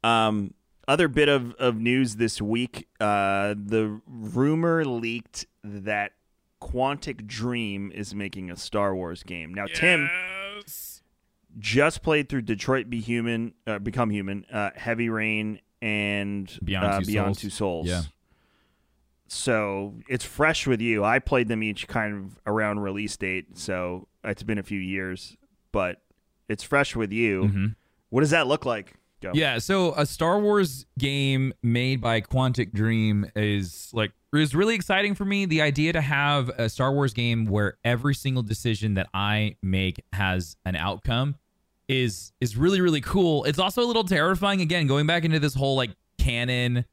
Um 0.04 0.54
other 0.86 1.06
bit 1.06 1.28
of, 1.28 1.52
of 1.56 1.76
news 1.76 2.16
this 2.16 2.40
week, 2.40 2.88
uh, 2.98 3.54
the 3.54 4.00
rumor 4.06 4.86
leaked 4.86 5.44
that 5.62 6.12
Quantic 6.62 7.26
Dream 7.26 7.92
is 7.94 8.14
making 8.14 8.50
a 8.50 8.56
Star 8.56 8.94
Wars 8.94 9.22
game. 9.22 9.52
Now, 9.52 9.66
Tim, 9.66 10.08
just 11.58 12.02
played 12.02 12.28
through 12.28 12.42
Detroit 12.42 12.88
Be 12.90 13.00
Human, 13.00 13.54
uh, 13.66 13.78
Become 13.78 14.10
Human, 14.10 14.44
uh, 14.52 14.70
Heavy 14.76 15.08
Rain, 15.08 15.60
and 15.82 16.56
Beyond 16.64 16.86
uh, 16.86 17.00
Two 17.00 17.06
Beyond 17.06 17.26
Souls. 17.36 17.40
Two 17.40 17.50
Souls. 17.50 17.86
Yeah. 17.88 18.02
So 19.26 19.94
it's 20.08 20.24
fresh 20.24 20.66
with 20.66 20.80
you. 20.80 21.04
I 21.04 21.18
played 21.18 21.48
them 21.48 21.62
each 21.62 21.86
kind 21.86 22.14
of 22.14 22.38
around 22.46 22.80
release 22.80 23.16
date, 23.16 23.58
so 23.58 24.08
it's 24.24 24.42
been 24.42 24.58
a 24.58 24.62
few 24.62 24.80
years, 24.80 25.36
but 25.70 26.00
it's 26.48 26.62
fresh 26.62 26.96
with 26.96 27.12
you. 27.12 27.42
Mhm. 27.44 27.76
What 28.08 28.20
does 28.20 28.30
that 28.30 28.46
look 28.46 28.64
like? 28.64 28.94
Go. 29.20 29.32
Yeah, 29.34 29.58
so 29.58 29.92
a 29.96 30.06
Star 30.06 30.40
Wars 30.40 30.86
game 30.98 31.52
made 31.62 32.00
by 32.00 32.20
Quantic 32.20 32.72
Dream 32.72 33.26
is 33.34 33.90
like 33.92 34.12
is 34.32 34.54
really 34.54 34.74
exciting 34.76 35.14
for 35.14 35.24
me. 35.24 35.44
The 35.44 35.60
idea 35.60 35.92
to 35.92 36.00
have 36.00 36.48
a 36.50 36.68
Star 36.68 36.92
Wars 36.92 37.12
game 37.12 37.44
where 37.46 37.76
every 37.84 38.14
single 38.14 38.42
decision 38.44 38.94
that 38.94 39.08
I 39.12 39.56
make 39.62 40.02
has 40.12 40.56
an 40.64 40.76
outcome 40.76 41.34
is 41.88 42.32
is 42.40 42.56
really 42.56 42.80
really 42.80 43.00
cool. 43.00 43.44
It's 43.44 43.58
also 43.58 43.82
a 43.82 43.86
little 43.86 44.04
terrifying 44.04 44.60
again 44.60 44.86
going 44.86 45.06
back 45.06 45.24
into 45.24 45.38
this 45.38 45.54
whole 45.54 45.76
like 45.76 45.90
canon 46.18 46.84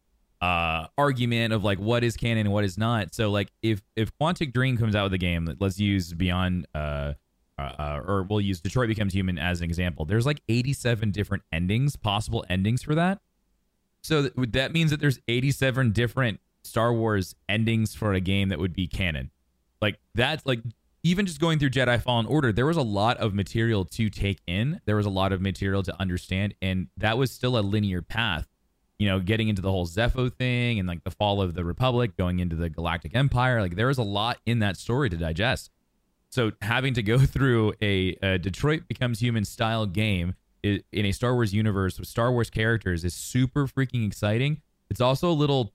uh 0.42 0.88
argument 0.98 1.54
of 1.54 1.64
like 1.64 1.80
what 1.80 2.04
is 2.04 2.18
canon 2.18 2.46
and 2.46 2.54
what 2.54 2.64
is 2.64 2.78
not. 2.78 3.14
So 3.14 3.30
like 3.30 3.52
if 3.62 3.82
if 3.96 4.12
Quantic 4.20 4.54
Dream 4.54 4.78
comes 4.78 4.96
out 4.96 5.04
with 5.04 5.14
a 5.14 5.18
game, 5.18 5.54
let's 5.60 5.80
use 5.80 6.14
Beyond 6.14 6.68
uh 6.74 7.14
uh, 7.58 7.62
uh, 7.62 8.02
or 8.06 8.24
we'll 8.24 8.42
use 8.42 8.60
Detroit 8.60 8.90
Becomes 8.90 9.14
Human 9.14 9.38
as 9.40 9.62
an 9.62 9.66
example. 9.66 10.04
There's 10.04 10.26
like 10.26 10.42
87 10.50 11.12
different 11.12 11.44
endings, 11.54 11.96
possible 11.96 12.44
endings 12.50 12.84
for 12.84 12.96
that. 12.96 13.22
So 14.02 14.28
th- 14.28 14.52
that 14.52 14.74
means 14.74 14.92
that 14.92 15.00
there's 15.00 15.20
87 15.28 15.92
different 15.94 16.42
Star 16.64 16.94
Wars 16.94 17.36
endings 17.48 17.96
for 17.96 18.14
a 18.14 18.20
game 18.20 18.50
that 18.50 18.60
would 18.60 18.74
be 18.74 18.88
canon. 18.88 19.32
Like 19.82 20.00
that's 20.14 20.46
like 20.46 20.60
even 21.06 21.28
just 21.28 21.40
going 21.40 21.60
through 21.60 21.70
Jedi 21.70 22.02
Fallen 22.02 22.26
Order, 22.26 22.52
there 22.52 22.66
was 22.66 22.78
a 22.78 22.82
lot 22.82 23.18
of 23.18 23.36
material 23.36 23.86
to 23.86 24.10
take 24.10 24.42
in. 24.48 24.82
There 24.86 24.96
was 24.96 25.06
a 25.06 25.12
lot 25.12 25.34
of 25.34 25.40
material 25.40 25.84
to 25.84 26.02
understand, 26.02 26.56
and 26.64 26.88
that 26.98 27.16
was 27.16 27.30
still 27.30 27.60
a 27.60 27.62
linear 27.62 28.02
path. 28.02 28.48
You 28.98 29.10
know, 29.10 29.20
getting 29.20 29.48
into 29.48 29.62
the 29.62 29.70
whole 29.70 29.86
Zeffo 29.86 30.34
thing 30.34 30.80
and 30.80 30.88
like 30.88 31.04
the 31.04 31.12
fall 31.12 31.44
of 31.44 31.54
the 31.54 31.64
Republic, 31.64 32.18
going 32.18 32.40
into 32.40 32.56
the 32.56 32.72
Galactic 32.72 33.16
Empire, 33.16 33.62
like 33.62 33.76
there 33.76 33.86
was 33.86 34.00
a 34.00 34.04
lot 34.04 34.40
in 34.48 34.60
that 34.60 34.78
story 34.78 35.12
to 35.12 35.16
digest. 35.16 35.70
So 36.30 36.54
having 36.64 36.96
to 36.96 37.04
go 37.04 37.20
through 37.26 37.74
a, 37.84 38.18
a 38.24 38.40
Detroit 38.40 38.88
Becomes 38.88 39.20
Human 39.20 39.46
style 39.46 39.86
game 39.86 40.34
in 40.64 40.82
a 40.92 41.12
Star 41.12 41.36
Wars 41.36 41.54
universe 41.54 42.00
with 42.00 42.08
Star 42.08 42.32
Wars 42.32 42.50
characters 42.50 43.06
is 43.06 43.14
super 43.14 43.68
freaking 43.68 44.08
exciting. 44.08 44.60
It's 44.90 45.02
also 45.02 45.30
a 45.30 45.34
little 45.34 45.75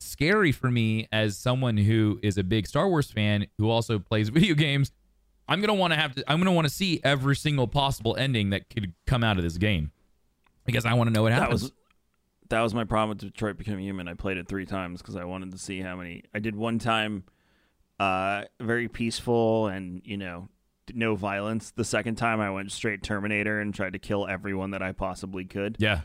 scary 0.00 0.52
for 0.52 0.70
me 0.70 1.06
as 1.12 1.36
someone 1.36 1.76
who 1.76 2.18
is 2.22 2.38
a 2.38 2.44
big 2.44 2.66
Star 2.66 2.88
Wars 2.88 3.10
fan 3.10 3.46
who 3.58 3.70
also 3.70 3.98
plays 3.98 4.28
video 4.30 4.54
games. 4.54 4.92
I'm 5.48 5.60
gonna 5.60 5.74
want 5.74 5.92
to 5.92 5.98
have 5.98 6.14
to. 6.14 6.24
I'm 6.30 6.38
gonna 6.38 6.52
want 6.52 6.68
to 6.68 6.72
see 6.72 7.00
every 7.02 7.34
single 7.34 7.66
possible 7.66 8.16
ending 8.16 8.50
that 8.50 8.70
could 8.70 8.94
come 9.06 9.24
out 9.24 9.36
of 9.36 9.42
this 9.42 9.56
game 9.56 9.90
because 10.64 10.86
I 10.86 10.94
want 10.94 11.08
to 11.08 11.12
know 11.12 11.22
what 11.22 11.30
that 11.30 11.40
happens. 11.40 11.62
was 11.62 11.72
that 12.50 12.60
was 12.60 12.74
my 12.74 12.84
problem 12.84 13.10
with 13.10 13.18
Detroit 13.18 13.56
Become 13.58 13.78
Human. 13.78 14.08
I 14.08 14.14
played 14.14 14.36
it 14.36 14.46
three 14.48 14.66
times 14.66 15.00
because 15.00 15.16
I 15.16 15.24
wanted 15.24 15.52
to 15.52 15.58
see 15.58 15.80
how 15.80 15.96
many. 15.96 16.24
I 16.34 16.38
did 16.38 16.54
one 16.54 16.78
time, 16.78 17.24
uh, 17.98 18.44
very 18.60 18.88
peaceful 18.88 19.68
and 19.68 20.02
you 20.04 20.16
know 20.16 20.48
no 20.92 21.14
violence. 21.14 21.72
The 21.72 21.84
second 21.84 22.16
time 22.16 22.40
I 22.40 22.50
went 22.50 22.70
straight 22.72 23.02
Terminator 23.02 23.60
and 23.60 23.74
tried 23.74 23.94
to 23.94 23.98
kill 23.98 24.26
everyone 24.26 24.72
that 24.72 24.82
I 24.82 24.92
possibly 24.92 25.44
could. 25.44 25.76
yeah, 25.78 26.02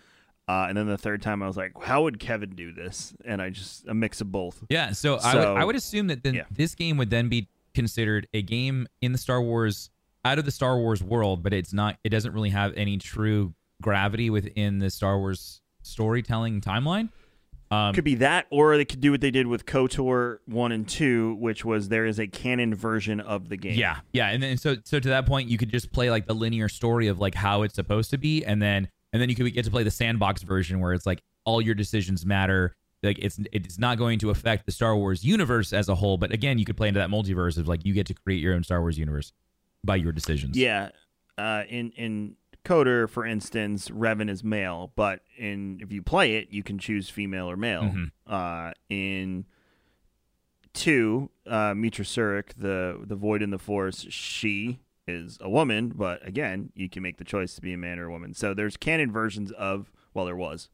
Uh, 0.47 0.67
and 0.69 0.77
then 0.77 0.87
the 0.87 0.97
third 0.97 1.21
time 1.21 1.41
I 1.41 1.47
was 1.47 1.57
like, 1.57 1.71
how 1.81 2.03
would 2.03 2.19
Kevin 2.19 2.51
do 2.51 2.71
this? 2.71 3.13
And 3.25 3.41
I 3.41 3.49
just 3.49 3.87
a 3.87 3.93
mix 3.93 4.21
of 4.21 4.31
both. 4.31 4.63
Yeah, 4.69 4.91
so, 4.91 5.17
I, 5.17 5.35
would, 5.35 5.45
I 5.45 5.65
would 5.65 5.75
assume 5.75 6.07
that 6.07 6.23
then 6.23 6.35
Yeah. 6.35 6.43
this 6.51 6.75
game 6.75 6.97
would 6.97 7.09
then 7.09 7.29
be 7.29 7.47
considered 7.73 8.27
a 8.33 8.41
game 8.41 8.87
in 9.01 9.11
the 9.11 9.17
Star 9.17 9.41
Wars 9.41 9.89
out 10.23 10.37
of 10.39 10.45
the 10.45 10.51
Star 10.51 10.77
Wars 10.77 11.03
world, 11.03 11.41
but 11.43 11.53
it's 11.53 11.73
not. 11.73 11.97
It 12.03 12.09
doesn't 12.09 12.31
really 12.33 12.49
have 12.51 12.73
any 12.75 12.97
true 12.97 13.53
gravity 13.81 14.29
within 14.29 14.79
the 14.79 14.89
Star 14.89 15.17
Wars 15.19 15.61
storytelling 15.81 16.61
timeline. 16.61 17.09
Um, 17.71 17.93
Could 17.95 18.03
be 18.03 18.15
that, 18.15 18.45
or 18.51 18.77
they 18.77 18.85
could 18.85 19.01
do 19.01 19.09
what 19.11 19.21
they 19.21 19.31
did 19.31 19.47
with 19.47 19.65
KOTOR 19.65 20.37
one 20.45 20.71
and 20.71 20.87
two, 20.87 21.35
which 21.39 21.65
was 21.65 21.89
there 21.89 22.05
is 22.05 22.19
a 22.19 22.27
canon 22.27 22.75
version 22.75 23.19
of 23.19 23.49
the 23.49 23.57
game. 23.57 23.73
Yeah, 23.77 23.99
yeah, 24.13 24.29
and 24.29 24.41
then 24.41 24.57
so 24.57 24.77
so 24.85 24.99
to 24.99 25.09
that 25.09 25.25
point, 25.25 25.49
you 25.49 25.57
could 25.57 25.69
just 25.69 25.91
play 25.91 26.11
like 26.11 26.27
the 26.27 26.35
linear 26.35 26.69
story 26.69 27.07
of 27.07 27.19
like 27.19 27.33
how 27.33 27.63
it's 27.63 27.73
supposed 27.73 28.11
to 28.11 28.19
be, 28.19 28.45
and 28.45 28.61
then 28.61 28.87
and 29.15 29.21
then 29.21 29.29
you 29.29 29.35
could 29.35 29.53
get 29.53 29.63
to 29.63 29.71
play 29.71 29.83
the 29.83 29.91
sandbox 29.91 30.43
version 30.43 30.81
where 30.81 30.91
it's 30.91 31.05
like 31.05 31.21
all 31.45 31.61
your 31.61 31.73
decisions 31.73 32.25
matter. 32.25 32.75
Like 33.01 33.17
it's 33.19 33.39
it's 33.53 33.79
not 33.79 33.97
going 33.97 34.19
to 34.19 34.29
affect 34.29 34.65
the 34.65 34.73
Star 34.73 34.93
Wars 34.97 35.23
universe 35.23 35.71
as 35.71 35.87
a 35.87 35.95
whole, 35.95 36.17
but 36.17 36.33
again, 36.33 36.57
you 36.59 36.65
could 36.65 36.75
play 36.75 36.89
into 36.89 36.99
that 36.99 37.09
multiverse 37.09 37.57
of 37.57 37.65
like 37.69 37.85
you 37.85 37.93
get 37.93 38.07
to 38.07 38.13
create 38.13 38.41
your 38.41 38.53
own 38.53 38.63
Star 38.65 38.81
Wars 38.81 38.97
universe 38.97 39.31
by 39.85 39.95
your 39.95 40.11
decisions. 40.11 40.57
Yeah. 40.57 40.89
Uh, 41.37 41.63
in 41.69 41.91
in 41.91 42.35
KOTOR, 42.65 43.07
for 43.09 43.25
instance, 43.25 43.87
Revan 43.87 44.29
is 44.29 44.43
male, 44.43 44.91
but 44.97 45.21
in 45.37 45.79
if 45.81 45.93
you 45.93 46.01
play 46.01 46.35
it, 46.35 46.49
you 46.51 46.61
can 46.61 46.77
choose 46.77 47.09
female 47.09 47.49
or 47.49 47.55
male. 47.55 47.83
Mhm. 47.83 48.11
Uh, 48.27 48.73
in 48.89 49.45
two, 50.73 51.29
uh, 51.47 51.71
Meetra 51.73 52.03
Surik, 52.05 52.53
the 52.57 52.99
the 53.01 53.15
Void 53.15 53.41
in 53.41 53.51
the 53.51 53.59
Force, 53.59 54.05
she 54.09 54.79
is 55.07 55.37
a 55.41 55.49
woman, 55.49 55.89
but 55.95 56.25
again, 56.27 56.71
you 56.75 56.89
can 56.89 57.03
make 57.03 57.17
the 57.17 57.23
choice 57.23 57.53
to 57.55 57.61
be 57.61 57.73
a 57.73 57.77
man 57.77 57.99
or 57.99 58.05
a 58.05 58.11
woman. 58.11 58.33
So 58.33 58.53
there's 58.53 58.77
canon 58.77 59.11
versions 59.11 59.51
of 59.51 59.91
well, 60.13 60.25
there 60.25 60.35
was 60.35 60.69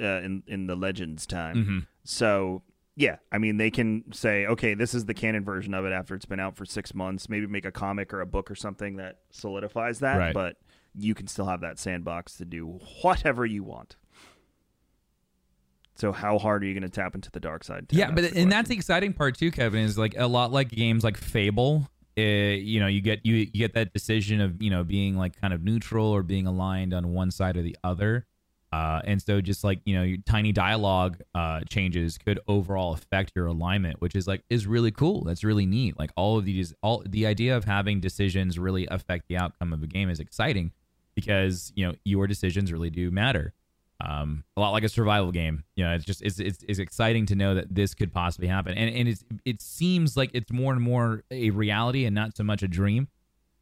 uh, 0.00 0.20
in 0.22 0.42
in 0.46 0.66
the 0.66 0.76
Legends 0.76 1.26
time. 1.26 1.56
Mhm. 1.56 1.86
So 2.04 2.62
yeah, 2.96 3.16
I 3.32 3.38
mean 3.38 3.56
they 3.56 3.70
can 3.70 4.12
say, 4.12 4.46
okay, 4.46 4.74
this 4.74 4.94
is 4.94 5.04
the 5.06 5.14
canon 5.14 5.44
version 5.44 5.74
of 5.74 5.84
it 5.84 5.92
after 5.92 6.14
it's 6.14 6.26
been 6.26 6.40
out 6.40 6.56
for 6.56 6.64
six 6.64 6.94
months. 6.94 7.28
Maybe 7.28 7.46
make 7.46 7.64
a 7.64 7.72
comic 7.72 8.12
or 8.12 8.20
a 8.20 8.26
book 8.26 8.50
or 8.50 8.54
something 8.54 8.96
that 8.96 9.18
solidifies 9.30 10.00
that. 10.00 10.16
Right. 10.16 10.34
But 10.34 10.56
you 10.96 11.14
can 11.14 11.26
still 11.26 11.46
have 11.46 11.60
that 11.60 11.78
sandbox 11.78 12.36
to 12.36 12.44
do 12.44 12.80
whatever 13.02 13.44
you 13.44 13.64
want. 13.64 13.96
So 15.96 16.10
how 16.12 16.38
hard 16.38 16.64
are 16.64 16.66
you 16.66 16.74
going 16.74 16.82
to 16.82 16.88
tap 16.88 17.14
into 17.14 17.30
the 17.30 17.38
dark 17.38 17.62
side? 17.62 17.86
Yeah, 17.90 18.10
but 18.10 18.24
and 18.32 18.50
that's 18.50 18.68
the 18.68 18.74
exciting 18.74 19.12
part 19.12 19.38
too, 19.38 19.52
Kevin. 19.52 19.80
Is 19.84 19.96
like 19.96 20.14
a 20.18 20.26
lot 20.26 20.50
like 20.50 20.68
games 20.70 21.04
like 21.04 21.16
Fable. 21.16 21.88
You 22.16 22.80
know, 22.80 22.86
you 22.86 23.00
get 23.00 23.24
you, 23.24 23.34
you 23.34 23.46
get 23.46 23.74
that 23.74 23.92
decision 23.92 24.40
of 24.40 24.62
you 24.62 24.70
know 24.70 24.84
being 24.84 25.16
like 25.16 25.40
kind 25.40 25.52
of 25.52 25.62
neutral 25.62 26.06
or 26.06 26.22
being 26.22 26.46
aligned 26.46 26.94
on 26.94 27.12
one 27.12 27.30
side 27.30 27.56
or 27.56 27.62
the 27.62 27.76
other. 27.82 28.26
Uh, 28.74 29.00
and 29.04 29.22
so 29.22 29.40
just 29.40 29.62
like 29.62 29.80
you 29.84 29.94
know, 29.94 30.02
your 30.02 30.18
tiny 30.26 30.50
dialogue 30.50 31.20
uh, 31.34 31.60
changes 31.68 32.18
could 32.18 32.40
overall 32.48 32.92
affect 32.92 33.30
your 33.36 33.46
alignment, 33.46 34.00
which 34.00 34.16
is 34.16 34.26
like 34.26 34.42
is 34.50 34.66
really 34.66 34.90
cool. 34.90 35.22
That's 35.22 35.44
really 35.44 35.64
neat. 35.64 35.96
Like 35.96 36.10
all 36.16 36.38
of 36.38 36.44
these, 36.44 36.74
all 36.82 37.02
the 37.06 37.26
idea 37.26 37.56
of 37.56 37.64
having 37.64 38.00
decisions 38.00 38.58
really 38.58 38.88
affect 38.90 39.28
the 39.28 39.36
outcome 39.36 39.72
of 39.72 39.84
a 39.84 39.86
game 39.86 40.10
is 40.10 40.18
exciting 40.18 40.72
because 41.14 41.72
you 41.76 41.86
know 41.86 41.94
your 42.04 42.26
decisions 42.26 42.72
really 42.72 42.90
do 42.90 43.12
matter. 43.12 43.52
Um, 44.00 44.44
a 44.56 44.60
lot 44.60 44.70
like 44.70 44.84
a 44.84 44.88
survival 44.88 45.32
game. 45.32 45.64
You 45.76 45.84
know, 45.84 45.94
it's 45.94 46.04
just 46.04 46.22
it's, 46.22 46.38
it's 46.40 46.64
it's 46.68 46.78
exciting 46.78 47.26
to 47.26 47.34
know 47.34 47.54
that 47.54 47.74
this 47.74 47.94
could 47.94 48.12
possibly 48.12 48.48
happen, 48.48 48.74
and 48.74 48.94
and 48.94 49.08
it's 49.08 49.24
it 49.44 49.62
seems 49.62 50.16
like 50.16 50.30
it's 50.34 50.52
more 50.52 50.72
and 50.72 50.82
more 50.82 51.22
a 51.30 51.50
reality 51.50 52.04
and 52.04 52.14
not 52.14 52.36
so 52.36 52.42
much 52.44 52.62
a 52.62 52.68
dream. 52.68 53.08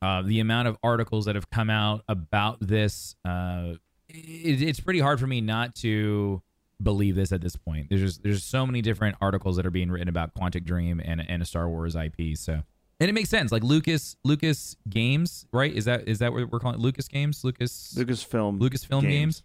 Uh, 0.00 0.22
the 0.22 0.40
amount 0.40 0.66
of 0.68 0.76
articles 0.82 1.26
that 1.26 1.36
have 1.36 1.48
come 1.50 1.70
out 1.70 2.02
about 2.08 2.58
this, 2.60 3.14
uh, 3.24 3.74
it, 4.08 4.60
it's 4.60 4.80
pretty 4.80 4.98
hard 4.98 5.20
for 5.20 5.28
me 5.28 5.40
not 5.40 5.76
to 5.76 6.42
believe 6.82 7.14
this 7.14 7.30
at 7.30 7.40
this 7.40 7.54
point. 7.54 7.88
There's 7.88 8.00
just, 8.00 8.22
there's 8.24 8.42
so 8.42 8.66
many 8.66 8.82
different 8.82 9.16
articles 9.20 9.54
that 9.56 9.64
are 9.64 9.70
being 9.70 9.92
written 9.92 10.08
about 10.08 10.34
Quantic 10.34 10.64
Dream 10.64 11.00
and 11.04 11.24
and 11.28 11.42
a 11.42 11.44
Star 11.44 11.68
Wars 11.68 11.94
IP. 11.94 12.36
So 12.36 12.62
and 13.02 13.08
it 13.08 13.12
makes 13.14 13.30
sense. 13.30 13.50
Like 13.52 13.64
Lucas 13.64 14.16
Lucas 14.24 14.76
Games, 14.88 15.46
right? 15.52 15.72
Is 15.72 15.86
that 15.86 16.08
is 16.08 16.20
that 16.20 16.32
what 16.32 16.50
we're 16.50 16.60
calling 16.60 16.78
it? 16.78 16.80
Lucas 16.80 17.08
Games? 17.08 17.42
Lucas 17.44 17.92
film 18.22 18.60
Lucasfilm. 18.60 18.60
Lucasfilm 18.60 19.02
games. 19.02 19.42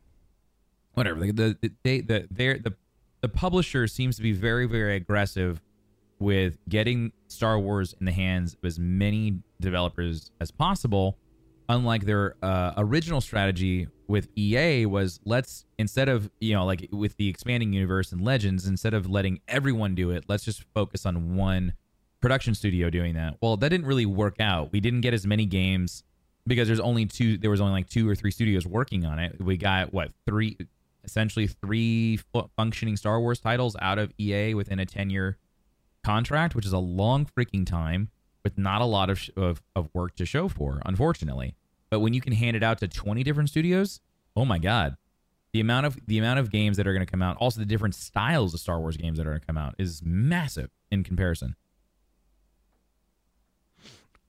Whatever. 0.98 1.20
The 1.20 1.32
the 1.32 1.58
the 1.62 1.72
they, 1.84 2.02
the, 2.02 2.28
the 2.32 2.74
the 3.22 3.30
publisher 3.30 3.86
seems 3.86 4.16
to 4.16 4.24
be 4.24 4.32
very 4.32 4.66
very 4.66 4.96
aggressive 4.96 5.62
with 6.18 6.58
getting 6.68 7.12
Star 7.28 7.60
Wars 7.60 7.94
in 8.00 8.08
the 8.08 8.12
hands 8.12 8.56
of 8.56 8.66
as 8.66 8.80
many 8.80 9.40
developers 9.62 10.32
as 10.42 10.50
possible. 10.50 11.20
Unlike 11.70 12.06
their 12.06 12.36
uh, 12.42 12.74
original 12.78 13.22
strategy 13.22 13.88
with 14.08 14.30
EA 14.36 14.88
was 14.88 15.20
let's 15.24 15.66
instead 15.78 16.10
of 16.10 16.32
you 16.40 16.56
know 16.56 16.66
like 16.66 16.90
with 16.92 17.16
the 17.18 17.30
expanding 17.30 17.74
universe 17.74 18.12
and 18.12 18.20
Legends 18.22 18.66
instead 18.66 18.96
of 18.96 19.08
letting 19.08 19.40
everyone 19.48 19.94
do 19.94 20.10
it, 20.10 20.24
let's 20.28 20.46
just 20.46 20.64
focus 20.74 21.06
on 21.06 21.36
one 21.36 21.74
production 22.22 22.56
studio 22.56 22.90
doing 22.90 23.14
that. 23.14 23.36
Well, 23.40 23.56
that 23.58 23.70
didn't 23.70 23.86
really 23.86 24.08
work 24.08 24.38
out. 24.40 24.72
We 24.72 24.80
didn't 24.80 25.02
get 25.02 25.14
as 25.14 25.28
many 25.28 25.46
games 25.46 26.04
because 26.48 26.68
there's 26.68 26.80
only 26.80 27.06
two. 27.06 27.38
There 27.38 27.52
was 27.52 27.62
only 27.62 27.74
like 27.74 27.88
two 27.88 28.10
or 28.10 28.16
three 28.16 28.32
studios 28.32 28.66
working 28.66 29.06
on 29.06 29.20
it. 29.20 29.40
We 29.40 29.58
got 29.58 29.94
what 29.94 30.10
three, 30.26 30.58
essentially 31.08 31.48
three 31.48 32.20
functioning 32.56 32.98
Star 32.98 33.20
Wars 33.20 33.40
titles 33.40 33.76
out 33.82 33.98
of 33.98 34.12
EA 34.20 34.54
within 34.54 34.80
a 34.80 34.86
ten 34.86 35.10
year 35.10 35.38
contract, 36.04 36.54
which 36.54 36.66
is 36.66 36.74
a 36.74 36.80
long 36.80 37.26
freaking 37.26 37.66
time 37.66 38.10
with 38.44 38.58
not 38.58 38.82
a 38.82 38.86
lot 38.86 39.10
of, 39.10 39.20
sh- 39.20 39.30
of 39.36 39.62
of 39.76 39.90
work 39.94 40.16
to 40.16 40.26
show 40.26 40.48
for, 40.48 40.82
unfortunately. 40.86 41.56
But 41.90 42.02
when 42.02 42.14
you 42.14 42.22
can 42.22 42.34
hand 42.34 42.56
it 42.56 42.64
out 42.64 42.78
to 42.80 42.88
twenty 42.88 43.24
different 43.24 43.50
studios, 43.50 44.02
oh 44.36 44.46
my 44.46 44.60
god, 44.60 44.98
the 45.54 45.60
amount 45.60 45.86
of 45.86 45.98
the 46.06 46.18
amount 46.18 46.40
of 46.40 46.52
games 46.52 46.78
that 46.78 46.86
are 46.88 46.94
going 46.94 47.06
to 47.06 47.12
come 47.12 47.22
out, 47.22 47.38
also 47.38 47.60
the 47.60 47.66
different 47.66 47.96
styles 47.96 48.54
of 48.54 48.60
Star 48.60 48.80
Wars 48.80 48.98
games 48.98 49.18
that 49.18 49.26
are 49.26 49.32
going 49.32 49.42
to 49.42 49.48
come 49.48 49.58
out, 49.58 49.76
is 49.80 50.02
massive 50.04 50.70
in 50.92 51.04
comparison. 51.04 51.56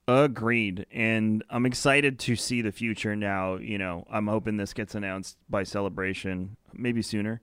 Agreed. 0.09 0.87
And 0.91 1.45
I'm 1.51 1.67
excited 1.67 2.19
to 2.21 2.35
see 2.35 2.63
the 2.63 2.73
future 2.73 3.15
now. 3.15 3.57
You 3.57 3.77
know, 3.77 4.07
I'm 4.11 4.27
hoping 4.27 4.57
this 4.57 4.73
gets 4.73 4.95
announced 4.95 5.37
by 5.51 5.65
celebration, 5.65 6.57
maybe 6.73 7.03
sooner. 7.03 7.43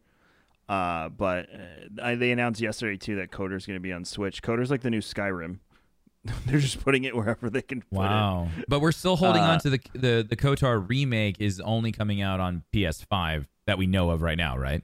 Uh, 0.68 1.09
but 1.09 1.47
uh, 1.53 2.01
I, 2.01 2.16
they 2.16 2.32
announced 2.32 2.59
yesterday 2.59 2.97
too 2.97 3.18
that 3.18 3.30
KOTOR's 3.30 3.68
going 3.68 3.76
to 3.76 3.82
be 3.82 3.93
on 3.93 4.03
Switch. 4.03 4.41
KOTOR's 4.41 4.72
like 4.72 4.82
the 4.82 4.89
new 4.89 4.99
Skyrim. 5.01 5.59
They're 6.47 6.59
just 6.59 6.84
putting 6.84 7.03
it 7.03 7.16
wherever 7.16 7.51
they 7.51 7.61
can. 7.61 7.82
Put 7.82 7.99
Wow. 7.99 8.49
But 8.68 8.82
we're 8.82 8.91
still 8.91 9.16
holding 9.16 9.43
Uh, 9.43 9.51
on 9.51 9.59
to 9.59 9.70
the 9.70 9.80
the 9.93 10.26
the 10.28 10.36
KOTOR 10.36 10.89
remake 10.89 11.36
is 11.39 11.59
only 11.59 11.91
coming 11.91 12.24
out 12.24 12.39
on 12.39 12.63
PS5 12.74 13.45
that 13.68 13.78
we 13.78 13.86
know 13.86 14.09
of 14.09 14.24
right 14.24 14.38
now, 14.39 14.57
right? 14.57 14.84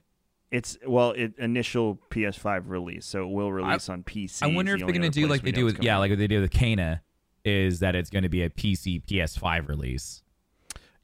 It's 0.52 0.78
well, 0.86 1.10
it 1.12 1.36
initial 1.36 1.98
PS5 2.10 2.64
release, 2.66 3.06
so 3.06 3.24
it 3.24 3.32
will 3.32 3.50
release 3.50 3.88
on 3.88 4.04
PC. 4.04 4.44
I 4.44 4.54
wonder 4.54 4.74
if 4.74 4.80
they're 4.80 4.88
going 4.90 5.02
to 5.02 5.08
do 5.10 5.26
like 5.26 5.42
they 5.42 5.50
do 5.50 5.64
with 5.64 5.82
yeah, 5.82 5.98
like 5.98 6.10
what 6.10 6.18
they 6.20 6.28
do 6.28 6.40
with 6.40 6.52
Kena 6.52 7.00
is 7.44 7.80
that 7.80 7.94
it's 7.94 8.10
going 8.10 8.22
to 8.22 8.28
be 8.28 8.42
a 8.42 8.50
PC 8.50 9.04
PS5 9.04 9.68
release. 9.68 10.22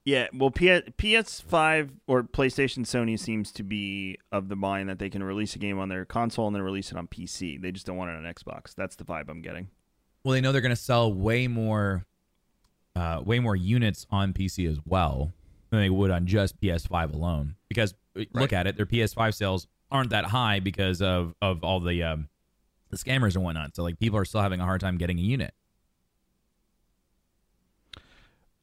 Yeah, 0.04 0.28
well, 0.32 0.50
P- 0.50 0.68
PS5 0.68 1.90
or 2.06 2.22
PlayStation 2.22 2.78
Sony 2.86 3.18
seems 3.18 3.52
to 3.52 3.62
be 3.62 4.16
of 4.32 4.48
the 4.48 4.56
mind 4.56 4.88
that 4.88 4.98
they 4.98 5.10
can 5.10 5.22
release 5.22 5.54
a 5.54 5.58
game 5.58 5.78
on 5.78 5.90
their 5.90 6.06
console 6.06 6.46
and 6.46 6.56
then 6.56 6.62
release 6.62 6.90
it 6.90 6.96
on 6.96 7.06
PC. 7.08 7.60
They 7.60 7.72
just 7.72 7.84
don't 7.84 7.98
want 7.98 8.10
it 8.10 8.16
on 8.16 8.22
Xbox. 8.22 8.74
That's 8.74 8.96
the 8.96 9.04
vibe 9.04 9.28
I'm 9.28 9.42
getting. 9.42 9.68
Well, 10.24 10.32
they 10.32 10.40
know 10.40 10.50
they're 10.52 10.62
going 10.62 10.70
to 10.70 10.76
sell 10.76 11.12
way 11.12 11.46
more 11.46 12.06
uh 12.96 13.22
way 13.24 13.38
more 13.38 13.54
units 13.54 14.06
on 14.10 14.32
PC 14.32 14.68
as 14.68 14.78
well 14.86 15.32
than 15.70 15.80
they 15.80 15.90
would 15.90 16.10
on 16.10 16.26
just 16.26 16.58
PS5 16.60 17.12
alone 17.12 17.54
because 17.68 17.94
uh, 18.18 18.24
look 18.32 18.52
at 18.52 18.66
it, 18.66 18.76
their 18.76 18.86
PS5 18.86 19.34
sales 19.34 19.66
aren't 19.90 20.10
that 20.10 20.24
high 20.24 20.60
because 20.60 21.02
of 21.02 21.34
of 21.42 21.62
all 21.62 21.80
the 21.80 22.02
um 22.02 22.28
the 22.90 22.96
scammers 22.96 23.34
and 23.34 23.44
whatnot. 23.44 23.76
So 23.76 23.82
like 23.82 23.98
people 23.98 24.18
are 24.18 24.24
still 24.24 24.40
having 24.40 24.60
a 24.60 24.64
hard 24.64 24.80
time 24.80 24.96
getting 24.96 25.18
a 25.18 25.22
unit. 25.22 25.52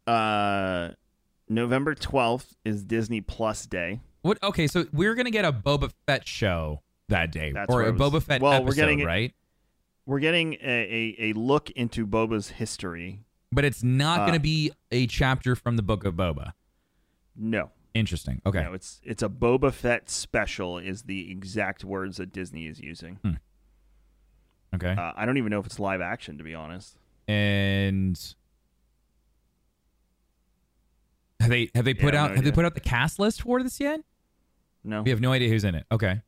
Uh, 0.07 0.89
November 1.49 1.95
12th 1.95 2.53
is 2.63 2.83
Disney 2.83 3.21
Plus 3.21 3.65
Day. 3.65 4.01
What? 4.21 4.41
Okay, 4.43 4.67
so 4.67 4.85
we're 4.91 5.15
gonna 5.15 5.31
get 5.31 5.45
a 5.45 5.53
Boba 5.53 5.91
Fett 6.07 6.27
show 6.27 6.81
that 7.09 7.31
day, 7.31 7.51
That's 7.51 7.71
or 7.73 7.83
a 7.83 7.91
was- 7.91 8.01
Boba 8.01 8.21
Fett 8.23 8.41
well, 8.41 8.53
episode, 8.53 8.67
we're 8.67 8.73
getting 8.75 9.03
right? 9.05 9.33
We're 10.07 10.19
getting 10.19 10.53
a, 10.55 10.57
a, 10.61 11.15
a 11.29 11.33
look 11.33 11.69
into 11.71 12.05
Boba's 12.05 12.49
history. 12.49 13.21
But 13.51 13.65
it's 13.65 13.83
not 13.83 14.21
Uh, 14.21 14.25
gonna 14.27 14.39
be 14.39 14.71
a 14.91 15.07
chapter 15.07 15.55
from 15.55 15.75
the 15.77 15.83
Book 15.83 16.03
of 16.05 16.15
Boba. 16.15 16.53
No. 17.35 17.71
Interesting. 17.93 18.41
Okay. 18.45 18.61
No, 18.63 18.73
it's 18.73 18.99
it's 19.03 19.23
a 19.23 19.29
Boba 19.29 19.71
Fett 19.71 20.09
special 20.09 20.77
is 20.77 21.03
the 21.03 21.31
exact 21.31 21.83
words 21.85 22.17
that 22.17 22.33
Disney 22.33 22.67
is 22.67 22.79
using. 22.81 23.19
Okay. 24.75 24.91
Uh, 24.91 25.13
I 25.15 25.25
don't 25.25 25.37
even 25.37 25.51
know 25.51 25.59
if 25.59 25.65
it's 25.65 25.79
live 25.79 26.01
action 26.01 26.37
to 26.37 26.43
be 26.43 26.53
honest. 26.53 26.97
and 27.27 28.19
have 31.39 31.49
they 31.49 31.69
have 31.75 31.85
they 31.85 31.93
Yeah, 31.93 32.01
put 32.01 32.13
no 32.13 32.19
out 32.19 32.35
have 32.35 32.43
they 32.43 32.51
put 32.51 32.65
out 32.65 32.73
the 32.75 32.79
cast 32.81 33.19
list 33.19 33.41
for 33.41 33.61
this 33.61 33.79
yet? 33.79 34.01
No. 34.83 35.01
We 35.01 35.09
have 35.09 35.21
no 35.21 35.31
idea 35.31 35.49
who's 35.49 35.63
in 35.63 35.75
it. 35.75 35.85
Okay. 35.91 36.21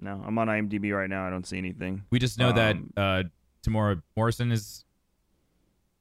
No, 0.00 0.22
I'm 0.26 0.36
on 0.38 0.48
IMDb 0.48 0.92
right 0.96 1.08
now. 1.08 1.26
I 1.26 1.30
don't 1.30 1.46
see 1.46 1.58
anything. 1.58 2.02
We 2.10 2.18
just 2.18 2.38
know 2.38 2.52
that 2.52 2.76
Um, 2.76 2.92
uh 2.96 3.22
Temuera 3.64 4.02
Morrison 4.16 4.50
is 4.50 4.60
is 4.60 4.84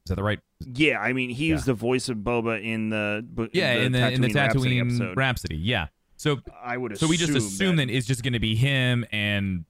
that 0.07 0.15
the 0.15 0.23
right 0.23 0.39
Yeah, 0.65 0.99
I 0.99 1.13
mean, 1.13 1.29
he's 1.29 1.49
Yeah. 1.61 1.65
the 1.65 1.73
voice 1.75 2.09
of 2.09 2.17
Boba 2.17 2.63
in 2.63 2.89
the 2.89 3.23
bu- 3.27 3.49
Yeah, 3.53 3.73
in 3.75 3.91
the 3.91 4.11
in 4.11 4.21
the 4.21 4.29
Rhapsody 4.33 4.77
Tatooine 4.77 4.81
episode. 4.81 5.17
Rhapsody. 5.17 5.57
Yeah. 5.57 5.87
So 6.17 6.39
I 6.63 6.77
would 6.77 6.97
so 6.97 7.07
we 7.07 7.17
just 7.17 7.35
assume 7.35 7.75
that 7.77 7.87
that 7.87 7.93
it's 7.93 8.07
just 8.07 8.23
going 8.23 8.33
to 8.33 8.39
be 8.39 8.55
him 8.55 9.05
and 9.11 9.65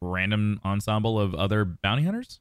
random 0.00 0.60
ensemble 0.64 1.18
of 1.20 1.34
other 1.34 1.64
bounty 1.64 2.02
hunters? 2.04 2.40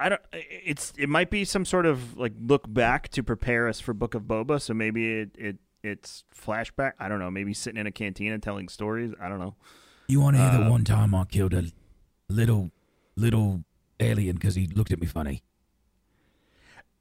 I 0.00 0.08
don't. 0.08 0.20
It's 0.32 0.92
it 0.98 1.08
might 1.08 1.30
be 1.30 1.44
some 1.44 1.64
sort 1.64 1.86
of 1.86 2.16
like 2.16 2.32
look 2.40 2.64
back 2.72 3.08
to 3.10 3.22
prepare 3.22 3.68
us 3.68 3.80
for 3.80 3.94
Book 3.94 4.14
of 4.14 4.22
Boba. 4.24 4.60
So 4.60 4.74
maybe 4.74 5.20
it 5.20 5.30
it 5.38 5.56
it's 5.82 6.24
flashback. 6.34 6.92
I 6.98 7.08
don't 7.08 7.20
know. 7.20 7.30
Maybe 7.30 7.54
sitting 7.54 7.78
in 7.80 7.86
a 7.86 7.92
cantina 7.92 8.38
telling 8.38 8.68
stories. 8.68 9.12
I 9.20 9.28
don't 9.28 9.38
know. 9.38 9.54
You 10.08 10.20
want 10.20 10.36
to 10.36 10.42
hear 10.42 10.50
Uh, 10.60 10.64
the 10.64 10.70
one 10.70 10.84
time 10.84 11.14
I 11.14 11.24
killed 11.24 11.54
a 11.54 11.64
little 12.28 12.70
little 13.16 13.64
alien 14.00 14.34
because 14.36 14.54
he 14.56 14.66
looked 14.66 14.90
at 14.92 15.00
me 15.00 15.06
funny? 15.06 15.42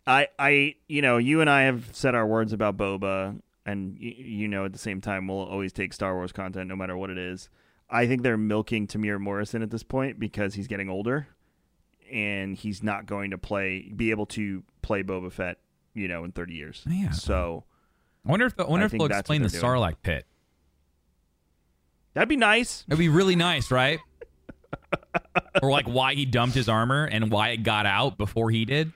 I 0.06 0.28
I 0.38 0.76
you 0.88 1.02
know 1.02 1.18
you 1.18 1.41
and 1.41 1.50
I 1.50 1.64
have 1.64 1.89
said 1.94 2.14
our 2.16 2.28
words 2.28 2.54
about 2.54 2.78
Boba, 2.78 3.39
and 3.66 3.98
y- 4.02 4.16
you 4.18 4.48
know 4.48 4.66
at 4.66 4.74
the 4.74 4.80
same 4.80 5.02
time 5.02 5.28
we'll 5.28 5.39
always 5.46 5.72
take 5.74 5.94
Star 5.94 6.14
Wars 6.16 6.32
content 6.32 6.68
no 6.68 6.76
matter 6.76 6.98
what 6.98 7.10
it 7.10 7.18
is. 7.18 7.50
I 7.89 8.08
think 8.08 8.22
they're 8.24 8.38
milking 8.38 8.88
Temuera 8.88 9.20
Morrison 9.20 9.62
at 9.62 9.70
this 9.72 9.84
point 9.84 10.20
because 10.20 10.56
he's 10.56 10.68
getting 10.68 10.89
older, 10.89 11.28
and 12.12 12.56
he's 12.56 12.84
not 12.84 13.06
going 13.06 13.32
to 13.32 13.38
play 13.38 13.91
be 13.95 14.12
able 14.12 14.26
to 14.28 14.64
play 14.82 15.04
Boba 15.04 15.32
Fett, 15.32 15.58
you 15.93 16.08
know, 16.08 16.24
in 16.24 16.32
thirty 16.32 16.54
years. 16.54 16.84
Yeah. 16.88 17.12
So 17.12 17.64
I 18.26 18.32
wonder 18.32 18.45
if 18.45 18.56
the, 18.56 18.66
I 18.66 18.70
wonder 18.70 18.86
I 18.86 18.88
if 18.88 18.91
they'll 18.91 19.06
explain 19.06 19.41
the 19.41 19.49
doing. 19.49 19.64
Sarlacc 19.64 19.95
pit. 20.01 20.26
that'd 22.14 22.30
be 22.30 22.38
nice. 22.38 22.86
It'd 22.88 22.99
be 22.99 23.10
really 23.10 23.36
nice, 23.36 23.72
right? 23.72 23.99
or 25.62 25.72
like 25.72 25.86
why 25.86 26.14
he 26.14 26.26
dumped 26.26 26.56
his 26.56 26.70
armor 26.70 27.06
and 27.06 27.32
why 27.32 27.49
it 27.49 27.64
got 27.64 27.86
out 27.86 28.18
before 28.18 28.49
he 28.49 28.66
did. 28.66 28.91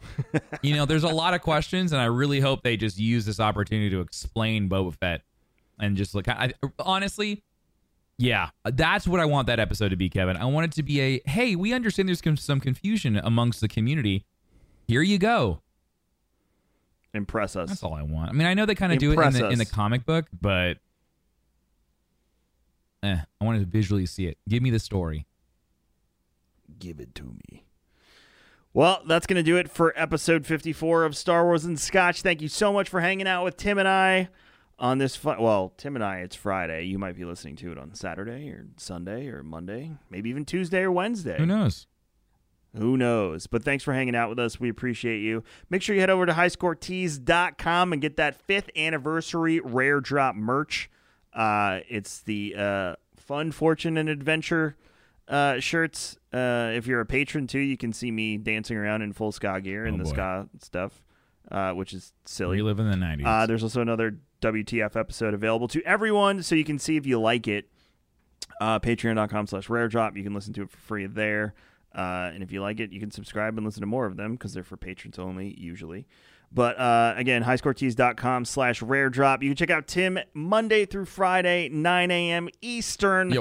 you 0.62 0.74
know, 0.74 0.84
there's 0.84 1.04
a 1.04 1.08
lot 1.08 1.34
of 1.34 1.42
questions, 1.42 1.92
and 1.92 2.00
I 2.00 2.06
really 2.06 2.40
hope 2.40 2.62
they 2.62 2.76
just 2.76 2.98
use 2.98 3.24
this 3.24 3.40
opportunity 3.40 3.90
to 3.90 4.00
explain 4.00 4.68
Boba 4.68 4.94
Fett 4.94 5.22
and 5.78 5.96
just 5.96 6.14
look. 6.14 6.28
I, 6.28 6.52
honestly, 6.78 7.42
yeah, 8.18 8.50
that's 8.64 9.06
what 9.06 9.20
I 9.20 9.24
want 9.24 9.46
that 9.48 9.58
episode 9.58 9.88
to 9.88 9.96
be, 9.96 10.08
Kevin. 10.08 10.36
I 10.36 10.44
want 10.44 10.66
it 10.66 10.72
to 10.72 10.82
be 10.82 11.00
a 11.00 11.20
hey, 11.26 11.56
we 11.56 11.72
understand 11.72 12.08
there's 12.08 12.22
some 12.40 12.60
confusion 12.60 13.16
amongst 13.16 13.60
the 13.60 13.68
community. 13.68 14.24
Here 14.86 15.02
you 15.02 15.18
go. 15.18 15.62
Impress 17.14 17.56
us. 17.56 17.68
That's 17.68 17.82
all 17.82 17.94
I 17.94 18.02
want. 18.02 18.30
I 18.30 18.32
mean, 18.32 18.46
I 18.46 18.54
know 18.54 18.64
they 18.64 18.74
kind 18.74 18.92
of 18.92 18.98
do 18.98 19.12
it 19.12 19.18
in 19.18 19.32
the, 19.32 19.48
in 19.50 19.58
the 19.58 19.66
comic 19.66 20.06
book, 20.06 20.26
but 20.40 20.78
eh, 23.02 23.18
I 23.40 23.44
want 23.44 23.60
to 23.60 23.66
visually 23.66 24.06
see 24.06 24.26
it. 24.26 24.38
Give 24.48 24.62
me 24.62 24.70
the 24.70 24.78
story. 24.78 25.26
Give 26.78 27.00
it 27.00 27.14
to 27.16 27.24
me. 27.24 27.64
Well, 28.74 29.02
that's 29.06 29.26
going 29.26 29.36
to 29.36 29.42
do 29.42 29.58
it 29.58 29.70
for 29.70 29.92
episode 29.94 30.46
54 30.46 31.04
of 31.04 31.14
Star 31.14 31.44
Wars 31.44 31.66
and 31.66 31.78
Scotch. 31.78 32.22
Thank 32.22 32.40
you 32.40 32.48
so 32.48 32.72
much 32.72 32.88
for 32.88 33.00
hanging 33.00 33.28
out 33.28 33.44
with 33.44 33.58
Tim 33.58 33.76
and 33.76 33.86
I 33.86 34.30
on 34.82 34.98
this. 34.98 35.16
Fu- 35.16 35.40
well, 35.40 35.72
Tim 35.78 35.94
and 35.96 36.04
I, 36.04 36.18
it's 36.18 36.36
Friday. 36.36 36.84
You 36.84 36.98
might 36.98 37.16
be 37.16 37.24
listening 37.24 37.56
to 37.56 37.72
it 37.72 37.78
on 37.78 37.94
Saturday 37.94 38.50
or 38.50 38.66
Sunday 38.76 39.28
or 39.28 39.42
Monday, 39.42 39.92
maybe 40.10 40.28
even 40.28 40.44
Tuesday 40.44 40.80
or 40.82 40.92
Wednesday. 40.92 41.38
Who 41.38 41.46
knows? 41.46 41.86
Who 42.76 42.96
knows? 42.96 43.46
But 43.46 43.64
thanks 43.64 43.84
for 43.84 43.92
hanging 43.94 44.16
out 44.16 44.28
with 44.28 44.38
us. 44.38 44.58
We 44.58 44.68
appreciate 44.68 45.20
you. 45.20 45.44
Make 45.70 45.82
sure 45.82 45.94
you 45.94 46.00
head 46.00 46.10
over 46.10 46.26
to 46.26 46.32
highscoretees.com 46.32 47.92
and 47.92 48.02
get 48.02 48.16
that 48.16 48.34
fifth 48.42 48.70
anniversary 48.76 49.60
rare 49.60 50.00
drop 50.00 50.34
merch. 50.34 50.90
Uh, 51.32 51.80
it's 51.88 52.20
the 52.20 52.54
uh, 52.56 52.94
Fun, 53.16 53.52
Fortune, 53.52 53.96
and 53.96 54.08
Adventure 54.08 54.76
uh, 55.28 55.60
shirts. 55.60 56.16
Uh, 56.32 56.70
if 56.74 56.86
you're 56.86 57.00
a 57.00 57.06
patron 57.06 57.46
too, 57.46 57.58
you 57.58 57.76
can 57.76 57.92
see 57.92 58.10
me 58.10 58.36
dancing 58.38 58.76
around 58.76 59.02
in 59.02 59.12
full 59.12 59.32
ska 59.32 59.60
gear 59.60 59.84
and 59.84 60.00
Oh, 60.00 60.04
the 60.04 60.08
ska 60.10 60.48
stuff, 60.60 61.04
uh, 61.50 61.72
which 61.72 61.92
is 61.92 62.12
silly. 62.24 62.56
We 62.56 62.62
live 62.62 62.78
in 62.78 62.90
the 62.90 62.96
90s. 62.96 63.24
Uh, 63.26 63.46
there's 63.46 63.62
also 63.62 63.80
another 63.82 64.16
WTF 64.42 64.96
episode 64.96 65.34
available 65.34 65.68
to 65.68 65.82
everyone, 65.82 66.42
so 66.42 66.54
you 66.54 66.64
can 66.64 66.78
see 66.78 66.96
if 66.96 67.06
you 67.06 67.20
like 67.20 67.48
it. 67.48 67.68
Uh, 68.60 68.78
Patreon.com 68.78 69.46
slash 69.46 69.68
rare 69.68 69.88
drop. 69.88 70.16
You 70.16 70.22
can 70.22 70.34
listen 70.34 70.52
to 70.54 70.62
it 70.62 70.70
for 70.70 70.78
free 70.78 71.06
there. 71.06 71.54
Uh, 71.94 72.30
and 72.32 72.42
if 72.42 72.52
you 72.52 72.60
like 72.60 72.80
it, 72.80 72.92
you 72.92 73.00
can 73.00 73.10
subscribe 73.10 73.56
and 73.56 73.66
listen 73.66 73.80
to 73.80 73.86
more 73.86 74.06
of 74.06 74.16
them 74.16 74.32
because 74.32 74.52
they're 74.54 74.62
for 74.62 74.76
patrons 74.76 75.18
only, 75.18 75.54
usually. 75.58 76.06
But 76.54 76.78
uh, 76.78 77.14
again, 77.16 77.44
highscoretees.com 77.44 78.44
slash 78.44 78.82
rare 78.82 79.08
drop. 79.08 79.42
You 79.42 79.50
can 79.50 79.56
check 79.56 79.70
out 79.70 79.86
Tim 79.86 80.18
Monday 80.34 80.84
through 80.84 81.06
Friday, 81.06 81.68
9 81.70 82.10
a.m. 82.10 82.48
Eastern. 82.60 83.32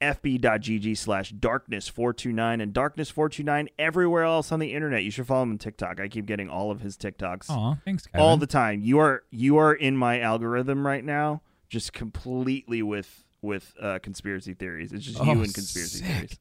fb.gg 0.00 0.96
slash 0.96 1.32
darkness429 1.34 2.62
and 2.62 2.72
darkness429 2.74 3.68
everywhere 3.78 4.24
else 4.24 4.50
on 4.52 4.58
the 4.58 4.72
internet. 4.72 5.02
You 5.04 5.10
should 5.10 5.26
follow 5.26 5.42
him 5.44 5.50
on 5.52 5.58
TikTok. 5.58 6.00
I 6.00 6.08
keep 6.08 6.26
getting 6.26 6.48
all 6.48 6.70
of 6.70 6.80
his 6.80 6.96
TikToks 6.96 7.50
Aw, 7.50 7.74
thanks, 7.84 8.06
Kevin. 8.06 8.20
all 8.20 8.36
the 8.36 8.46
time. 8.46 8.80
You 8.82 8.98
are 8.98 9.22
you 9.30 9.56
are 9.58 9.72
in 9.74 9.96
my 9.96 10.20
algorithm 10.20 10.86
right 10.86 11.04
now, 11.04 11.42
just 11.68 11.92
completely 11.92 12.82
with 12.82 13.24
with 13.42 13.72
uh, 13.80 13.98
conspiracy 14.02 14.54
theories. 14.54 14.92
It's 14.92 15.04
just 15.04 15.18
you 15.18 15.24
Oh, 15.30 15.32
and 15.42 15.54
conspiracy 15.54 15.98
sick. 15.98 16.06
theories. 16.06 16.38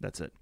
That's 0.00 0.20
it. 0.20 0.32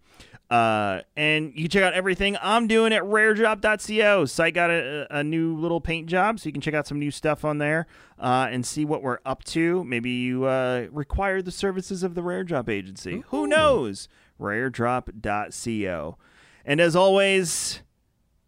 Uh, 0.50 1.02
and 1.14 1.52
you 1.54 1.64
can 1.64 1.70
check 1.70 1.82
out 1.82 1.92
everything 1.92 2.36
I'm 2.40 2.66
doing 2.66 2.92
at 2.92 3.02
raredrop.co. 3.02 4.24
Site 4.24 4.54
got 4.54 4.70
a, 4.70 5.06
a 5.10 5.22
new 5.22 5.54
little 5.56 5.80
paint 5.80 6.06
job, 6.06 6.40
so 6.40 6.46
you 6.46 6.52
can 6.52 6.62
check 6.62 6.74
out 6.74 6.86
some 6.86 6.98
new 6.98 7.10
stuff 7.10 7.44
on 7.44 7.58
there 7.58 7.86
uh, 8.18 8.48
and 8.50 8.64
see 8.64 8.84
what 8.84 9.02
we're 9.02 9.18
up 9.26 9.44
to. 9.44 9.84
Maybe 9.84 10.10
you 10.10 10.44
uh, 10.44 10.86
require 10.90 11.42
the 11.42 11.50
services 11.50 12.02
of 12.02 12.14
the 12.14 12.22
Rare 12.22 12.44
Drop 12.44 12.68
Agency. 12.68 13.24
Who 13.28 13.46
knows? 13.46 14.08
Raredrop.co. 14.40 16.16
And 16.64 16.80
as 16.80 16.96
always, 16.96 17.82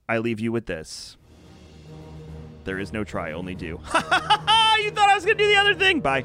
I 0.08 0.18
leave 0.18 0.40
you 0.40 0.52
with 0.52 0.66
this. 0.66 1.16
There 2.64 2.78
is 2.78 2.92
no 2.92 3.04
try, 3.04 3.32
only 3.32 3.54
do. 3.54 3.80
you 4.82 4.90
thought 4.90 5.08
I 5.08 5.14
was 5.14 5.24
going 5.24 5.36
to 5.36 5.44
do 5.44 5.50
the 5.50 5.56
other 5.56 5.74
thing. 5.74 6.00
Bye. 6.00 6.24